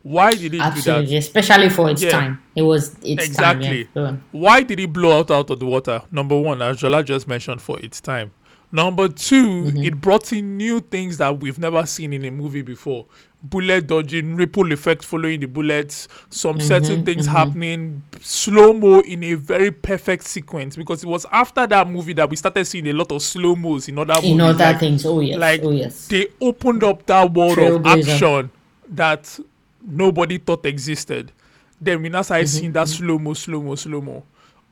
Why 0.03 0.31
did 0.36 0.45
it 0.45 0.49
do 0.51 0.57
that? 0.60 0.77
Absolutely, 0.77 1.17
especially 1.17 1.69
for 1.69 1.89
its 1.89 2.01
Yeah. 2.03 2.12
time. 2.12 2.39
It 2.55 2.62
was 2.62 2.95
its 3.03 3.25
Exactly. 3.25 3.86
time. 3.86 4.23
Yeah. 4.33 4.39
Why 4.39 4.62
did 4.62 4.79
it 4.79 4.93
blow 4.93 5.19
out, 5.19 5.31
out 5.31 5.49
of 5.49 5.60
the 5.60 5.65
water? 5.65 6.01
Number 6.12 6.38
one, 6.39 6.62
as 6.62 6.77
Jola 6.77 7.03
just 7.03 7.27
mentioned, 7.27 7.62
for 7.62 7.77
its 7.79 7.99
time. 7.99 8.31
Number 8.71 9.08
2 9.08 9.45
mm-hmm. 9.45 9.84
it 9.84 10.01
brought 10.01 10.34
in 10.34 10.58
new 10.58 10.82
things 10.82 11.17
that 11.17 11.39
we've 11.39 11.58
never 11.58 11.86
seen 11.86 12.12
in 12.12 12.25
a 12.25 12.32
movie 12.32 12.62
before. 12.62 13.06
Bullet 13.41 13.88
dodging, 13.88 14.36
ripple 14.36 14.71
effect 14.73 15.06
following 15.06 15.39
the 15.39 15.45
bullets, 15.45 16.08
some 16.30 16.58
mm-hmm, 16.58 16.67
certain 16.67 17.06
things 17.06 17.27
mm-hmm. 17.27 17.36
happening, 17.36 18.03
slow 18.19 18.73
mo 18.73 18.99
in 19.01 19.23
a 19.23 19.36
very 19.36 19.71
perfect 19.71 20.25
sequence. 20.25 20.75
Because 20.75 21.03
it 21.03 21.08
was 21.08 21.25
after 21.32 21.65
that 21.67 21.88
movie 21.88 22.13
that 22.13 22.30
we 22.30 22.36
started 22.36 22.65
seeing 22.65 22.88
a 22.88 22.93
lot 22.93 23.12
of 23.12 23.21
slow 23.21 23.56
mos 23.56 23.88
in 23.88 23.97
other 23.99 24.15
In 24.23 24.38
movies. 24.38 24.56
other 24.56 24.65
like- 24.65 24.80
things. 24.80 25.06
Oh 25.06 25.19
yes. 25.21 25.38
like 25.38 25.62
oh 25.63 25.71
yes. 25.71 26.08
they 26.08 26.27
opened 26.41 26.84
up 26.84 27.06
that 27.06 27.32
world 27.32 27.58
of 27.60 27.86
action 27.86 28.49
that 28.89 29.39
nobody 29.82 30.39
thought 30.39 30.65
existed. 30.65 31.32
Then 31.80 32.01
we 32.01 32.10
now 32.10 32.23
started 32.23 32.47
Mm-hmm, 32.47 32.58
seeing 32.58 32.71
that 32.73 32.88
slow 32.89 33.17
mo, 33.19 33.34
slow 33.34 33.62
mo, 33.62 33.75
slow 33.75 34.01
mo. 34.01 34.23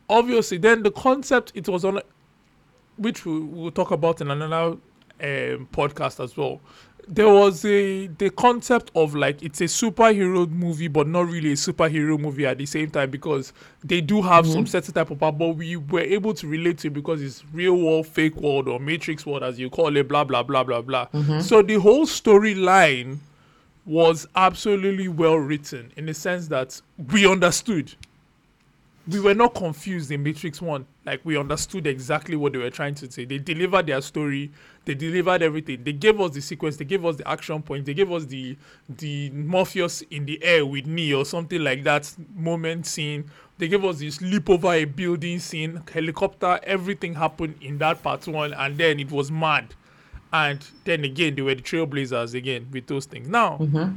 Obviously, 0.10 0.58
then 0.58 0.84
the 0.84 0.91
concept 0.91 1.51
it 1.55 1.67
was 1.69 1.86
on, 1.86 2.01
which 2.97 3.25
we 3.25 3.39
will 3.39 3.71
talk 3.71 3.91
about 3.91 4.21
in 4.21 4.31
another 4.31 4.77
um, 5.21 5.67
podcast 5.71 6.23
as 6.23 6.36
well. 6.38 6.60
There 7.08 7.29
was 7.29 7.63
a 7.65 8.08
the 8.08 8.31
concept 8.31 8.89
of 8.95 9.13
like 9.13 9.43
it's 9.43 9.62
a 9.62 9.65
superhero 9.65 10.49
movie, 10.49 10.88
but 10.88 11.08
not 11.08 11.27
really 11.27 11.51
a 11.51 11.55
superhero 11.55 12.19
movie 12.19 12.47
at 12.47 12.58
the 12.58 12.65
same 12.65 12.89
time 12.89 13.12
because 13.12 13.53
they 13.84 14.01
do 14.01 14.23
have 14.23 14.47
some 14.47 14.65
certain 14.65 14.91
type 14.95 15.12
of 15.12 15.19
power, 15.19 15.31
but 15.31 15.49
we 15.49 15.75
were 15.75 15.99
able 15.99 16.34
to 16.34 16.47
relate 16.47 16.79
to 16.79 16.88
it 16.88 16.93
because 16.93 17.21
it's 17.21 17.43
real 17.53 17.75
world, 17.77 18.08
fake 18.08 18.36
world, 18.38 18.67
or 18.67 18.79
matrix 18.79 19.23
world 19.23 19.43
as 19.43 19.60
you 19.60 19.69
call 19.69 19.95
it, 19.95 20.08
blah 20.08 20.23
blah 20.23 20.41
blah 20.41 20.63
blah 20.63 20.81
blah. 20.81 21.08
So 21.41 21.62
the 21.62 21.75
whole 21.79 22.08
storyline 22.08 23.19
was 23.86 24.25
absolutely 24.36 25.08
well 25.08 25.36
written 25.36 25.91
in 25.95 26.08
the 26.08 26.13
sense 26.15 26.47
that 26.47 26.81
we 27.12 27.29
understood. 27.29 27.93
We 29.08 29.20
were 29.20 29.36
not 29.36 29.54
confused 29.54 30.10
in 30.10 30.24
Matrix 30.24 30.62
1. 30.62 30.86
Like, 31.06 31.22
we 31.24 31.38
understood 31.38 31.86
exactly 31.86 32.36
what 32.36 32.54
they 32.54 32.60
were 32.60 32.72
trying 32.72 32.96
to 32.96 33.12
say. 33.12 33.26
They 33.26 33.38
delivered 33.38 33.86
their 33.86 34.02
story, 34.02 34.52
they 34.86 34.96
delivered 34.96 35.44
everything. 35.44 35.84
They 35.84 35.94
gave 35.94 36.20
us 36.20 36.32
the 36.32 36.41
sequence, 36.41 36.78
they 36.78 36.86
gave 36.86 37.06
us 37.06 37.15
the 37.18 37.28
action 37.28 37.62
point, 37.62 37.86
they 37.86 37.94
gave 37.94 38.12
us 38.12 38.26
the 38.26 38.58
the 38.89 39.30
Morpheus 39.30 40.02
in 40.10 40.26
the 40.26 40.44
air 40.44 40.65
with 40.65 40.88
me 40.88 41.13
or 41.13 41.24
something 41.26 41.63
like 41.63 41.84
that 41.84 42.12
moment 42.36 42.88
scene. 42.88 43.30
They 43.58 43.68
gave 43.68 43.86
us 43.86 44.00
this 44.00 44.22
leap 44.22 44.50
over 44.50 44.74
a 44.74 44.86
building 44.86 45.39
scene, 45.39 45.82
helicopter, 45.94 46.60
everything 46.63 47.13
happened 47.13 47.56
in 47.62 47.78
that 47.78 48.02
part 48.02 48.28
one, 48.28 48.54
and 48.54 48.78
then 48.78 49.00
it 49.00 49.12
was 49.12 49.32
mad. 49.32 49.74
And 50.34 50.65
then 50.84 51.06
again, 51.06 51.36
they 51.36 51.41
were 51.41 51.56
the 51.56 51.62
trailblazers 51.62 52.34
again 52.34 52.68
with 52.72 52.88
those 52.88 53.06
things. 53.06 53.30
Now, 53.30 53.58
mm-hmm. 53.58 53.96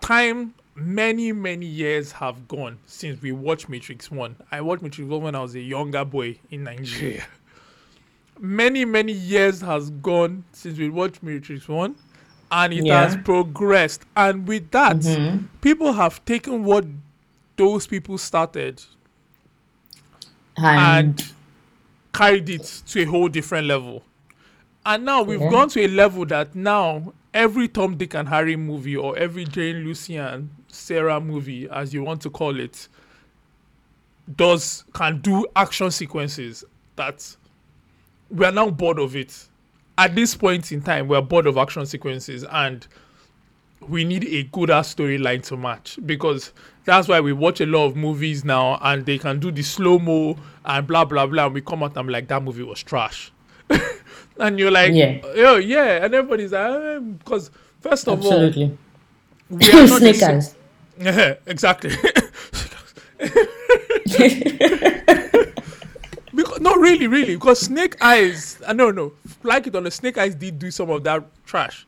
time, 0.00 0.54
many, 0.74 1.32
many 1.32 1.66
years 1.66 2.12
have 2.12 2.48
gone 2.48 2.78
since 2.86 3.20
we 3.20 3.32
watched 3.32 3.68
Matrix 3.68 4.10
1. 4.10 4.36
I 4.50 4.60
watched 4.60 4.82
Matrix 4.82 5.08
1 5.08 5.22
when 5.22 5.34
I 5.34 5.40
was 5.42 5.54
a 5.54 5.60
younger 5.60 6.04
boy 6.04 6.38
in 6.50 6.64
Nigeria. 6.64 7.24
many, 8.40 8.84
many 8.84 9.12
years 9.12 9.60
has 9.60 9.90
gone 9.90 10.44
since 10.52 10.78
we 10.78 10.88
watched 10.88 11.22
Matrix 11.22 11.68
1 11.68 11.94
and 12.50 12.72
it 12.72 12.86
Yeah. 12.86 13.02
has 13.02 13.16
progressed. 13.16 14.02
And 14.16 14.46
with 14.48 14.70
that, 14.72 14.96
Mhm. 14.96 15.44
people 15.60 15.92
have 15.92 16.24
taken 16.24 16.64
what 16.64 16.84
those 17.56 17.86
people 17.86 18.18
started 18.18 18.82
And, 20.56 20.78
and 21.20 21.32
carried 22.12 22.48
it 22.50 22.82
to 22.86 23.00
a 23.02 23.04
whole 23.04 23.28
different 23.28 23.66
level. 23.66 24.04
And 24.84 25.04
now 25.04 25.22
we've 25.22 25.40
Yeah. 25.40 25.50
gone 25.50 25.68
to 25.70 25.80
a 25.84 25.88
level 25.88 26.26
that 26.26 26.54
now 26.54 27.12
every 27.34 27.68
Tom, 27.68 27.96
Dick, 27.96 28.14
and 28.14 28.28
Harry 28.28 28.56
movie, 28.56 28.96
or 28.96 29.16
every 29.16 29.44
Jane, 29.44 29.84
Lucy, 29.84 30.16
and 30.16 30.50
Sarah 30.68 31.20
movie, 31.20 31.68
as 31.70 31.92
you 31.94 32.02
want 32.02 32.20
to 32.22 32.30
call 32.30 32.58
it, 32.58 32.88
does 34.36 34.84
can 34.92 35.20
do 35.20 35.46
action 35.56 35.90
sequences 35.90 36.64
that 36.96 37.36
we 38.30 38.46
are 38.46 38.52
now 38.52 38.70
bored 38.70 38.98
of 38.98 39.16
it. 39.16 39.48
At 39.98 40.14
this 40.14 40.34
point 40.34 40.72
in 40.72 40.80
time, 40.80 41.08
we 41.08 41.16
are 41.16 41.22
bored 41.22 41.46
of 41.46 41.56
action 41.56 41.84
sequences 41.86 42.44
and 42.50 42.86
we 43.88 44.04
need 44.04 44.24
a 44.24 44.44
good 44.44 44.70
ass 44.70 44.94
storyline 44.94 45.42
to 45.42 45.56
match 45.56 45.98
because 46.06 46.52
that's 46.84 47.08
why 47.08 47.20
we 47.20 47.32
watch 47.32 47.60
a 47.60 47.66
lot 47.66 47.86
of 47.86 47.96
movies 47.96 48.44
now 48.44 48.78
and 48.82 49.04
they 49.04 49.18
can 49.18 49.40
do 49.40 49.50
the 49.50 49.62
slow 49.62 49.98
mo 49.98 50.36
and 50.64 50.86
blah 50.86 51.04
blah 51.04 51.26
blah. 51.26 51.46
And 51.46 51.54
we 51.54 51.60
come 51.60 51.82
out 51.82 51.90
and 51.90 51.98
I'm 51.98 52.08
like, 52.08 52.28
that 52.28 52.42
movie 52.42 52.62
was 52.62 52.82
trash. 52.82 53.32
and 54.38 54.58
you're 54.58 54.70
like, 54.70 54.92
Yeah. 54.92 55.20
oh 55.24 55.56
yeah, 55.56 56.04
and 56.04 56.14
everybody's 56.14 56.52
like, 56.52 56.70
um, 56.70 57.12
because 57.14 57.50
first 57.80 58.08
of 58.08 58.18
absolutely. 58.18 58.64
all, 59.50 59.56
we 59.56 59.70
are 59.70 59.86
not 59.86 59.98
Snake 60.00 60.22
eyes. 60.22 60.54
yeah, 60.98 61.34
exactly. 61.46 61.90
because 66.34 66.60
no, 66.60 66.74
really, 66.76 67.06
really, 67.06 67.34
because 67.36 67.60
Snake 67.60 67.96
Eyes, 68.02 68.58
I 68.66 68.72
no, 68.72 68.90
no, 68.90 69.12
like 69.42 69.66
it 69.66 69.74
or 69.76 69.80
not, 69.80 69.92
Snake 69.92 70.18
Eyes 70.18 70.34
did 70.34 70.58
do 70.58 70.70
some 70.70 70.90
of 70.90 71.04
that 71.04 71.24
trash. 71.44 71.86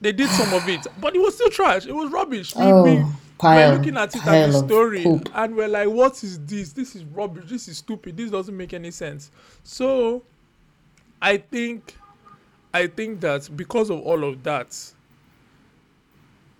They 0.00 0.12
did 0.12 0.28
some 0.30 0.52
of 0.54 0.68
it, 0.68 0.86
but 1.00 1.14
it 1.14 1.18
was 1.18 1.34
still 1.34 1.50
trash. 1.50 1.86
It 1.86 1.94
was 1.94 2.10
rubbish. 2.10 2.52
Oh, 2.56 2.82
we, 2.82 3.04
we're 3.42 3.72
looking 3.76 3.96
at 3.96 4.14
it 4.14 4.22
pile 4.22 4.48
as 4.48 4.54
a 4.56 4.58
story, 4.66 5.02
poop. 5.02 5.28
and 5.34 5.54
we're 5.54 5.68
like, 5.68 5.88
"What 5.88 6.22
is 6.24 6.38
this? 6.44 6.72
This 6.72 6.96
is 6.96 7.04
rubbish. 7.04 7.44
This 7.48 7.68
is 7.68 7.78
stupid. 7.78 8.16
This 8.16 8.30
doesn't 8.30 8.56
make 8.56 8.72
any 8.74 8.90
sense." 8.90 9.30
So, 9.62 10.22
I 11.24 11.38
think, 11.38 11.96
I 12.74 12.86
think 12.86 13.22
that 13.22 13.48
because 13.56 13.88
of 13.88 13.98
all 14.00 14.24
of 14.24 14.42
that, 14.42 14.78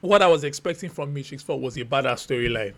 what 0.01 0.23
I 0.23 0.27
was 0.27 0.43
expecting 0.43 0.89
from 0.89 1.13
Matrix 1.13 1.43
4 1.43 1.61
was 1.61 1.77
a 1.77 1.85
badass 1.85 2.27
storyline. 2.27 2.73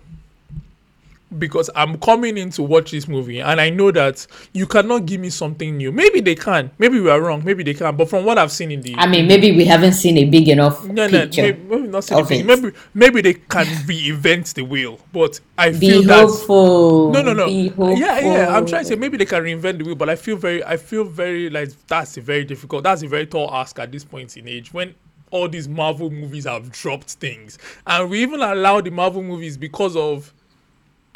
Because 1.38 1.68
I'm 1.74 1.98
coming 1.98 2.38
in 2.38 2.50
to 2.50 2.62
watch 2.62 2.92
this 2.92 3.08
movie 3.08 3.40
and 3.40 3.60
I 3.60 3.68
know 3.68 3.90
that 3.90 4.24
you 4.52 4.64
cannot 4.66 5.06
give 5.06 5.20
me 5.20 5.30
something 5.30 5.76
new. 5.76 5.90
Maybe 5.90 6.20
they 6.20 6.36
can. 6.36 6.70
Maybe 6.78 7.00
we 7.00 7.10
are 7.10 7.20
wrong. 7.20 7.44
Maybe 7.44 7.64
they 7.64 7.74
can. 7.74 7.96
But 7.96 8.08
from 8.08 8.24
what 8.24 8.38
I've 8.38 8.52
seen 8.52 8.70
in 8.70 8.80
the 8.80 8.94
I 8.96 9.06
mean, 9.08 9.26
maybe 9.26 9.50
we 9.50 9.64
haven't 9.64 9.94
seen 9.94 10.16
a 10.18 10.24
big 10.24 10.48
enough 10.48 10.84
no, 10.84 11.08
no, 11.08 11.22
picture. 11.22 11.42
maybe, 11.42 11.62
maybe 11.64 11.88
not 11.88 12.10
it. 12.10 12.46
Maybe 12.46 12.72
maybe 12.94 13.20
they 13.22 13.34
can 13.34 13.66
reinvent 13.86 14.54
the 14.54 14.62
wheel. 14.62 15.00
But 15.12 15.40
I 15.58 15.70
Be 15.70 15.78
feel 15.78 16.02
that 16.04 16.28
hopeful. 16.28 17.10
no, 17.10 17.22
no, 17.22 17.32
no. 17.32 17.48
Hopeful. 17.50 17.98
Yeah, 17.98 18.20
yeah. 18.20 18.56
I'm 18.56 18.64
trying 18.66 18.84
to 18.84 18.88
say 18.90 18.94
maybe 18.96 19.16
they 19.16 19.26
can 19.26 19.42
reinvent 19.42 19.78
the 19.78 19.84
wheel, 19.84 19.96
but 19.96 20.08
I 20.08 20.16
feel 20.16 20.36
very, 20.36 20.62
I 20.64 20.76
feel 20.76 21.04
very 21.04 21.50
like 21.50 21.70
that's 21.88 22.16
a 22.16 22.20
very 22.20 22.44
difficult. 22.44 22.84
That's 22.84 23.02
a 23.02 23.08
very 23.08 23.26
tall 23.26 23.52
ask 23.52 23.78
at 23.80 23.90
this 23.90 24.04
point 24.04 24.36
in 24.36 24.46
age 24.46 24.72
when 24.72 24.94
all 25.30 25.48
these 25.48 25.68
Marvel 25.68 26.10
movies 26.10 26.44
have 26.44 26.70
dropped 26.70 27.10
things, 27.14 27.58
and 27.86 28.08
we 28.10 28.22
even 28.22 28.40
allow 28.40 28.80
the 28.80 28.90
Marvel 28.90 29.22
movies 29.22 29.56
because 29.56 29.96
of 29.96 30.32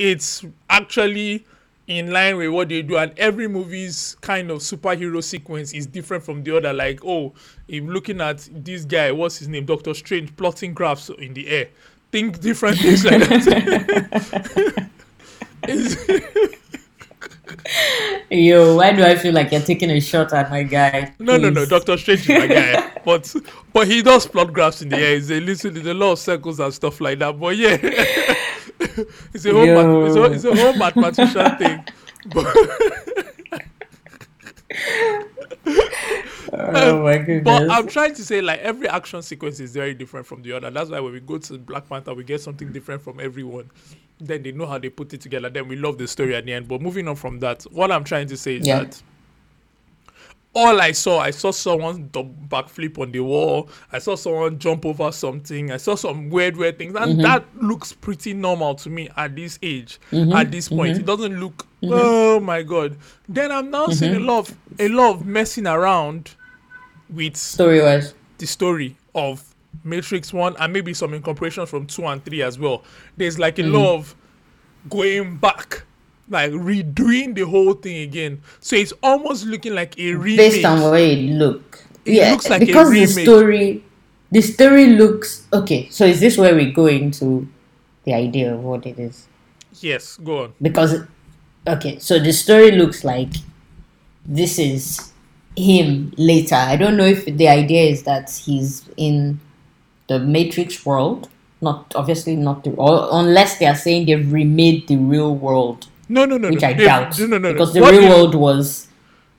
it's 0.01 0.47
actually 0.71 1.45
in 1.87 2.11
line 2.11 2.39
with 2.39 2.49
what 2.49 2.71
they 2.71 2.81
do 2.81 2.97
and 2.97 3.13
every 3.19 3.47
movie's 3.47 4.17
kind 4.23 4.51
of 4.51 4.61
superhero 4.61 5.23
sequence 5.23 5.75
is 5.75 5.87
different 5.87 6.25
from 6.25 6.43
the 6.43 6.57
other. 6.57 6.73
Like 6.73 7.05
oh 7.05 7.35
if 7.69 7.85
looking 7.85 8.21
at 8.23 8.49
this 8.51 8.87
guy 8.87 9.13
what's 9.13 9.39
his 9.39 9.49
name? 9.49 9.67
Doctor 9.67 9.93
strange 9.93 10.35
plotting 10.37 10.73
graphs 10.73 11.11
in 11.11 11.35
the 11.35 11.49
air. 11.49 11.69
Think 12.11 12.41
different 12.41 12.79
things 12.81 13.05
like 13.05 13.21
that. 13.29 14.89
Yo, 18.31 18.77
why 18.77 18.93
do 18.93 19.05
I 19.05 19.17
feel 19.17 19.35
like 19.35 19.53
you're 19.53 19.61
taking 19.61 19.91
a 19.91 20.01
shot 20.01 20.33
at 20.33 20.49
my 20.51 20.63
guy? 20.63 21.13
no 21.19 21.37
no 21.37 21.51
no 21.51 21.67
doctor 21.67 21.99
strange 21.99 22.23
is 22.23 22.29
my 22.29 22.47
guy. 22.47 22.87
But 23.05 23.35
but 23.73 23.87
he 23.87 24.03
does 24.03 24.27
plot 24.27 24.53
graphs 24.53 24.83
in 24.83 24.89
the 24.91 24.97
air. 24.97 25.17
It's 25.17 25.31
a 25.31 25.41
little 25.41 25.71
there's 25.71 25.87
a 25.87 25.95
lot 25.95 26.13
of 26.13 26.19
circles 26.19 26.59
and 26.61 26.73
stuff 26.73 27.01
like 27.01 27.19
that 27.19 27.39
but 27.39 27.57
yeah 27.57 27.77
it's 29.35 29.45
a 29.45 29.53
whole 29.53 29.67
math, 29.67 30.09
it's, 30.09 30.17
a, 30.17 30.25
it's 30.33 30.45
a 30.45 30.55
whole 30.55 30.75
mathematician 30.75 31.57
thing. 31.59 31.85
But, 32.35 32.47
Oh 36.53 36.99
um, 36.99 37.03
my 37.05 37.41
but. 37.41 37.71
I'm 37.71 37.87
trying 37.87 38.15
to 38.15 38.25
say 38.25 38.41
like 38.41 38.61
every 38.61 38.89
action 38.89 39.23
sequence 39.23 39.61
is 39.61 39.73
very 39.73 39.95
different 39.95 40.27
from 40.27 40.43
the 40.43 40.53
other. 40.53 40.71
That's 40.71 40.91
why 40.91 41.01
when 41.01 41.13
we 41.13 41.21
go 41.21 41.39
to 41.39 41.59
Black 41.59 41.89
Panther, 41.89 42.15
we 42.15 42.25
get 42.25 42.41
something 42.41 42.73
different 42.73 43.03
from 43.03 43.21
everyone. 43.21 43.71
Then 44.19 44.43
they 44.43 44.53
know 44.53 44.67
how 44.67 44.79
they 44.79 44.91
put 44.91 45.13
it 45.15 45.21
together. 45.21 45.49
Then 45.49 45.69
we 45.69 45.77
love 45.77 45.99
the 45.99 46.09
story 46.09 46.35
at 46.35 46.45
the 46.47 46.53
end. 46.53 46.69
But 46.69 46.83
moving 46.83 47.09
on 47.09 47.17
from 47.17 47.39
that, 47.41 47.63
what 47.71 47.91
I'm 47.93 48.05
trying 48.05 48.27
to 48.29 48.37
say 48.37 48.57
is 48.57 48.67
Yeah. 48.67 48.81
that 48.81 49.03
all 50.53 50.81
I 50.81 50.93
saw, 50.93 51.21
I 51.21 51.31
saw 51.31 51.53
someone 51.53 52.09
backflip 52.09 52.99
on 52.99 53.13
the 53.13 53.21
wall. 53.21 53.69
I 53.93 54.01
saw 54.01 54.17
someone 54.17 54.59
jump 54.59 54.85
over 54.85 55.13
something. 55.13 55.71
I 55.71 55.77
saw 55.77 55.95
some 55.95 56.29
weird, 56.29 56.57
weird 56.57 56.77
things, 56.79 56.95
and 56.97 57.13
Mm-hmm. 57.13 57.23
that 57.23 57.45
looks 57.63 57.93
pretty 57.93 58.35
normal 58.35 58.75
to 58.77 58.91
me 58.91 59.09
at 59.17 59.37
this 59.37 59.59
age. 59.63 60.01
Mm-hmm. 60.11 60.33
At 60.33 60.51
this 60.51 60.69
point, 60.69 60.93
mm-hmm. 60.93 61.01
it 61.01 61.07
doesn't 61.07 61.39
look. 61.41 61.67
Mm-hmm. 61.83 61.93
Oh 61.95 62.41
my 62.41 62.63
god! 62.63 62.97
Then 63.29 63.53
I'm 63.53 63.71
now 63.71 63.87
seeing 63.89 64.17
a 64.17 64.21
lot 64.21 64.49
of 64.51 64.57
a 64.79 64.89
lot 64.89 65.15
of 65.15 65.27
messing 65.27 65.67
around 65.67 66.35
with 67.09 67.37
Story 67.37 67.81
wise. 67.81 68.15
the 68.39 68.47
story 68.47 68.97
of 69.15 69.55
Matrix 69.85 70.33
1 70.33 70.57
and 70.59 70.73
maybe 70.73 70.93
some 70.95 71.15
incorporations 71.15 71.71
from 71.71 71.87
2 71.87 72.05
and 72.07 72.25
3 72.25 72.43
as 72.43 72.59
well. 72.59 72.83
There's 73.17 73.39
like 73.39 73.59
a 73.59 73.63
lot 73.63 73.95
of 73.95 74.15
going 74.89 75.37
back, 75.39 75.85
like 76.31 76.53
redoing 76.53 77.35
the 77.35 77.43
whole 77.43 77.75
thing 77.75 77.99
again. 77.99 78.43
So 78.61 78.77
it's 78.77 78.93
almost 79.03 79.45
looking 79.47 79.75
like 79.75 79.99
a 79.99 80.14
remake. 80.14 80.38
Based 80.38 80.64
on 80.64 80.81
the 80.81 80.90
way 80.90 81.12
it 81.12 81.31
look. 81.33 81.85
It 82.05 82.14
yeah, 82.14 82.31
looks 82.33 82.49
like 82.49 82.61
because 82.61 82.90
the 82.90 83.07
story 83.07 83.85
the 84.31 84.40
story 84.40 84.87
looks 84.87 85.47
okay, 85.53 85.88
so 85.90 86.07
is 86.07 86.21
this 86.21 86.38
where 86.38 86.55
we 86.55 86.73
go 86.73 86.87
into 86.87 87.47
the 88.05 88.14
idea 88.14 88.55
of 88.55 88.64
what 88.64 88.87
it 88.87 88.99
is? 88.99 89.27
yes, 89.81 90.16
go 90.16 90.45
on. 90.45 90.55
because 90.61 91.03
okay 91.66 91.99
so 91.99 92.19
the 92.19 92.33
story 92.33 92.71
looks 92.73 93.05
like 93.05 93.33
this 94.25 94.59
is 94.59 95.12
him 95.57 96.12
later 96.16 96.55
i 96.55 96.77
don't 96.77 96.97
know 96.97 97.05
if 97.05 97.25
the 97.27 97.49
idea 97.49 97.83
is 97.83 98.05
that 98.05 98.31
he's 98.31 98.88
in 98.97 99.38
the 100.09 100.19
matrix 100.19 100.87
world 100.87 101.29
not 101.61 101.93
obviously 101.95 102.35
not 102.35 102.64
the 102.64 102.71
or 102.73 103.09
unless 103.12 103.59
they 103.59 103.66
are 103.66 103.77
saying 103.77 104.07
they've 104.07 104.33
remade 104.33 104.88
the 104.88 104.97
real 104.97 105.35
world 105.35 105.87
No, 106.11 106.25
no, 106.25 106.37
no. 106.38 106.49
which 106.51 106.62
no. 106.62 106.68
i 106.68 106.73
doubt 106.73 107.18
No, 107.20 107.27
no, 107.27 107.38
no. 107.38 107.53
because 107.53 107.73
the 107.73 107.81
What 107.81 107.92
real 107.94 108.09
world 108.09 108.35
was 108.35 108.88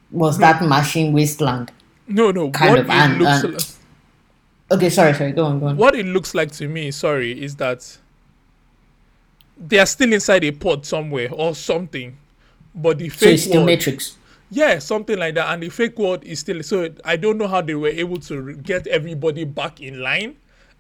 was 0.10 0.38
that 0.40 0.58
hmm. 0.60 0.70
machine 0.70 1.14
wasteland 1.14 1.72
No, 2.08 2.32
no. 2.32 2.50
kind 2.52 2.72
what 2.72 2.80
of, 2.80 2.90
and- 2.90 3.20
looks 3.20 3.44
and- 3.44 3.54
like, 3.54 3.62
okay 4.72 4.90
sorry 4.90 5.14
sorry 5.14 5.32
go 5.34 5.46
on 5.46 5.60
go 5.60 5.68
on 5.68 5.78
what 5.78 5.96
it 5.96 6.06
looks 6.06 6.34
like 6.34 6.52
to 6.54 6.68
me, 6.68 6.92
sorry, 6.92 7.32
is 7.44 7.56
that 7.58 7.98
they 9.58 9.78
are 9.80 9.86
still 9.86 10.12
inside 10.14 10.44
a 10.44 10.52
pod 10.52 10.86
somewhere 10.86 11.30
or 11.32 11.54
something. 11.56 12.18
But 12.74 12.98
the 13.00 13.10
so 13.10 13.18
fake 13.26 13.34
it's 13.34 13.44
still 13.44 13.56
world, 13.58 13.66
matrix 13.68 14.18
Yeah, 14.50 14.80
something 14.80 15.18
like 15.20 15.36
that. 15.36 15.54
And 15.54 15.62
the 15.64 15.70
fake 15.70 16.00
world 16.00 16.24
is 16.24 16.40
still 16.40 16.64
so. 16.64 16.90
I 17.06 17.16
don't 17.18 17.38
know 17.38 17.48
how 17.48 17.62
they 17.62 17.76
were 17.76 17.90
able 17.90 18.18
to 18.22 18.54
get 18.56 18.88
everybody 18.88 19.44
back 19.44 19.82
in 19.82 20.00
line 20.02 20.38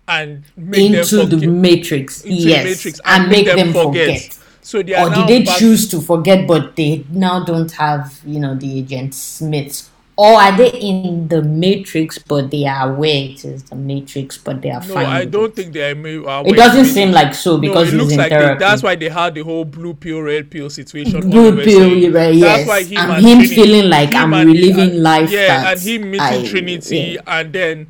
and 0.07 0.43
make 0.57 0.91
into 0.91 1.25
them 1.25 1.39
the 1.39 1.47
matrix 1.47 2.23
into 2.23 2.41
yes 2.41 2.63
the 2.63 2.69
matrix 2.69 3.01
and, 3.05 3.29
make 3.29 3.45
them, 3.45 3.73
forget. 3.73 4.37
So 4.61 4.81
they 4.83 4.93
are 4.93 5.07
or 5.07 5.13
did 5.27 5.27
they 5.27 5.43
choose 5.53 5.87
to 5.89 6.01
forget 6.01 6.47
but 6.47 6.75
they 6.75 7.03
now 7.11 7.43
don't 7.43 7.71
have 7.71 8.19
you 8.25 8.39
know 8.39 8.55
the 8.55 8.79
agent 8.79 9.13
smiths 9.15 9.89
or 10.17 10.33
are 10.39 10.55
they 10.55 10.69
in 10.69 11.27
the 11.29 11.41
matrix 11.41 12.19
but 12.19 12.51
they 12.51 12.65
are 12.67 12.91
aware 12.93 13.23
it 13.31 13.43
is 13.43 13.63
the 13.63 13.75
matrix 13.75 14.37
but 14.37 14.61
they 14.61 14.69
are 14.69 14.81
No, 14.85 14.93
fine 14.93 15.05
I 15.07 15.25
don't 15.25 15.45
it? 15.49 15.55
think 15.55 15.73
they 15.73 15.89
are. 15.89 15.95
ma- 15.95 16.29
are 16.29 16.47
it 16.47 16.55
doesn't 16.55 16.85
seem 16.85 17.11
like 17.11 17.33
so 17.33 17.57
because 17.57 17.91
no, 17.91 17.99
it 17.99 18.01
looks 18.03 18.15
like 18.15 18.29
they, 18.29 18.55
that's 18.59 18.83
why 18.83 18.95
they 18.95 19.09
had 19.09 19.33
the 19.33 19.41
whole 19.41 19.65
blue 19.65 19.95
pill, 19.95 20.21
red 20.21 20.51
pill 20.51 20.69
situation. 20.69 21.21
Blue 21.29 21.63
pill, 21.63 22.11
right, 22.11 22.35
yes. 22.35 22.67
That's 22.67 22.69
why 22.69 22.83
him 22.83 22.97
And 22.99 23.11
and, 23.13 23.25
him 23.25 23.37
Trinity- 23.39 23.55
feeling 23.55 23.89
like 23.89 24.13
I'm 24.13 24.33
and- 24.33 24.47
reliving 24.47 24.89
and- 24.91 25.03
life 25.03 25.31
Yeah, 25.31 25.71
and 25.71 25.79
him 25.79 26.01
meeting 26.11 26.21
I- 26.21 26.47
Trinity, 26.47 26.97
yeah. 27.15 27.21
and 27.39 27.53
then. 27.53 27.87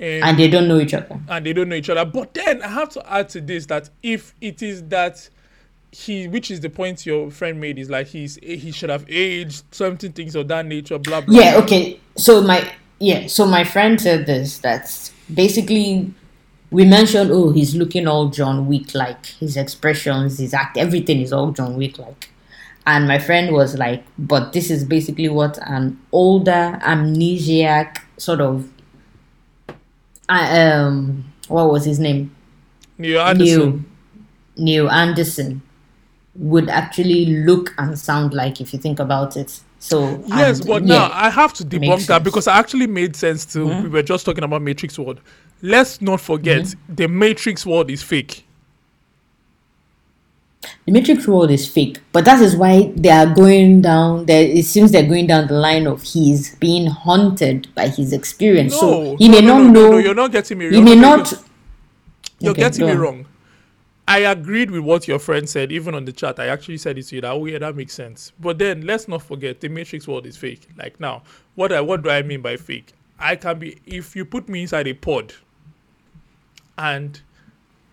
Um, 0.00 0.04
and 0.22 0.38
they 0.38 0.46
don't 0.48 0.68
know 0.68 0.78
each 0.78 0.94
other 0.94 1.18
and 1.28 1.44
they 1.44 1.52
don't 1.52 1.68
know 1.68 1.74
each 1.74 1.90
other. 1.90 2.04
But 2.04 2.32
then 2.32 2.62
I 2.62 2.68
have 2.68 2.88
to 2.90 3.12
add 3.12 3.28
to 3.30 3.40
this 3.40 3.66
that 3.66 3.90
if 4.00 4.32
it 4.40 4.62
is 4.62 4.82
that 4.84 5.28
he, 5.90 6.28
which 6.28 6.50
is 6.50 6.60
the 6.60 6.68
point 6.70 7.06
your 7.06 7.30
friend 7.30 7.60
made, 7.60 7.78
is 7.78 7.88
like 7.90 8.08
he's 8.08 8.36
he 8.42 8.70
should 8.72 8.90
have 8.90 9.04
aged, 9.08 9.64
something 9.70 10.12
things 10.12 10.34
of 10.34 10.48
that 10.48 10.66
nature, 10.66 10.98
blah 10.98 11.20
blah. 11.20 11.38
yeah 11.40 11.56
okay 11.56 11.98
so 12.16 12.42
my 12.42 12.70
yeah 12.98 13.26
so 13.26 13.46
my 13.46 13.64
friend 13.64 14.00
said 14.00 14.26
this 14.26 14.58
that 14.58 15.10
basically 15.32 16.12
we 16.70 16.84
mentioned 16.84 17.30
oh 17.30 17.50
he's 17.50 17.74
looking 17.74 18.06
all 18.06 18.28
john 18.28 18.66
wick 18.66 18.94
like 18.94 19.26
his 19.26 19.56
expressions 19.56 20.38
his 20.38 20.52
act 20.52 20.76
everything 20.76 21.20
is 21.20 21.32
all 21.32 21.50
john 21.52 21.76
wick 21.76 21.98
like 21.98 22.30
and 22.86 23.06
my 23.06 23.18
friend 23.18 23.52
was 23.52 23.76
like 23.78 24.02
but 24.18 24.52
this 24.52 24.70
is 24.70 24.84
basically 24.84 25.28
what 25.28 25.58
an 25.68 25.98
older 26.12 26.78
amnesiac 26.82 27.98
sort 28.16 28.40
of 28.40 28.68
I 30.28 30.62
um 30.62 31.32
what 31.48 31.70
was 31.70 31.84
his 31.84 31.98
name 31.98 32.34
Neil 32.98 33.20
Anderson. 33.20 33.84
Neil 34.56 34.64
Neil 34.64 34.90
Anderson 34.90 35.62
would 36.38 36.68
actually 36.70 37.26
look 37.26 37.74
and 37.78 37.98
sound 37.98 38.32
like 38.34 38.60
if 38.60 38.72
you 38.72 38.78
think 38.78 39.00
about 39.00 39.36
it. 39.36 39.60
So 39.80 40.24
Yes, 40.26 40.60
and, 40.60 40.68
but 40.68 40.84
yeah, 40.84 41.08
now 41.08 41.10
I 41.12 41.30
have 41.30 41.52
to 41.54 41.64
debunk 41.64 42.06
that 42.06 42.24
because 42.24 42.46
I 42.48 42.58
actually 42.58 42.86
made 42.86 43.16
sense 43.16 43.44
to. 43.54 43.66
We 43.82 43.88
were 43.88 44.02
just 44.02 44.24
talking 44.26 44.44
about 44.44 44.62
Matrix 44.62 44.98
World. 44.98 45.20
Let's 45.62 46.00
not 46.00 46.20
forget 46.20 46.62
Mm-hmm. 46.64 46.94
the 46.94 47.08
Matrix 47.08 47.66
World 47.66 47.90
is 47.90 48.02
fake. 48.02 48.44
the 50.86 50.92
Matrix 50.92 51.26
world 51.28 51.50
is 51.50 51.68
fake, 51.68 52.00
but 52.12 52.24
that 52.24 52.40
is 52.42 52.56
why 52.56 52.92
they 52.96 53.10
are 53.10 53.26
going 53.32 53.80
down. 53.82 54.26
There, 54.26 54.42
it 54.42 54.64
seems 54.64 54.90
they're 54.92 55.06
going 55.06 55.26
down 55.28 55.46
the 55.46 55.54
line 55.54 55.86
of 55.86 56.02
he's 56.02 56.56
being 56.56 56.86
haunted 56.88 57.72
by 57.74 57.88
his 57.88 58.12
experience. 58.12 58.72
No, 58.72 58.80
so 58.80 59.16
he 59.16 59.28
no, 59.28 59.28
may 59.28 59.40
no, 59.40 59.58
not 59.58 59.58
no, 59.58 59.68
no, 59.70 59.90
know. 59.90 59.90
no, 59.92 59.98
you're 59.98 60.14
not 60.14 60.32
getting 60.32 60.58
me. 60.58 60.70
he 60.70 60.80
you're 60.80 60.84
may 60.84 60.94
not 60.96 61.32
You're 62.40 62.52
Okay, 62.52 62.62
getting 62.62 62.86
me 62.86 62.92
on. 62.92 62.98
wrong. 62.98 63.26
I 64.08 64.20
agreed 64.20 64.70
with 64.70 64.80
what 64.80 65.06
your 65.06 65.18
friend 65.18 65.46
said, 65.46 65.70
even 65.70 65.94
on 65.94 66.06
the 66.06 66.12
chat. 66.12 66.40
I 66.40 66.46
actually 66.46 66.78
said 66.78 66.96
it 66.96 67.02
to 67.08 67.16
you 67.16 67.20
that, 67.20 67.30
oh, 67.30 67.44
yeah, 67.44 67.58
that 67.58 67.76
makes 67.76 67.92
sense. 67.92 68.32
But 68.40 68.58
then 68.58 68.86
let's 68.86 69.06
not 69.06 69.20
forget 69.20 69.60
the 69.60 69.68
Matrix 69.68 70.08
world 70.08 70.24
is 70.24 70.34
fake. 70.34 70.66
Like 70.78 70.98
now, 70.98 71.24
what 71.56 71.72
I 71.72 71.82
what 71.82 72.02
do 72.02 72.08
I 72.08 72.22
mean 72.22 72.40
by 72.40 72.56
fake? 72.56 72.94
I 73.18 73.36
can 73.36 73.58
be 73.58 73.78
if 73.84 74.16
you 74.16 74.24
put 74.24 74.48
me 74.48 74.62
inside 74.62 74.86
a 74.86 74.94
pod 74.94 75.34
and 76.78 77.20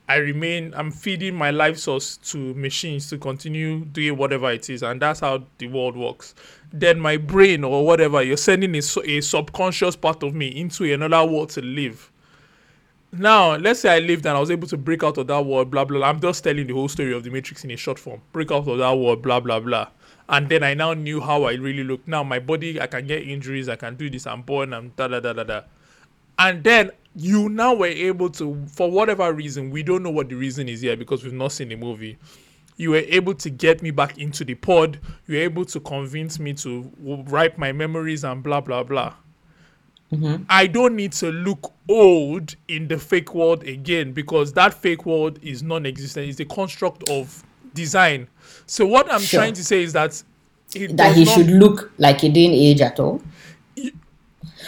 I 0.07 0.15
remain 0.15 0.73
I'm 0.77 0.89
feeding 0.89 1.35
my 1.35 1.51
life 1.51 1.77
source 1.77 2.15
to 2.31 2.53
machines 2.53 3.09
to 3.09 3.17
continue 3.17 3.83
doing 3.83 4.15
whatever 4.15 4.49
it 4.51 4.69
is, 4.69 4.83
and 4.83 5.01
that's 5.01 5.19
how 5.19 5.43
the 5.57 5.67
world 5.67 5.97
works. 5.97 6.33
Then 6.71 6.97
my 6.97 7.17
brain 7.17 7.65
or 7.65 7.85
whatever, 7.85 8.21
you're 8.23 8.37
sending 8.37 8.73
a, 8.73 8.81
a 9.03 9.19
subconscious 9.19 9.97
part 9.97 10.23
of 10.23 10.33
me 10.33 10.47
into 10.47 10.85
another 10.93 11.25
world 11.25 11.49
to 11.51 11.61
live. 11.61 12.09
Now, 13.17 13.55
let's 13.55 13.79
say 13.79 13.95
I 13.95 13.99
lived 13.99 14.25
and 14.25 14.35
I 14.35 14.39
was 14.39 14.51
able 14.51 14.67
to 14.67 14.77
break 14.77 15.01
out 15.01 15.17
of 15.17 15.27
that 15.27 15.45
world, 15.45 15.71
blah 15.71 15.85
blah. 15.85 15.99
blah. 15.99 16.09
I'm 16.09 16.19
just 16.19 16.43
telling 16.43 16.67
the 16.67 16.73
whole 16.73 16.89
story 16.89 17.13
of 17.13 17.23
the 17.23 17.29
Matrix 17.29 17.63
in 17.63 17.71
a 17.71 17.77
short 17.77 17.97
form. 17.97 18.21
Break 18.33 18.51
out 18.51 18.67
of 18.67 18.77
that 18.77 18.97
world, 18.97 19.21
blah 19.21 19.39
blah 19.39 19.59
blah. 19.61 19.87
And 20.27 20.49
then 20.49 20.63
I 20.63 20.73
now 20.73 20.93
knew 20.93 21.21
how 21.21 21.43
I 21.43 21.53
really 21.53 21.83
look. 21.83 22.05
Now 22.07 22.23
my 22.23 22.39
body, 22.39 22.81
I 22.81 22.87
can 22.87 23.07
get 23.07 23.23
injuries, 23.23 23.69
I 23.69 23.77
can 23.77 23.95
do 23.95 24.09
this, 24.09 24.27
I'm 24.27 24.41
born, 24.41 24.73
I'm 24.73 24.91
da 24.97 25.07
da 25.07 25.21
da 25.21 25.31
da 25.33 25.43
da. 25.43 25.61
And 26.37 26.63
then 26.63 26.91
you 27.15 27.47
now 27.47 27.73
were 27.73 27.85
able 27.85 28.29
to, 28.31 28.65
for 28.67 28.91
whatever 28.91 29.31
reason, 29.31 29.69
we 29.69 29.83
don't 29.83 30.03
know 30.03 30.09
what 30.09 30.27
the 30.27 30.35
reason 30.35 30.67
is 30.67 30.81
here 30.81 30.97
because 30.97 31.23
we've 31.23 31.31
not 31.31 31.53
seen 31.53 31.69
the 31.69 31.77
movie. 31.77 32.17
You 32.75 32.89
were 32.89 33.03
able 33.07 33.35
to 33.35 33.49
get 33.49 33.81
me 33.81 33.91
back 33.91 34.17
into 34.17 34.43
the 34.43 34.55
pod. 34.55 34.99
You 35.27 35.35
were 35.35 35.43
able 35.43 35.63
to 35.65 35.79
convince 35.79 36.39
me 36.39 36.53
to 36.55 36.91
wipe 36.97 37.57
my 37.57 37.71
memories 37.71 38.25
and 38.25 38.43
blah 38.43 38.59
blah 38.59 38.83
blah. 38.83 39.13
Mm-hmm. 40.13 40.43
I 40.49 40.67
don't 40.67 40.95
need 40.95 41.11
to 41.13 41.31
look 41.31 41.73
old 41.89 42.55
in 42.67 42.87
the 42.87 42.97
fake 42.97 43.33
world 43.33 43.63
again 43.63 44.13
because 44.13 44.53
that 44.53 44.73
fake 44.73 45.05
world 45.05 45.39
is 45.41 45.63
non-existent. 45.63 46.29
It's 46.29 46.39
a 46.39 46.45
construct 46.45 47.09
of 47.09 47.43
design. 47.73 48.27
So 48.67 48.85
what 48.85 49.11
I'm 49.11 49.19
Sure. 49.21 49.39
trying 49.41 49.53
to 49.55 49.63
say 49.63 49.81
is 49.83 49.93
that 49.93 50.21
that 50.91 51.15
he 51.15 51.23
not- 51.25 51.33
should 51.35 51.47
look 51.49 51.91
like 51.97 52.21
he 52.21 52.29
didn't 52.29 52.55
age 52.55 52.81
at 52.81 52.99
all. 52.99 53.21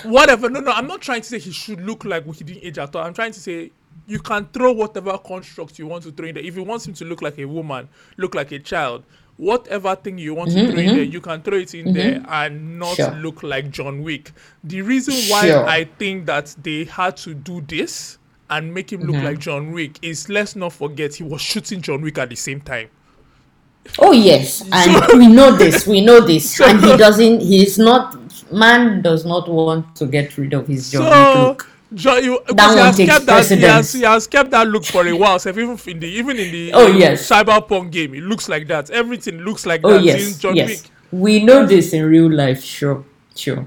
whatever. 0.03 0.49
No, 0.49 0.59
no, 0.59 0.71
I'm 0.71 0.87
not 0.87 1.01
trying 1.01 1.21
to 1.21 1.27
say 1.27 1.39
he 1.39 1.51
should 1.51 1.81
look 1.81 2.05
like 2.05 2.25
he 2.35 2.43
didn't 2.43 2.63
age 2.63 2.77
at 2.77 2.95
all. 2.95 3.03
I'm 3.03 3.13
trying 3.13 3.31
to 3.31 3.39
say 3.39 3.71
you 4.07 4.19
can 4.19 4.45
throw 4.53 4.71
whatever 4.71 5.17
construct 5.17 5.79
you 5.79 5.87
want 5.87 6.03
to 6.03 6.11
throw 6.11 6.27
in 6.27 6.35
there. 6.35 6.43
If 6.43 6.55
you 6.55 6.63
want 6.63 6.87
him 6.87 6.93
to 6.95 7.05
look 7.05 7.21
like 7.21 7.37
a 7.39 7.45
woman, 7.45 7.89
look 8.17 8.35
like 8.35 8.51
a 8.51 8.59
child, 8.59 9.03
whatever 9.37 9.95
thing 9.95 10.17
you 10.17 10.33
want 10.33 10.51
to 10.51 10.57
mm-hmm, 10.57 10.71
throw 10.71 10.79
in 10.79 10.85
mm-hmm. 10.87 10.95
there, 10.95 11.05
you 11.05 11.21
can 11.21 11.41
throw 11.41 11.57
it 11.57 11.73
in 11.73 11.93
there 11.93 12.15
mm-hmm. 12.15 12.31
and 12.31 12.79
not 12.79 12.95
Sure. 12.95 13.11
look 13.11 13.43
like 13.43 13.69
John 13.69 14.03
Wick. 14.03 14.31
The 14.63 14.81
reason 14.81 15.13
why 15.31 15.47
Sure. 15.47 15.65
I 15.65 15.85
think 15.85 16.25
that 16.25 16.55
they 16.61 16.83
had 16.85 17.17
to 17.17 17.33
do 17.33 17.61
this 17.61 18.17
and 18.49 18.73
make 18.73 18.91
him 18.91 19.01
look 19.01 19.21
like 19.23 19.39
John 19.39 19.71
Wick 19.71 19.99
is 20.01 20.29
let's 20.29 20.55
not 20.55 20.73
forget 20.73 21.15
he 21.15 21.23
was 21.23 21.41
shooting 21.41 21.81
John 21.81 22.01
Wick 22.01 22.17
at 22.17 22.29
the 22.29 22.35
same 22.35 22.61
time. 22.61 22.89
Oh 23.99 24.11
yes, 24.11 24.67
and 24.71 25.19
we 25.19 25.27
know 25.27 25.55
this. 25.55 25.87
We 25.87 26.01
know 26.01 26.19
this, 26.19 26.59
and 26.59 26.83
he 26.83 26.97
doesn't. 26.97 27.41
He's 27.41 27.77
not. 27.77 28.17
Man 28.51 29.01
does 29.01 29.25
not 29.25 29.47
want 29.49 29.95
to 29.97 30.05
get 30.05 30.37
rid 30.37 30.53
of 30.53 30.67
his 30.67 30.91
John 30.91 31.03
Wick 31.05 31.35
look. 31.35 31.76
John, 31.93 32.21
you, 32.23 32.41
That 32.49 32.71
he 32.71 32.77
has 32.79 32.97
kept 32.97 33.25
that. 33.27 33.45
He 33.47 33.61
has, 33.61 33.93
he 33.93 34.01
has 34.01 34.27
kept 34.27 34.51
that 34.51 34.67
look 34.67 34.83
for 34.83 35.07
a 35.07 35.13
while. 35.13 35.39
So 35.39 35.49
even 35.49 35.77
in 35.87 35.99
the 35.99 36.07
even 36.07 36.37
in 36.37 36.51
the 36.51 36.73
Oh, 36.73 36.91
um, 36.91 36.97
yes. 36.97 37.27
cyberpunk 37.29 37.91
game, 37.91 38.13
it 38.13 38.23
looks 38.23 38.49
like 38.49 38.67
that. 38.67 38.89
Everything 38.89 39.37
looks 39.39 39.65
like 39.65 39.81
Oh 39.83 39.93
that 39.93 40.03
yes, 40.03 40.43
yes. 40.43 40.67
Wick. 40.83 40.91
We 41.11 41.43
know 41.43 41.65
this 41.65 41.93
in 41.93 42.05
real 42.05 42.29
life. 42.29 42.61
Sure, 42.61 43.05
sure. 43.35 43.65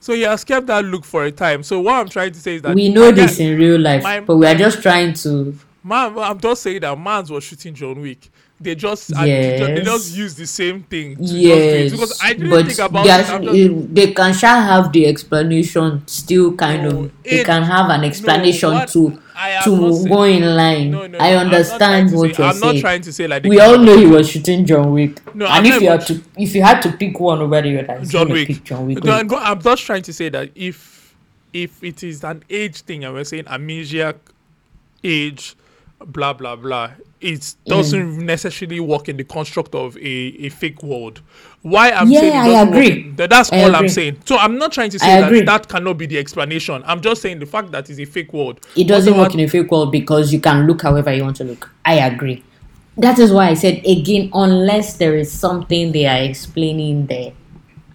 So 0.00 0.12
he 0.14 0.22
has 0.22 0.44
kept 0.44 0.66
that 0.66 0.84
look 0.84 1.04
for 1.04 1.24
a 1.24 1.32
time. 1.32 1.62
So 1.62 1.80
what 1.80 1.94
I'm 1.94 2.08
trying 2.08 2.32
to 2.32 2.38
say 2.38 2.56
is 2.56 2.62
that 2.62 2.74
We 2.74 2.88
know 2.90 3.10
this 3.10 3.40
in 3.40 3.58
real 3.58 3.80
life, 3.80 4.02
my- 4.02 4.20
but 4.20 4.36
we 4.36 4.46
are 4.46 4.54
just 4.54 4.82
trying 4.82 5.14
to. 5.14 5.54
Man, 5.82 6.18
I'm 6.18 6.38
just 6.38 6.62
saying 6.62 6.80
that 6.80 6.98
Mans 6.98 7.30
was 7.30 7.44
shooting 7.44 7.74
John 7.74 8.00
Wick. 8.02 8.30
They 8.60 8.74
just 8.74 9.10
and 9.12 9.24
they 9.24 9.82
just 9.84 10.16
use 10.16 10.34
the 10.34 10.46
same 10.46 10.82
thing. 10.82 11.14
To 11.14 11.22
just 11.22 11.32
do 11.32 11.38
Yes, 11.38 11.92
because 11.92 12.18
I 12.20 12.32
didn't 12.32 12.50
but 12.50 12.66
think 12.66 12.78
about 12.80 13.04
they, 13.04 13.10
are- 13.10 13.22
I'm 13.22 13.42
just- 13.44 13.94
they 13.94 14.12
can 14.12 14.34
shall 14.34 14.60
have 14.62 14.92
the 14.92 15.06
explanation 15.06 16.02
still 16.08 16.54
kind 16.54 16.82
No, 16.82 16.88
of. 17.04 17.22
They 17.22 17.40
it- 17.40 17.46
can 17.46 17.62
have 17.62 17.88
an 17.90 18.02
explanation 18.02 18.72
what 18.72 18.88
to 18.88 19.16
to 19.62 20.04
go 20.08 20.24
in 20.24 20.42
line. 20.56 20.90
No, 20.90 21.06
no, 21.06 21.18
I 21.18 21.30
no, 21.30 21.36
I'm 21.38 21.46
understand 21.46 22.10
what 22.12 22.34
say- 22.34 22.42
you're 22.42 22.48
I'm 22.52 22.58
not 22.58 22.70
saying. 22.72 22.80
trying 22.80 23.02
to 23.02 23.12
say 23.12 23.28
like 23.28 23.44
we 23.44 23.60
all 23.60 23.78
know 23.78 23.96
he 23.96 24.06
was 24.06 24.28
shooting 24.28 24.66
John 24.66 24.92
Wick. 24.92 25.22
No, 25.36 25.46
and 25.46 25.54
I'm 25.54 25.72
if 25.72 25.80
you 25.80 25.88
had 25.90 26.06
to, 26.08 26.20
if 26.36 26.54
you 26.56 26.62
had 26.62 26.80
to 26.82 26.90
pick 26.92 27.20
one 27.20 27.40
over 27.40 27.62
the 27.62 27.78
other, 27.88 28.04
John 28.06 28.28
Wick. 28.30 28.64
John 28.64 28.86
Wick. 28.88 29.04
No, 29.04 29.12
I'm 29.12 29.32
I'm 29.34 29.62
just 29.62 29.84
trying 29.84 30.02
to 30.02 30.12
say 30.12 30.30
that 30.30 30.50
if 30.56 31.14
if 31.52 31.82
it 31.84 32.02
is 32.02 32.24
an 32.24 32.42
age 32.50 32.80
thing 32.80 33.04
and 33.04 33.14
we're 33.14 33.22
saying 33.22 33.44
amnesia 33.46 34.16
age 35.04 35.54
blah 36.04 36.32
blah 36.32 36.56
blah 36.56 36.90
it 37.20 37.54
doesn't 37.66 38.18
necessarily 38.24 38.80
work 38.80 39.08
in 39.08 39.16
the 39.16 39.24
construct 39.24 39.74
of 39.74 39.96
a, 39.96 40.00
a 40.00 40.48
fake 40.50 40.82
world 40.82 41.20
why 41.62 41.90
i'm 41.90 42.08
Yeah, 42.10 42.20
saying 42.20 42.32
it 42.32 42.36
I 42.38 42.46
doesn't 42.46 42.68
work 42.74 42.76
agree. 42.84 43.02
in- 43.02 43.16
that- 43.16 43.30
that's 43.30 43.52
I 43.52 43.62
all 43.64 43.74
i'm 43.76 43.88
saying 43.88 44.18
so 44.24 44.36
i'm 44.38 44.56
not 44.58 44.72
trying 44.72 44.90
to 44.90 44.98
I 45.02 45.06
say 45.06 45.22
agree. 45.24 45.38
that 45.40 45.46
that 45.64 45.68
cannot 45.68 45.94
be 45.98 46.06
the 46.06 46.18
explanation 46.18 46.82
i'm 46.86 47.00
just 47.00 47.20
saying 47.22 47.40
the 47.40 47.46
fact 47.46 47.72
that 47.72 47.90
it's 47.90 47.98
a 47.98 48.04
fake 48.04 48.32
world 48.32 48.64
it 48.76 48.84
doesn't 48.86 49.16
work 49.16 49.34
in 49.34 49.40
a 49.40 49.48
fake 49.48 49.70
world 49.70 49.90
because 49.90 50.32
you 50.32 50.40
can 50.40 50.66
look 50.66 50.82
however 50.82 51.12
you 51.12 51.22
want 51.24 51.36
to 51.36 51.44
look. 51.44 51.70
I 51.84 51.94
agree. 51.94 52.44
That 52.96 53.18
is 53.20 53.32
why 53.32 53.48
I 53.48 53.54
said 53.54 53.84
again, 53.86 54.30
unless 54.34 54.96
there 54.96 55.16
is 55.16 55.30
something 55.30 55.92
they 55.92 56.04
are 56.06 56.18
explaining 56.22 57.06
there, 57.06 57.32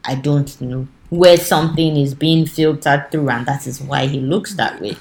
I 0.05 0.15
don't 0.15 0.59
know 0.61 0.87
where 1.09 1.35
something 1.37 1.97
is 1.97 2.13
being 2.15 2.45
filtered 2.45 3.11
through, 3.11 3.29
and 3.29 3.45
that 3.45 3.67
is 3.67 3.81
why 3.81 4.07
he 4.07 4.19
looks 4.19 4.55
that 4.55 4.79
way. 4.81 4.95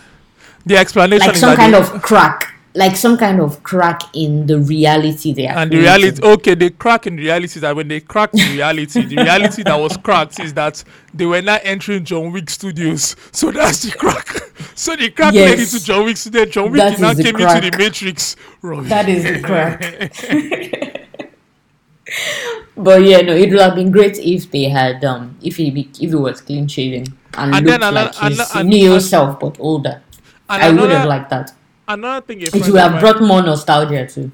the 0.66 0.76
explanation 0.76 1.26
Like 1.26 1.35
is 1.37 1.40
some 1.40 1.56
kind 1.56 1.72
they- 1.74 1.78
of 1.78 2.02
crack, 2.02 2.52
like 2.74 2.96
some 2.96 3.18
kind 3.18 3.38
of 3.40 3.62
crack 3.62 4.00
in 4.14 4.46
the 4.46 4.58
reality 4.58 5.32
they 5.35 5.46
are. 5.46 5.58
and 5.58 5.70
the 5.70 5.76
reality 5.78 6.22
okay 6.22 6.54
the 6.54 6.70
crack 6.70 7.06
in 7.06 7.16
reality 7.16 7.56
is 7.56 7.61
that 7.61 7.76
when 7.76 7.87
they 7.88 8.00
cracked 8.00 8.32
the 8.35 8.52
reality 8.54 9.02
the 9.02 9.16
reality 9.16 9.62
that 9.62 9.78
was 9.78 9.96
cracked 9.98 10.40
is 10.40 10.54
that 10.54 10.82
they 11.12 11.26
were 11.26 11.42
not 11.42 11.61
entering 11.64 12.02
john 12.04 12.32
wick 12.32 12.48
studios 12.48 13.14
so 13.30 13.50
that's 13.50 13.82
the 13.82 13.90
crack 13.92 14.26
so 14.74 14.96
the 14.96 15.11
crack 15.11 15.35
led 15.35 15.58
into 15.58 15.85
john 15.85 16.04
wick 16.06 16.16
studio 16.16 16.46
john 16.46 16.70
wick 16.70 16.80
That 16.80 16.98
now 16.98 17.12
came 17.14 17.37
into 17.37 17.70
the 17.70 17.76
matrix. 17.78 18.37
That 18.62 19.08
is 19.08 19.22
the 19.24 19.40
crack. 19.42 21.08
but 22.76 23.02
yeah, 23.02 23.20
no, 23.20 23.35
it 23.35 23.50
would 23.50 23.61
have 23.61 23.74
been 23.74 23.90
great 23.90 24.18
if 24.18 24.50
they 24.50 24.64
had 24.64 25.04
um 25.04 25.37
if 25.42 25.56
he 25.56 25.70
be, 25.70 25.88
if 26.00 26.11
he 26.11 26.14
was 26.14 26.40
clean 26.40 26.66
shaven 26.68 27.04
and, 27.35 27.54
And 27.54 27.66
looked 27.66 27.80
then 27.80 27.94
like 27.94 28.14
another- 28.16 28.28
his 28.28 28.40
ano- 28.40 28.61
ano- 28.61 28.68
new 28.68 28.90
ano- 28.92 28.98
self 28.98 29.40
but 29.40 29.56
older. 29.61 30.02
and 30.48 30.62
I 30.62 30.70
would 30.70 30.90
have 30.90 31.06
liked 31.08 31.30
that. 31.30 31.52
Another 31.92 32.26
thing 32.26 32.40
It 32.40 32.52
would 32.55 32.74
have 32.76 33.00
brought 33.00 33.20
more 33.22 33.42
nostalgia 33.42 34.07
too. 34.07 34.31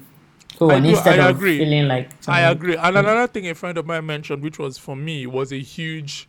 Go 0.57 0.71
I 0.71 0.79
do- 0.79 0.89
instead 0.89 1.19
I 1.19 1.29
of 1.29 1.35
agree. 1.37 1.57
feeling 1.59 1.87
like 1.87 2.09
I 2.27 2.41
some- 2.43 2.51
agree. 2.51 2.75
And 2.75 2.97
another 2.97 3.27
thing 3.27 3.47
a 3.47 3.55
friend 3.55 3.77
of 3.77 3.85
mine 3.85 4.05
mentioned, 4.05 4.41
which 4.43 4.59
was 4.59 4.77
for 4.77 4.95
me, 4.95 5.25
was 5.27 5.51
a 5.53 5.59
huge. 5.59 6.27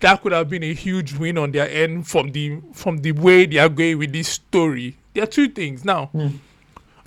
That 0.00 0.22
could 0.22 0.32
have 0.32 0.48
been 0.48 0.62
a 0.62 0.72
huge 0.74 1.14
win 1.14 1.38
on 1.38 1.50
their 1.52 1.68
end 1.70 2.06
from 2.06 2.30
the 2.32 2.58
from 2.72 2.98
the 2.98 3.12
way 3.12 3.46
they 3.46 3.58
are 3.58 3.68
going 3.68 3.98
with 3.98 4.12
this 4.12 4.28
story. 4.28 4.96
There 5.14 5.22
are 5.24 5.26
two 5.26 5.48
things 5.48 5.84
now. 5.84 6.06
Hmm. 6.06 6.28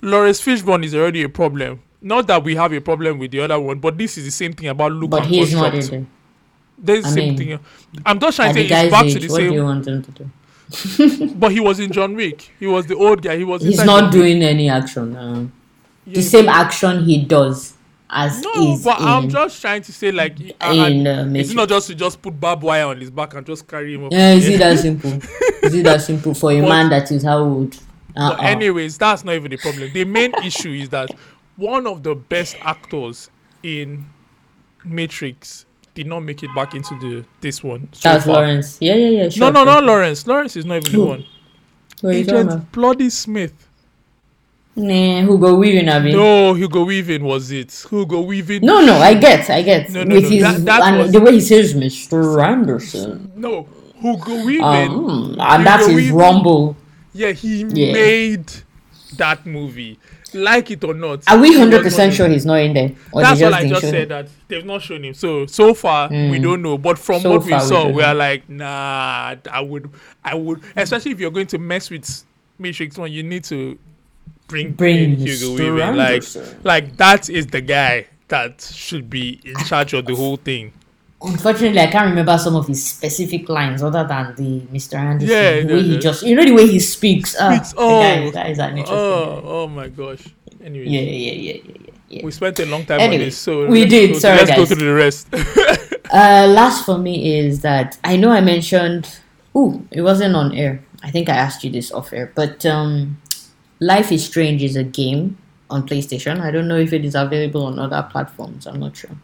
Laurence 0.02 0.40
Fishburne 0.44 0.84
is 0.84 0.94
already 0.94 1.22
a 1.22 1.28
problem. 1.28 1.80
Not 2.00 2.26
that 2.26 2.42
we 2.42 2.56
have 2.56 2.72
a 2.72 2.80
problem 2.80 3.18
with 3.18 3.30
the 3.30 3.40
other 3.40 3.58
one, 3.60 3.78
but 3.78 3.96
this 3.96 4.18
is 4.18 4.24
the 4.24 4.30
same 4.30 4.52
thing 4.52 4.68
about 4.68 4.92
Luke. 4.92 5.10
But 5.10 5.26
he's 5.26 5.54
not 5.54 5.72
there. 5.72 6.04
There's 6.76 7.04
the 7.04 7.10
same 7.10 7.28
mean, 7.36 7.38
thing. 7.38 7.58
I'm 8.04 8.18
just 8.18 8.36
trying 8.36 8.54
to 8.54 8.68
say 8.68 8.84
it's 8.86 8.90
back 8.92 9.06
to 9.06 9.18
the 9.20 9.28
what 9.28 9.38
do 9.38 9.44
you 9.44 9.50
same. 9.52 9.64
want 9.64 9.86
him 9.86 10.02
to 10.02 10.10
do? 10.10 10.30
But 11.38 11.52
he 11.52 11.60
was 11.60 11.78
in 11.80 11.92
John 11.92 12.14
Wick. 12.16 12.50
He 12.58 12.66
was 12.66 12.86
the 12.86 12.96
old 12.96 13.22
guy. 13.22 13.36
He 13.36 13.44
was. 13.44 13.62
He's 13.62 13.76
not 13.78 13.86
John 13.86 14.02
Wick. 14.04 14.12
doing 14.12 14.42
any 14.42 14.68
action. 14.68 15.16
Uh, 15.16 15.46
Yeah, 16.06 16.14
the 16.14 16.22
same 16.22 16.48
action 16.48 17.04
he 17.04 17.24
does 17.24 17.74
as 18.10 18.40
No, 18.42 18.74
is 18.74 18.84
but 18.84 18.98
in, 19.00 19.06
I'm 19.06 19.28
just 19.28 19.60
trying 19.60 19.82
to 19.82 19.92
say 19.92 20.10
like. 20.12 20.36
I- 20.60 20.78
I- 20.78 20.88
in 20.88 21.06
uh, 21.06 21.30
It's 21.36 21.52
not 21.54 21.68
just 21.68 21.86
to 21.88 21.94
just 21.94 22.20
put 22.20 22.38
barbed 22.40 22.62
wire 22.62 22.86
on 22.86 23.00
his 23.00 23.10
back 23.10 23.34
and 23.34 23.46
just 23.46 23.66
carry 23.68 23.94
him 23.94 24.04
up. 24.06 24.12
Yeah, 24.12 24.32
is 24.34 24.48
it 24.48 24.58
that 24.58 24.78
simple? 24.86 25.12
Is 25.62 25.74
it 25.74 25.84
that 25.84 26.00
simple 26.02 26.34
for 26.34 26.50
a 26.52 26.60
But- 26.60 26.68
man 26.68 26.90
that 26.90 27.10
is 27.12 27.22
how 27.22 27.38
old? 27.38 27.76
Uh-uh. 28.16 28.36
But 28.36 28.44
anyways, 28.44 28.98
that's 28.98 29.24
not 29.24 29.34
even 29.34 29.50
the 29.50 29.56
problem. 29.56 29.90
The 29.92 30.04
main 30.04 30.34
issue 30.44 30.72
is 30.72 30.88
that 30.90 31.10
one 31.56 31.86
of 31.86 32.02
the 32.02 32.14
best 32.14 32.56
actors 32.62 33.30
in 33.62 34.04
Matrix 34.84 35.64
did 35.94 36.06
not 36.06 36.20
make 36.20 36.42
it 36.42 36.50
back 36.54 36.74
into 36.74 36.94
the 36.98 37.24
this 37.40 37.62
one. 37.62 37.88
so 37.92 38.08
That's 38.12 38.24
far. 38.24 38.36
Laurence. 38.36 38.78
Yeah, 38.80 38.94
yeah, 38.94 39.22
yeah. 39.24 39.28
Sure, 39.28 39.40
No, 39.40 39.50
no, 39.50 39.58
sure. 39.60 39.66
not 39.66 39.84
Laurence. 39.84 40.26
Laurence 40.26 40.56
is 40.56 40.64
not 40.64 40.76
even 40.86 40.92
the 40.92 41.04
one. 41.06 41.24
What 42.00 42.14
are 42.14 42.18
you 42.18 42.24
talking 42.24 42.40
about? 42.42 42.52
Agent 42.54 42.72
Bloody 42.72 43.10
Smith. 43.10 43.68
Nah, 44.74 45.20
Hugo 45.20 45.54
Weaving, 45.56 45.88
I 45.90 45.98
mean. 46.00 46.16
No, 46.16 46.54
Hugo 46.54 46.84
Weaving 46.84 47.22
was 47.22 47.50
it. 47.50 47.84
Hugo 47.90 48.22
Weaving. 48.22 48.62
No, 48.64 48.80
no, 48.84 48.94
I 48.96 49.12
get, 49.14 49.50
I 49.50 49.60
get. 49.60 49.90
No, 49.90 50.02
no, 50.02 50.14
With 50.14 50.24
no, 50.24 50.30
his 50.30 50.42
that- 50.42 50.64
that 50.64 50.82
and 50.82 50.98
was- 50.98 51.12
the 51.12 51.20
way 51.20 51.32
he 51.34 51.40
says 51.42 51.74
Mr. 51.74 52.42
Anderson, 52.42 53.30
No, 53.36 53.66
Hugo 54.00 54.46
Weaving. 54.46 54.62
um, 54.64 55.36
and 55.38 55.66
that's 55.66 55.86
his 55.86 55.94
Weaving- 55.96 56.14
rumble. 56.16 56.76
Yeah, 57.12 57.32
he 57.32 57.64
Yeah. 57.68 57.92
made 57.92 58.50
that 59.18 59.44
movie. 59.44 59.98
Like 60.34 60.70
it 60.70 60.82
or 60.84 60.94
not. 60.94 61.22
Are 61.30 61.38
we 61.38 61.56
hundred 61.56 61.82
percent 61.82 62.14
sure 62.14 62.28
he's 62.28 62.46
not 62.46 62.60
in 62.60 62.72
there? 62.74 62.92
Or 63.12 63.22
That's 63.22 63.40
what 63.40 63.52
I 63.54 63.68
just 63.68 63.80
said. 63.82 63.94
him? 63.94 64.08
That 64.08 64.28
they've 64.48 64.64
not 64.64 64.82
shown 64.82 65.04
him. 65.04 65.14
So 65.14 65.46
so 65.46 65.74
far 65.74 66.08
we 66.08 66.16
Mm. 66.16 66.42
don't 66.42 66.62
know. 66.62 66.78
But 66.78 66.98
from 66.98 67.20
So 67.22 67.30
what 67.30 67.44
we 67.44 67.50
far, 67.50 67.60
we 67.62 67.66
saw, 67.68 67.88
we, 67.88 68.02
are 68.02 68.14
like, 68.14 68.48
nah. 68.48 69.36
I 69.50 69.60
would, 69.60 69.90
I 70.24 70.34
would, 70.34 70.60
especially 70.76 71.12
if 71.12 71.20
you're 71.20 71.30
going 71.30 71.46
to 71.48 71.58
mess 71.58 71.90
with 71.90 72.24
Matrix 72.58 72.96
One, 72.98 73.10
you 73.12 73.22
need 73.22 73.44
to 73.44 73.78
bring 74.48 74.72
Bring. 74.72 75.16
Hugo 75.16 75.50
Weaving. 75.54 75.96
Like, 75.96 76.22
like 76.64 76.96
that 76.96 77.28
is 77.30 77.46
the 77.46 77.60
guy 77.60 78.06
that 78.28 78.60
should 78.62 79.08
be 79.10 79.40
in 79.44 79.54
charge 79.64 79.92
of 79.94 80.06
the 80.06 80.14
whole 80.14 80.36
thing. 80.36 80.72
Unfortunately, 81.24 81.78
I 81.80 81.86
can't 81.86 82.06
remember 82.10 82.36
some 82.38 82.56
of 82.56 82.66
his 82.66 82.84
specific 82.84 83.48
lines 83.48 83.82
other 83.82 84.04
than 84.04 84.34
the 84.34 84.60
Mr. 84.72 84.94
Anderson. 84.94 85.28
Yeah, 85.34 85.60
the 85.62 85.74
way 85.74 85.82
he 85.82 85.98
just, 85.98 86.22
you 86.24 86.34
know, 86.34 86.44
the 86.44 86.52
way 86.52 86.66
he 86.66 86.80
speaks. 86.80 87.36
ah, 87.38 87.50
Speaks, 87.54 87.70
the 87.72 87.78
guy, 87.78 88.24
oh, 88.26 88.30
that 88.32 88.50
is 88.50 88.58
an 88.58 88.70
interesting. 88.70 88.96
Oh, 88.98 89.40
guy. 89.40 89.48
oh 89.48 89.66
my 89.68 89.88
gosh. 89.88 90.24
Anyway, 90.64 90.86
Yeah, 90.86 91.00
yeah, 91.00 91.10
yeah, 91.12 91.32
yeah, 91.32 91.60
yeah. 91.64 91.92
yeah. 92.08 92.24
we 92.24 92.30
spent 92.32 92.58
a 92.60 92.66
long 92.66 92.84
time 92.84 93.00
Anyway, 93.00 93.22
on 93.24 93.26
this, 93.26 93.38
so 93.38 93.66
we 93.66 93.84
did, 93.84 94.12
Go, 94.14 94.18
sorry, 94.18 94.36
let's 94.38 94.50
go 94.50 94.56
guys. 94.58 94.68
through 94.68 94.86
the 94.86 94.94
rest. 94.94 95.28
Uh, 96.12 96.46
last 96.46 96.84
for 96.84 96.98
me 96.98 97.38
is 97.38 97.62
that 97.62 97.96
I 98.04 98.16
know 98.16 98.30
I 98.30 98.42
mentioned. 98.42 99.08
Ooh, 99.56 99.86
it 99.90 100.02
wasn't 100.02 100.36
on 100.36 100.52
air. 100.52 100.84
I 101.02 101.10
think 101.10 101.30
I 101.30 101.34
asked 101.36 101.64
you 101.64 101.70
this 101.70 101.90
off 101.90 102.12
air, 102.12 102.30
but 102.34 102.66
um, 102.66 103.16
Life 103.80 104.12
is 104.12 104.22
Strange 104.26 104.62
is 104.62 104.76
a 104.76 104.84
game 104.84 105.38
on 105.70 105.86
PlayStation. 105.88 106.38
I 106.42 106.50
don't 106.50 106.68
know 106.68 106.76
if 106.76 106.92
it 106.92 107.06
is 107.06 107.14
available 107.14 107.64
on 107.64 107.78
other 107.78 108.06
platforms. 108.12 108.66
I'm 108.66 108.78
not 108.80 108.94
sure, 108.94 109.16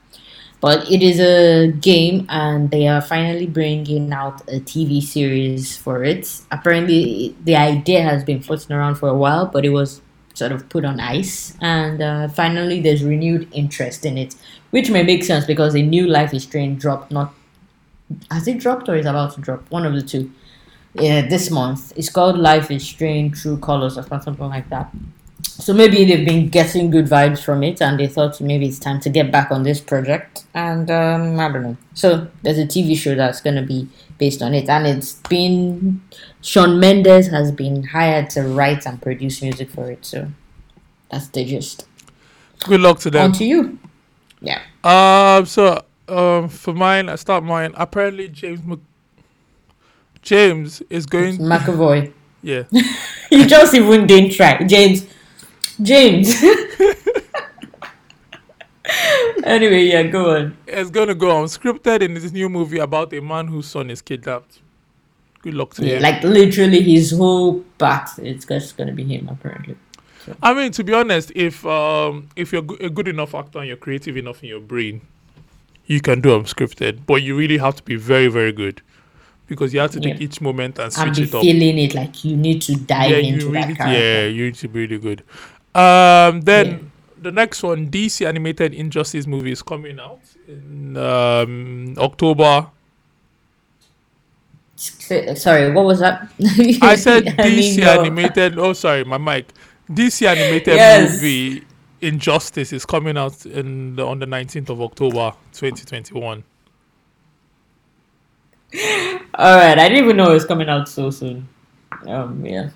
but 0.61 0.91
it 0.91 1.03
is 1.03 1.21
a 1.21 1.69
game, 1.73 2.27
and 2.29 2.71
they 2.71 2.89
are 2.89 3.01
finally 3.01 3.47
bringing 3.47 4.13
out 4.13 4.41
a 4.43 4.61
TV 4.61 5.03
series 5.03 5.77
for 5.77 6.05
it. 6.05 6.41
Apparently, 6.51 7.35
the 7.45 7.57
idea 7.57 8.03
has 8.03 8.25
been 8.25 8.43
floating 8.43 8.75
around 8.75 8.97
for 8.97 9.09
a 9.09 9.15
while, 9.15 9.47
but 9.47 9.65
it 9.65 9.71
was 9.71 10.01
sort 10.35 10.53
of 10.53 10.69
put 10.69 10.85
on 10.85 11.01
ice, 11.01 11.57
and 11.61 12.01
uh, 12.01 12.29
finally, 12.29 12.81
there's 12.81 13.03
renewed 13.03 13.49
interest 13.53 14.07
in 14.07 14.17
it 14.17 14.35
which 14.71 14.91
may 14.91 15.03
make 15.03 15.25
sense 15.25 15.45
because 15.47 15.75
a 15.75 15.83
new 15.83 16.07
Life 16.07 16.35
is 16.35 16.43
Strange 16.43 16.81
dropped. 16.81 17.11
Not 17.11 17.35
has 18.31 18.49
it 18.49 18.59
dropped 18.59 18.89
or 18.89 18.97
is 18.97 19.07
about 19.07 19.35
to 19.35 19.41
drop? 19.41 19.71
One 19.71 19.87
of 19.87 19.95
the 19.95 20.03
two. 20.03 20.33
Yeah, 20.95 21.29
this 21.29 21.51
month. 21.51 21.93
It's 21.97 22.11
called 22.11 22.39
Life 22.39 22.71
is 22.71 22.83
Strange 22.87 23.41
True 23.41 23.59
Colors 23.59 23.99
or 23.99 24.03
something 24.03 24.39
like 24.39 24.69
that. 24.71 24.93
So 25.43 25.73
maybe 25.75 26.05
they've 26.05 26.25
been 26.27 26.49
getting 26.49 26.91
good 26.91 27.07
vibes 27.07 27.43
from 27.43 27.63
it, 27.63 27.81
and 27.83 27.99
they 27.99 28.07
thought 28.07 28.41
maybe 28.41 28.67
it's 28.67 28.79
time 28.79 29.01
to 29.01 29.11
get 29.11 29.31
back 29.31 29.51
on 29.51 29.63
this 29.63 29.81
project. 29.81 30.45
And 30.55 30.91
um, 30.91 31.39
I 31.39 31.51
don't 31.53 31.63
know. 31.63 31.77
So 31.95 32.29
there's 32.43 32.59
a 32.59 32.67
TV 32.67 32.97
show 32.97 33.15
that's 33.15 33.41
gonna 33.41 33.63
be 33.63 33.89
based 34.19 34.43
on 34.43 34.55
it, 34.55 34.69
and 34.69 34.87
it's 34.87 35.15
been 35.29 36.01
Shawn 36.41 36.81
Mendes 36.81 37.29
has 37.29 37.53
been 37.53 37.85
hired 37.85 38.31
to 38.31 38.43
write 38.43 38.87
and 38.87 39.01
produce 39.01 39.43
music 39.43 39.71
for 39.71 39.91
it. 39.91 40.05
So 40.05 40.29
that's 41.11 41.29
the 41.29 41.45
gist. 41.45 41.87
Good 42.65 42.81
luck 42.81 42.99
to 43.01 43.11
them. 43.11 43.25
On 43.27 43.33
to 43.33 43.45
you. 43.45 43.79
Yeah. 44.41 44.63
Um. 44.85 45.45
So, 45.47 45.83
um, 46.09 46.49
for 46.49 46.73
mine, 46.73 47.09
I 47.09 47.17
start 47.17 47.45
mine. 47.45 47.73
Apparently, 47.77 48.29
James 48.29 48.63
Mc- 48.65 48.81
James 50.23 50.83
is 50.91 51.07
going. 51.07 51.39
McAvoy. 51.39 52.13
Yeah. 52.43 52.65
You 53.31 53.45
just 53.47 53.75
even 53.75 54.07
didn't 54.07 54.33
try. 54.33 54.65
James. 54.65 55.05
James. 55.83 56.35
anyway, 59.45 59.85
yeah, 59.85 60.03
go 60.05 60.37
on. 60.37 60.57
is 60.67 60.91
going 60.91 61.09
to 61.09 61.15
go 61.15 61.29
unscripted 61.43 62.03
in 62.03 62.15
this 62.15 62.33
new 62.33 62.49
movie 62.49 62.79
about 62.79 63.13
a 63.13 63.21
man 63.21 63.47
whose 63.49 63.67
son 63.67 63.91
is 63.91 64.01
kidnapped. 64.03 64.61
Good 65.43 65.55
luck 65.55 65.75
to 65.75 65.85
Yeah, 65.85 65.97
him. 65.97 66.03
like 66.03 66.23
literally 66.25 66.83
his 66.83 67.13
whole 67.13 67.61
part. 67.79 68.09
It's 68.19 68.45
just 68.45 68.77
gonna 68.77 68.93
be 68.93 69.05
him 69.05 69.29
apparently. 69.31 69.77
I 70.43 70.53
mean, 70.53 70.73
to 70.73 70.83
be 70.83 70.93
honest, 70.93 71.31
if 71.37 71.65
um 71.65 72.29
if 72.35 72.53
you're 72.53 72.65
a 72.81 72.91
good 72.91 73.07
enough 73.07 73.35
actor 73.37 73.61
and 73.61 73.69
you're 73.69 73.77
creative 73.77 74.17
enough 74.17 74.43
in 74.43 74.49
your 74.49 74.61
brain, 74.61 75.01
you 75.87 76.01
can 76.01 76.21
do 76.21 76.31
unscripted. 76.31 77.07
But 77.07 77.23
you 77.23 77.37
really 77.37 77.59
have 77.59 77.77
to 77.77 77.83
be 77.85 77.95
very 77.95 78.27
very 78.27 78.51
good 78.51 78.83
because 79.47 79.73
you 79.73 79.79
have 79.79 79.93
to 79.93 80.01
take 80.01 80.19
Yeah. 80.19 80.25
each 80.25 80.41
moment 80.41 80.79
and 80.81 80.87
And 80.87 80.93
switch 80.93 81.17
be 81.17 81.23
it 81.23 81.35
up. 81.37 81.43
feeling 81.43 81.79
it 81.79 81.95
like 81.95 82.25
you 82.25 82.37
need 82.37 82.61
to 82.63 82.75
dive 82.75 83.11
yeah, 83.13 83.17
into 83.19 83.47
you 83.47 83.53
that 83.53 83.77
character. 83.77 83.93
yeah, 83.97 84.27
you 84.27 84.47
need 84.47 84.57
to 84.57 84.69
be 84.69 84.81
really 84.81 84.99
good. 84.99 85.23
Um, 85.79 86.41
then 86.43 86.67
Yeah. 86.67 86.79
the 87.23 87.33
next 87.33 87.63
one, 87.63 87.89
DC 87.91 88.27
animated 88.27 88.75
Injustice 88.75 89.27
movie 89.27 89.53
is 89.53 89.63
coming 89.63 89.99
out 90.01 90.21
in 90.47 90.97
um 90.97 91.95
October. 91.99 92.69
Sorry, 94.77 95.73
what 95.73 95.85
was 95.85 95.99
that? 96.01 96.29
I 96.83 96.95
said 96.97 97.25
mean, 97.25 97.37
DC 97.37 97.79
no. 97.81 98.01
animated. 98.01 98.59
Oh, 98.59 98.73
sorry, 98.73 99.05
my 99.05 99.19
mic. 99.19 99.47
DC 99.91 100.27
animated 100.27 100.75
Yes. 100.77 101.15
movie 101.15 101.65
Injustice 102.01 102.73
is 102.73 102.85
coming 102.87 103.17
out 103.19 103.45
in 103.47 103.97
the, 103.97 104.07
on 104.07 104.19
the 104.21 104.27
19th 104.27 104.69
of 104.71 104.81
October, 104.81 105.33
2021. 105.53 106.45
All 109.35 109.57
right, 109.57 109.79
I 109.79 109.89
didn't 109.89 110.05
even 110.05 110.17
know 110.17 110.31
it 110.31 110.35
was 110.35 110.45
coming 110.45 110.69
out 110.69 110.89
so 110.89 111.11
soon. 111.11 111.49
Um, 112.07 112.45
yeah. 112.45 112.71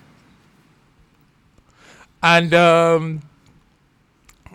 And 2.23 2.53
um, 2.53 3.21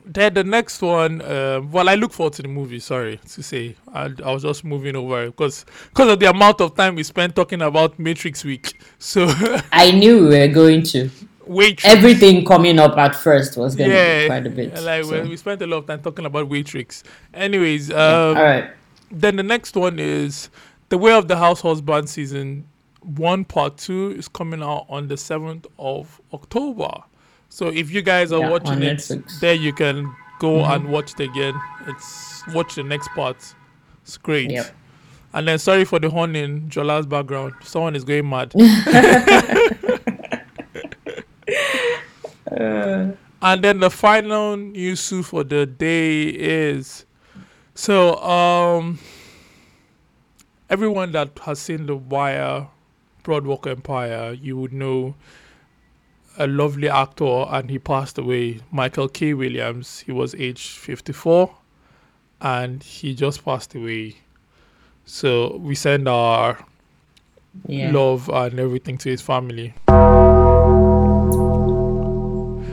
then 0.07 0.33
the 0.35 0.45
next 0.45 0.81
one, 0.81 1.21
uh, 1.21 1.61
well, 1.71 1.89
I 1.89 1.95
look 1.95 2.13
forward 2.13 2.33
to 2.35 2.43
the 2.43 2.49
movie. 2.49 2.79
Sorry 2.81 3.19
to 3.29 3.43
say, 3.43 3.77
I, 3.93 4.11
I 4.25 4.33
was 4.33 4.43
just 4.43 4.65
moving 4.65 4.97
over 4.97 5.27
because 5.27 5.67
because 5.91 6.13
of 6.13 6.19
the 6.21 6.31
amount 6.31 6.61
of 6.63 6.75
time 6.75 6.95
we 6.95 7.03
spent 7.03 7.37
talking 7.37 7.61
about 7.63 7.99
Matrix 7.99 8.45
Week. 8.45 8.81
So 8.99 9.27
I 9.73 9.91
knew 9.91 10.29
we 10.29 10.39
were 10.39 10.49
going 10.49 10.83
to. 10.85 11.11
wait, 11.47 11.85
Everything 11.85 12.45
coming 12.45 12.79
up 12.79 12.97
at 12.97 13.15
first 13.15 13.57
was 13.59 13.77
going 13.77 13.91
to 13.91 13.97
yeah, 13.97 14.23
be 14.23 14.27
quite 14.29 14.47
a 14.47 14.51
bit. 14.51 14.83
like 14.83 15.05
so. 15.05 15.23
we- 15.25 15.37
spent 15.37 15.61
a 15.63 15.67
lot 15.67 15.79
of 15.79 15.87
time 15.87 16.01
talking 16.01 16.25
about 16.25 16.51
Matrix. 16.51 17.05
Anyways, 17.35 17.91
Yeah, 17.91 17.97
um, 18.31 18.37
All 18.39 18.43
right. 18.43 18.71
then 19.11 19.37
the 19.37 19.43
next 19.43 19.77
one 19.77 19.99
is 19.99 20.49
the 20.89 20.97
Way 20.97 21.13
of 21.13 21.29
the 21.29 21.37
House 21.37 21.61
Husband 21.61 22.09
season 22.09 22.67
one 23.03 23.45
part 23.45 23.77
two 23.79 24.11
is 24.13 24.27
coming 24.29 24.63
out 24.63 24.87
on 24.89 25.09
the 25.09 25.17
seventh 25.17 25.67
of 25.79 26.21
October. 26.33 26.91
So 27.49 27.69
if 27.69 27.91
you 27.91 28.03
guys 28.03 28.33
are 28.33 28.41
Yeah, 28.41 28.51
watching 28.51 28.83
it, 28.83 28.99
Netflix. 28.99 29.41
there 29.41 29.55
you 29.55 29.73
can 29.73 30.15
go 30.39 30.59
Mhm. 30.63 30.75
and 30.75 30.89
watch 30.91 31.13
it 31.15 31.21
again. 31.21 31.55
It's 31.87 32.43
watch 32.55 32.75
the 32.77 32.83
next 32.85 33.09
part. 33.15 33.55
It's 34.03 34.17
great. 34.17 34.51
Yep. 34.51 34.67
And 35.35 35.47
then 35.49 35.59
sorry 35.59 35.85
for 35.85 35.99
the 35.99 36.09
horn 36.11 36.35
in 36.37 36.69
Jola's 36.71 37.07
background. 37.07 37.53
Someone 37.63 37.95
is 37.97 38.05
going 38.05 38.29
mad. 38.29 38.53
Uh, 42.51 43.09
And 43.41 43.63
then 43.63 43.79
the 43.79 43.89
final 43.91 44.57
news 44.57 45.09
for 45.25 45.45
the 45.45 45.65
day 45.65 46.25
is 46.25 47.05
so 47.77 48.17
um 48.17 48.99
everyone 50.69 51.13
that 51.13 51.39
has 51.45 51.61
seen 51.61 51.87
the 51.87 51.95
Wire 51.95 52.67
Boardwalk 53.23 53.67
Empire, 53.69 54.33
you 54.33 54.57
would 54.57 54.73
know 54.73 55.15
a 56.39 56.47
lovely 56.47 56.89
actor 56.89 57.45
and 57.51 57.69
he 57.69 57.79
passed 57.79 58.17
away, 58.17 58.61
Michael 58.71 59.09
K. 59.09 59.35
Williams. 59.35 60.01
He 60.01 60.13
was 60.13 60.35
aged 60.37 60.71
54 60.79 61.55
and 62.41 62.83
he 62.83 63.15
just 63.15 63.45
passed 63.45 63.75
away. 63.75 64.17
So 65.05 65.57
we 65.57 65.75
send 65.75 66.09
our 66.09 66.65
yeah. 67.67 67.91
love 67.91 68.29
and 68.29 68.59
everything 68.59 68.99
to 68.99 69.11
his 69.11 69.21
family. 69.21 69.75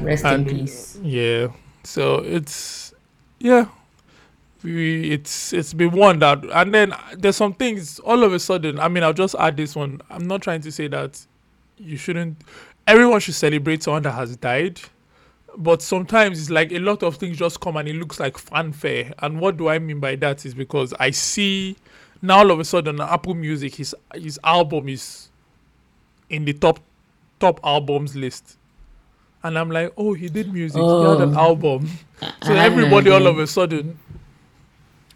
Rest 0.03 0.25
in 0.25 0.45
peace. 0.45 0.99
Yeah. 1.01 1.47
So 1.83 2.17
it's 2.17 2.93
yeah. 3.39 3.65
We 4.61 5.11
it's 5.11 5.53
it's 5.53 5.73
been 5.73 5.91
one 5.91 6.19
that 6.19 6.43
and 6.53 6.73
then 6.73 6.93
there's 7.17 7.35
some 7.35 7.53
things 7.53 7.99
all 7.99 8.23
of 8.23 8.33
a 8.33 8.39
sudden. 8.39 8.79
I 8.79 8.87
mean, 8.87 9.03
I'll 9.03 9.13
just 9.13 9.35
add 9.35 9.57
this 9.57 9.75
one. 9.75 10.01
I'm 10.09 10.27
not 10.27 10.41
trying 10.41 10.61
to 10.61 10.71
say 10.71 10.87
that 10.89 11.25
you 11.77 11.97
shouldn't. 11.97 12.37
Everyone 12.87 13.19
should 13.19 13.33
celebrate 13.35 13.81
someone 13.83 14.03
that 14.03 14.11
has 14.11 14.35
died, 14.37 14.79
but 15.57 15.81
sometimes 15.81 16.39
it's 16.39 16.49
like 16.49 16.71
a 16.71 16.79
lot 16.79 17.01
of 17.03 17.15
things 17.15 17.37
just 17.37 17.59
come 17.59 17.77
and 17.77 17.87
it 17.87 17.95
looks 17.95 18.19
like 18.19 18.37
fanfare. 18.37 19.13
And 19.19 19.39
what 19.39 19.57
do 19.57 19.69
I 19.69 19.79
mean 19.79 19.99
by 19.99 20.15
that 20.17 20.45
is 20.45 20.53
because 20.53 20.93
I 20.99 21.09
see 21.11 21.75
now 22.21 22.39
all 22.39 22.51
of 22.51 22.59
a 22.59 22.65
sudden 22.65 23.01
Apple 23.01 23.33
Music 23.33 23.75
his 23.75 23.95
his 24.13 24.39
album 24.43 24.87
is 24.89 25.29
in 26.29 26.45
the 26.45 26.53
top 26.53 26.79
top 27.39 27.59
albums 27.63 28.15
list. 28.15 28.57
And 29.43 29.59
I'm 29.59 29.69
like, 29.69 29.93
oh, 29.97 30.13
he 30.13 30.27
did 30.27 30.51
music. 30.51 30.81
He 30.81 30.87
had 31.03 31.21
an 31.21 31.35
Oh. 31.35 31.39
album. 31.39 31.89
So 32.43 32.53
I 32.53 32.55
had 32.57 32.71
no 32.71 32.77
everybody 32.77 33.09
all 33.11 33.27
of 33.27 33.37
a 33.39 33.45
sudden 33.45 33.99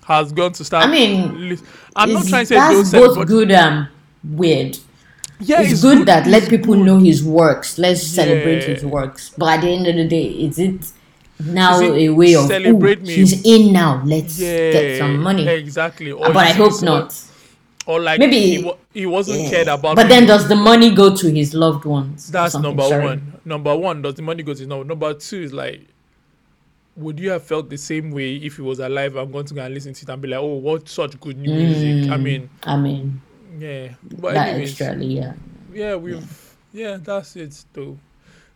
has 0.03 0.31
gone 0.31 0.51
to 0.53 0.65
start. 0.65 0.85
I 0.85 0.91
mean, 0.91 1.49
lis- 1.49 1.63
I'm 1.95 2.11
not 2.13 2.27
trying 2.27 2.43
to 2.43 2.45
say 2.47 2.55
don't 2.55 2.75
that's 2.75 2.91
both 2.91 3.27
good 3.27 3.51
and 3.51 3.87
weird. 4.23 4.77
Yeah, 5.39 5.61
it's, 5.61 5.81
good, 5.81 6.05
that 6.07 6.27
let 6.27 6.49
people 6.49 6.75
good. 6.75 6.85
know 6.85 6.97
his 6.99 7.23
works. 7.23 7.77
Let's 7.77 8.01
celebrate 8.03 8.63
his 8.63 8.85
works. 8.85 9.31
But 9.37 9.57
at 9.57 9.61
the 9.61 9.69
end 9.69 9.87
of 9.87 9.95
the 9.95 10.07
day, 10.07 10.25
is 10.25 10.59
it 10.59 10.91
now 11.39 11.75
Is 11.79 11.81
it 11.81 12.07
a 12.07 12.09
way 12.09 12.35
of 12.35 12.47
celebrate 12.47 12.99
"Ooh, 12.99 13.05
me?" 13.05 13.15
he's 13.15 13.45
in 13.45 13.71
now? 13.73 14.01
Let's 14.05 14.37
Yeah, 14.39 14.71
get 14.71 14.97
some 14.99 15.19
money. 15.21 15.47
Exactly. 15.47 16.11
Or 16.11 16.27
but 16.33 16.37
I 16.37 16.51
hope 16.51 16.81
not. 16.81 17.15
Or 17.85 17.99
like 17.99 18.19
Maybe- 18.19 18.39
he, 18.61 18.71
he 18.93 19.05
wasn't 19.05 19.39
Yeah. 19.41 19.49
cared 19.49 19.67
about. 19.69 19.95
But 19.95 20.09
then, 20.09 20.27
does 20.27 20.47
the 20.47 20.55
money 20.55 20.93
go 20.93 21.15
to 21.15 21.31
his 21.31 21.53
loved 21.53 21.85
ones? 21.85 22.29
That's 22.29 22.55
number 22.55 22.83
Sorry. 22.83 23.05
one. 23.05 23.33
Number 23.45 23.75
one, 23.75 24.01
does 24.03 24.15
the 24.15 24.21
money 24.21 24.43
go 24.43 24.53
to 24.53 24.59
his 24.59 24.67
number? 24.67 24.83
Number 24.85 25.13
two 25.15 25.41
is 25.41 25.53
like, 25.53 25.87
would 26.95 27.19
you 27.19 27.29
have 27.31 27.43
felt 27.43 27.69
the 27.69 27.77
same 27.77 28.11
way 28.11 28.35
if 28.35 28.57
he 28.57 28.61
was 28.61 28.79
alive? 28.79 29.15
I'm 29.15 29.31
going 29.31 29.45
to 29.45 29.53
go 29.53 29.61
and 29.63 29.73
listen 29.73 29.93
to 29.93 30.03
it 30.03 30.09
and 30.09 30.21
be 30.21 30.27
like, 30.27 30.39
oh, 30.39 30.55
what 30.55 30.87
such 30.89 31.19
good 31.19 31.37
music. 31.37 32.11
I 32.11 32.17
Mm, 32.17 32.21
mean, 32.23 32.49
I 32.63 32.77
mean, 32.77 33.21
yeah. 33.59 33.93
But 34.19 34.33
that 34.33 34.49
anyways, 34.49 34.69
extra, 34.81 34.95
yeah. 35.03 35.33
yeah, 35.73 35.95
we've 35.95 36.55
yeah. 36.73 36.97
that's 37.01 37.35
it 37.35 37.63
though. 37.73 37.97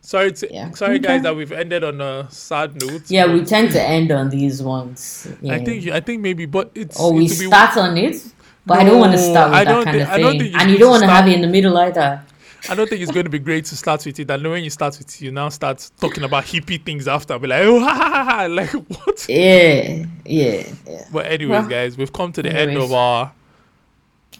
Sorry 0.00 0.32
to 0.32 0.52
Yeah. 0.52 0.70
sorry 0.72 0.98
guys 0.98 1.22
that 1.22 1.34
we've 1.34 1.50
ended 1.52 1.82
on 1.84 2.00
a 2.00 2.28
sad 2.30 2.80
note. 2.80 3.10
Yeah, 3.10 3.26
we 3.32 3.44
tend 3.44 3.70
to 3.72 3.82
end 3.82 4.12
on 4.12 4.28
these 4.30 4.62
ones. 4.62 5.28
Yeah. 5.40 5.54
I 5.54 5.64
think 5.64 5.88
I 5.88 6.00
think 6.00 6.20
maybe, 6.20 6.44
but 6.46 6.70
it's 6.74 6.98
oh, 7.00 7.06
or 7.08 7.14
we 7.14 7.24
it'll 7.24 7.38
be- 7.40 7.46
start 7.46 7.76
on 7.78 7.96
it, 7.96 8.22
but 8.66 8.78
I 8.78 8.84
don't 8.84 9.00
want 9.00 9.12
to 9.12 9.18
start 9.18 9.50
with 9.50 9.58
I 9.60 9.64
that 9.64 9.70
don't 9.72 9.84
kind 9.84 9.96
thi- 9.96 10.02
of 10.02 10.08
I 10.10 10.18
don't 10.18 10.32
thing. 10.32 10.40
think 10.52 10.60
And 10.60 10.70
you 10.70 10.78
don't 10.78 10.90
want 10.90 11.02
to 11.02 11.08
start- 11.08 11.24
have 11.24 11.28
it 11.32 11.34
in 11.36 11.40
the 11.42 11.48
middle 11.48 11.76
either. 11.78 12.22
I 12.66 12.74
don't 12.74 12.88
think 12.88 13.02
it's 13.02 13.12
going 13.12 13.24
to 13.24 13.30
be 13.30 13.38
great 13.38 13.66
to 13.66 13.76
start 13.76 14.06
with 14.06 14.18
it. 14.18 14.30
And 14.30 14.42
then 14.42 14.50
when 14.50 14.64
you 14.64 14.70
start 14.70 14.96
with 14.98 15.06
it, 15.14 15.20
you 15.20 15.30
now 15.30 15.50
start 15.50 15.86
talking 16.00 16.24
about 16.24 16.44
hippie 16.44 16.82
things 16.82 17.06
after. 17.06 17.38
Be 17.38 17.46
like, 17.48 17.62
oh, 17.62 17.78
ha, 17.84 17.92
ha, 17.94 18.08
ha, 18.10 18.24
ha. 18.24 18.46
like 18.46 18.70
what? 18.70 19.26
Yeah, 19.28 20.06
yeah, 20.24 20.66
yeah. 20.86 21.04
But 21.12 21.26
anyways, 21.26 21.50
Well, 21.60 21.68
guys, 21.68 21.98
we've 21.98 22.10
come 22.12 22.32
to 22.32 22.42
the 22.42 22.54
end 22.54 22.78
of 22.78 22.90
our 22.90 23.32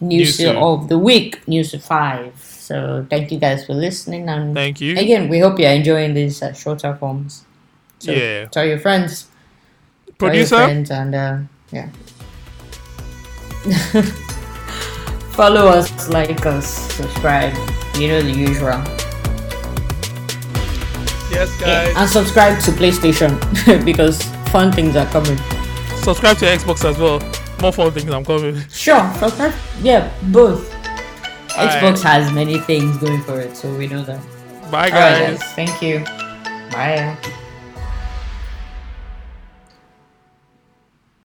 News 0.01 0.39
News 0.39 0.55
of 0.57 0.89
the 0.89 0.97
week, 0.97 1.47
news 1.47 1.73
of 1.73 1.83
five. 1.83 2.33
So 2.41 3.05
thank 3.09 3.31
you 3.31 3.39
guys 3.39 3.65
for 3.65 3.73
listening, 3.73 4.27
and 4.27 4.53
thank 4.53 4.81
you. 4.81 4.97
again, 4.97 5.29
we 5.29 5.39
hope 5.39 5.57
you're 5.59 5.69
enjoying 5.71 6.13
these 6.13 6.41
uh, 6.41 6.51
shorter 6.53 6.95
forms. 6.95 7.45
So 7.99 8.11
Yeah. 8.11 8.45
tell 8.47 8.65
your 8.65 8.79
friends, 8.79 9.27
tell 10.19 10.33
your 10.33 10.45
Producer, 10.47 10.57
friends, 10.65 10.91
and 10.91 11.15
uh, 11.15 11.37
yeah. 11.71 11.89
Follow 15.35 15.67
us, 15.67 16.09
like 16.09 16.45
us, 16.45 16.67
subscribe. 16.93 17.53
You 17.97 18.07
know 18.09 18.21
the 18.21 18.31
usual. 18.31 18.81
yes, 21.31 21.49
Yeah, 21.61 21.85
guys, 21.85 21.95
and 21.97 22.09
subscribe 22.09 22.59
to 22.63 22.71
PlayStation 22.71 23.31
because 23.85 24.21
fun 24.51 24.71
things 24.71 24.95
are 24.95 25.05
coming. 25.07 25.37
subscribe 25.97 26.37
to 26.37 26.45
Xbox 26.45 26.83
as 26.87 26.97
well. 26.97 27.19
More 27.61 27.71
fun 27.71 27.91
things 27.91 28.09
I'm 28.11 28.25
coming. 28.25 28.61
Sure, 28.69 29.11
subscribe. 29.17 29.53
Yeah, 29.81 30.11
both. 30.31 30.73
Alright. 31.57 31.81
Xbox 31.81 32.03
has 32.03 32.31
many 32.33 32.59
things 32.59 32.97
going 32.97 33.21
for 33.23 33.39
it, 33.39 33.55
so 33.55 33.73
we 33.75 33.87
know 33.87 34.03
that. 34.03 34.19
Bye, 34.69 34.89
All 34.89 34.91
right, 34.91 34.91
guys. 34.91 35.39
guys. 35.39 35.53
Thank 35.53 35.81
you. 35.81 35.99
Bye. 36.71 37.17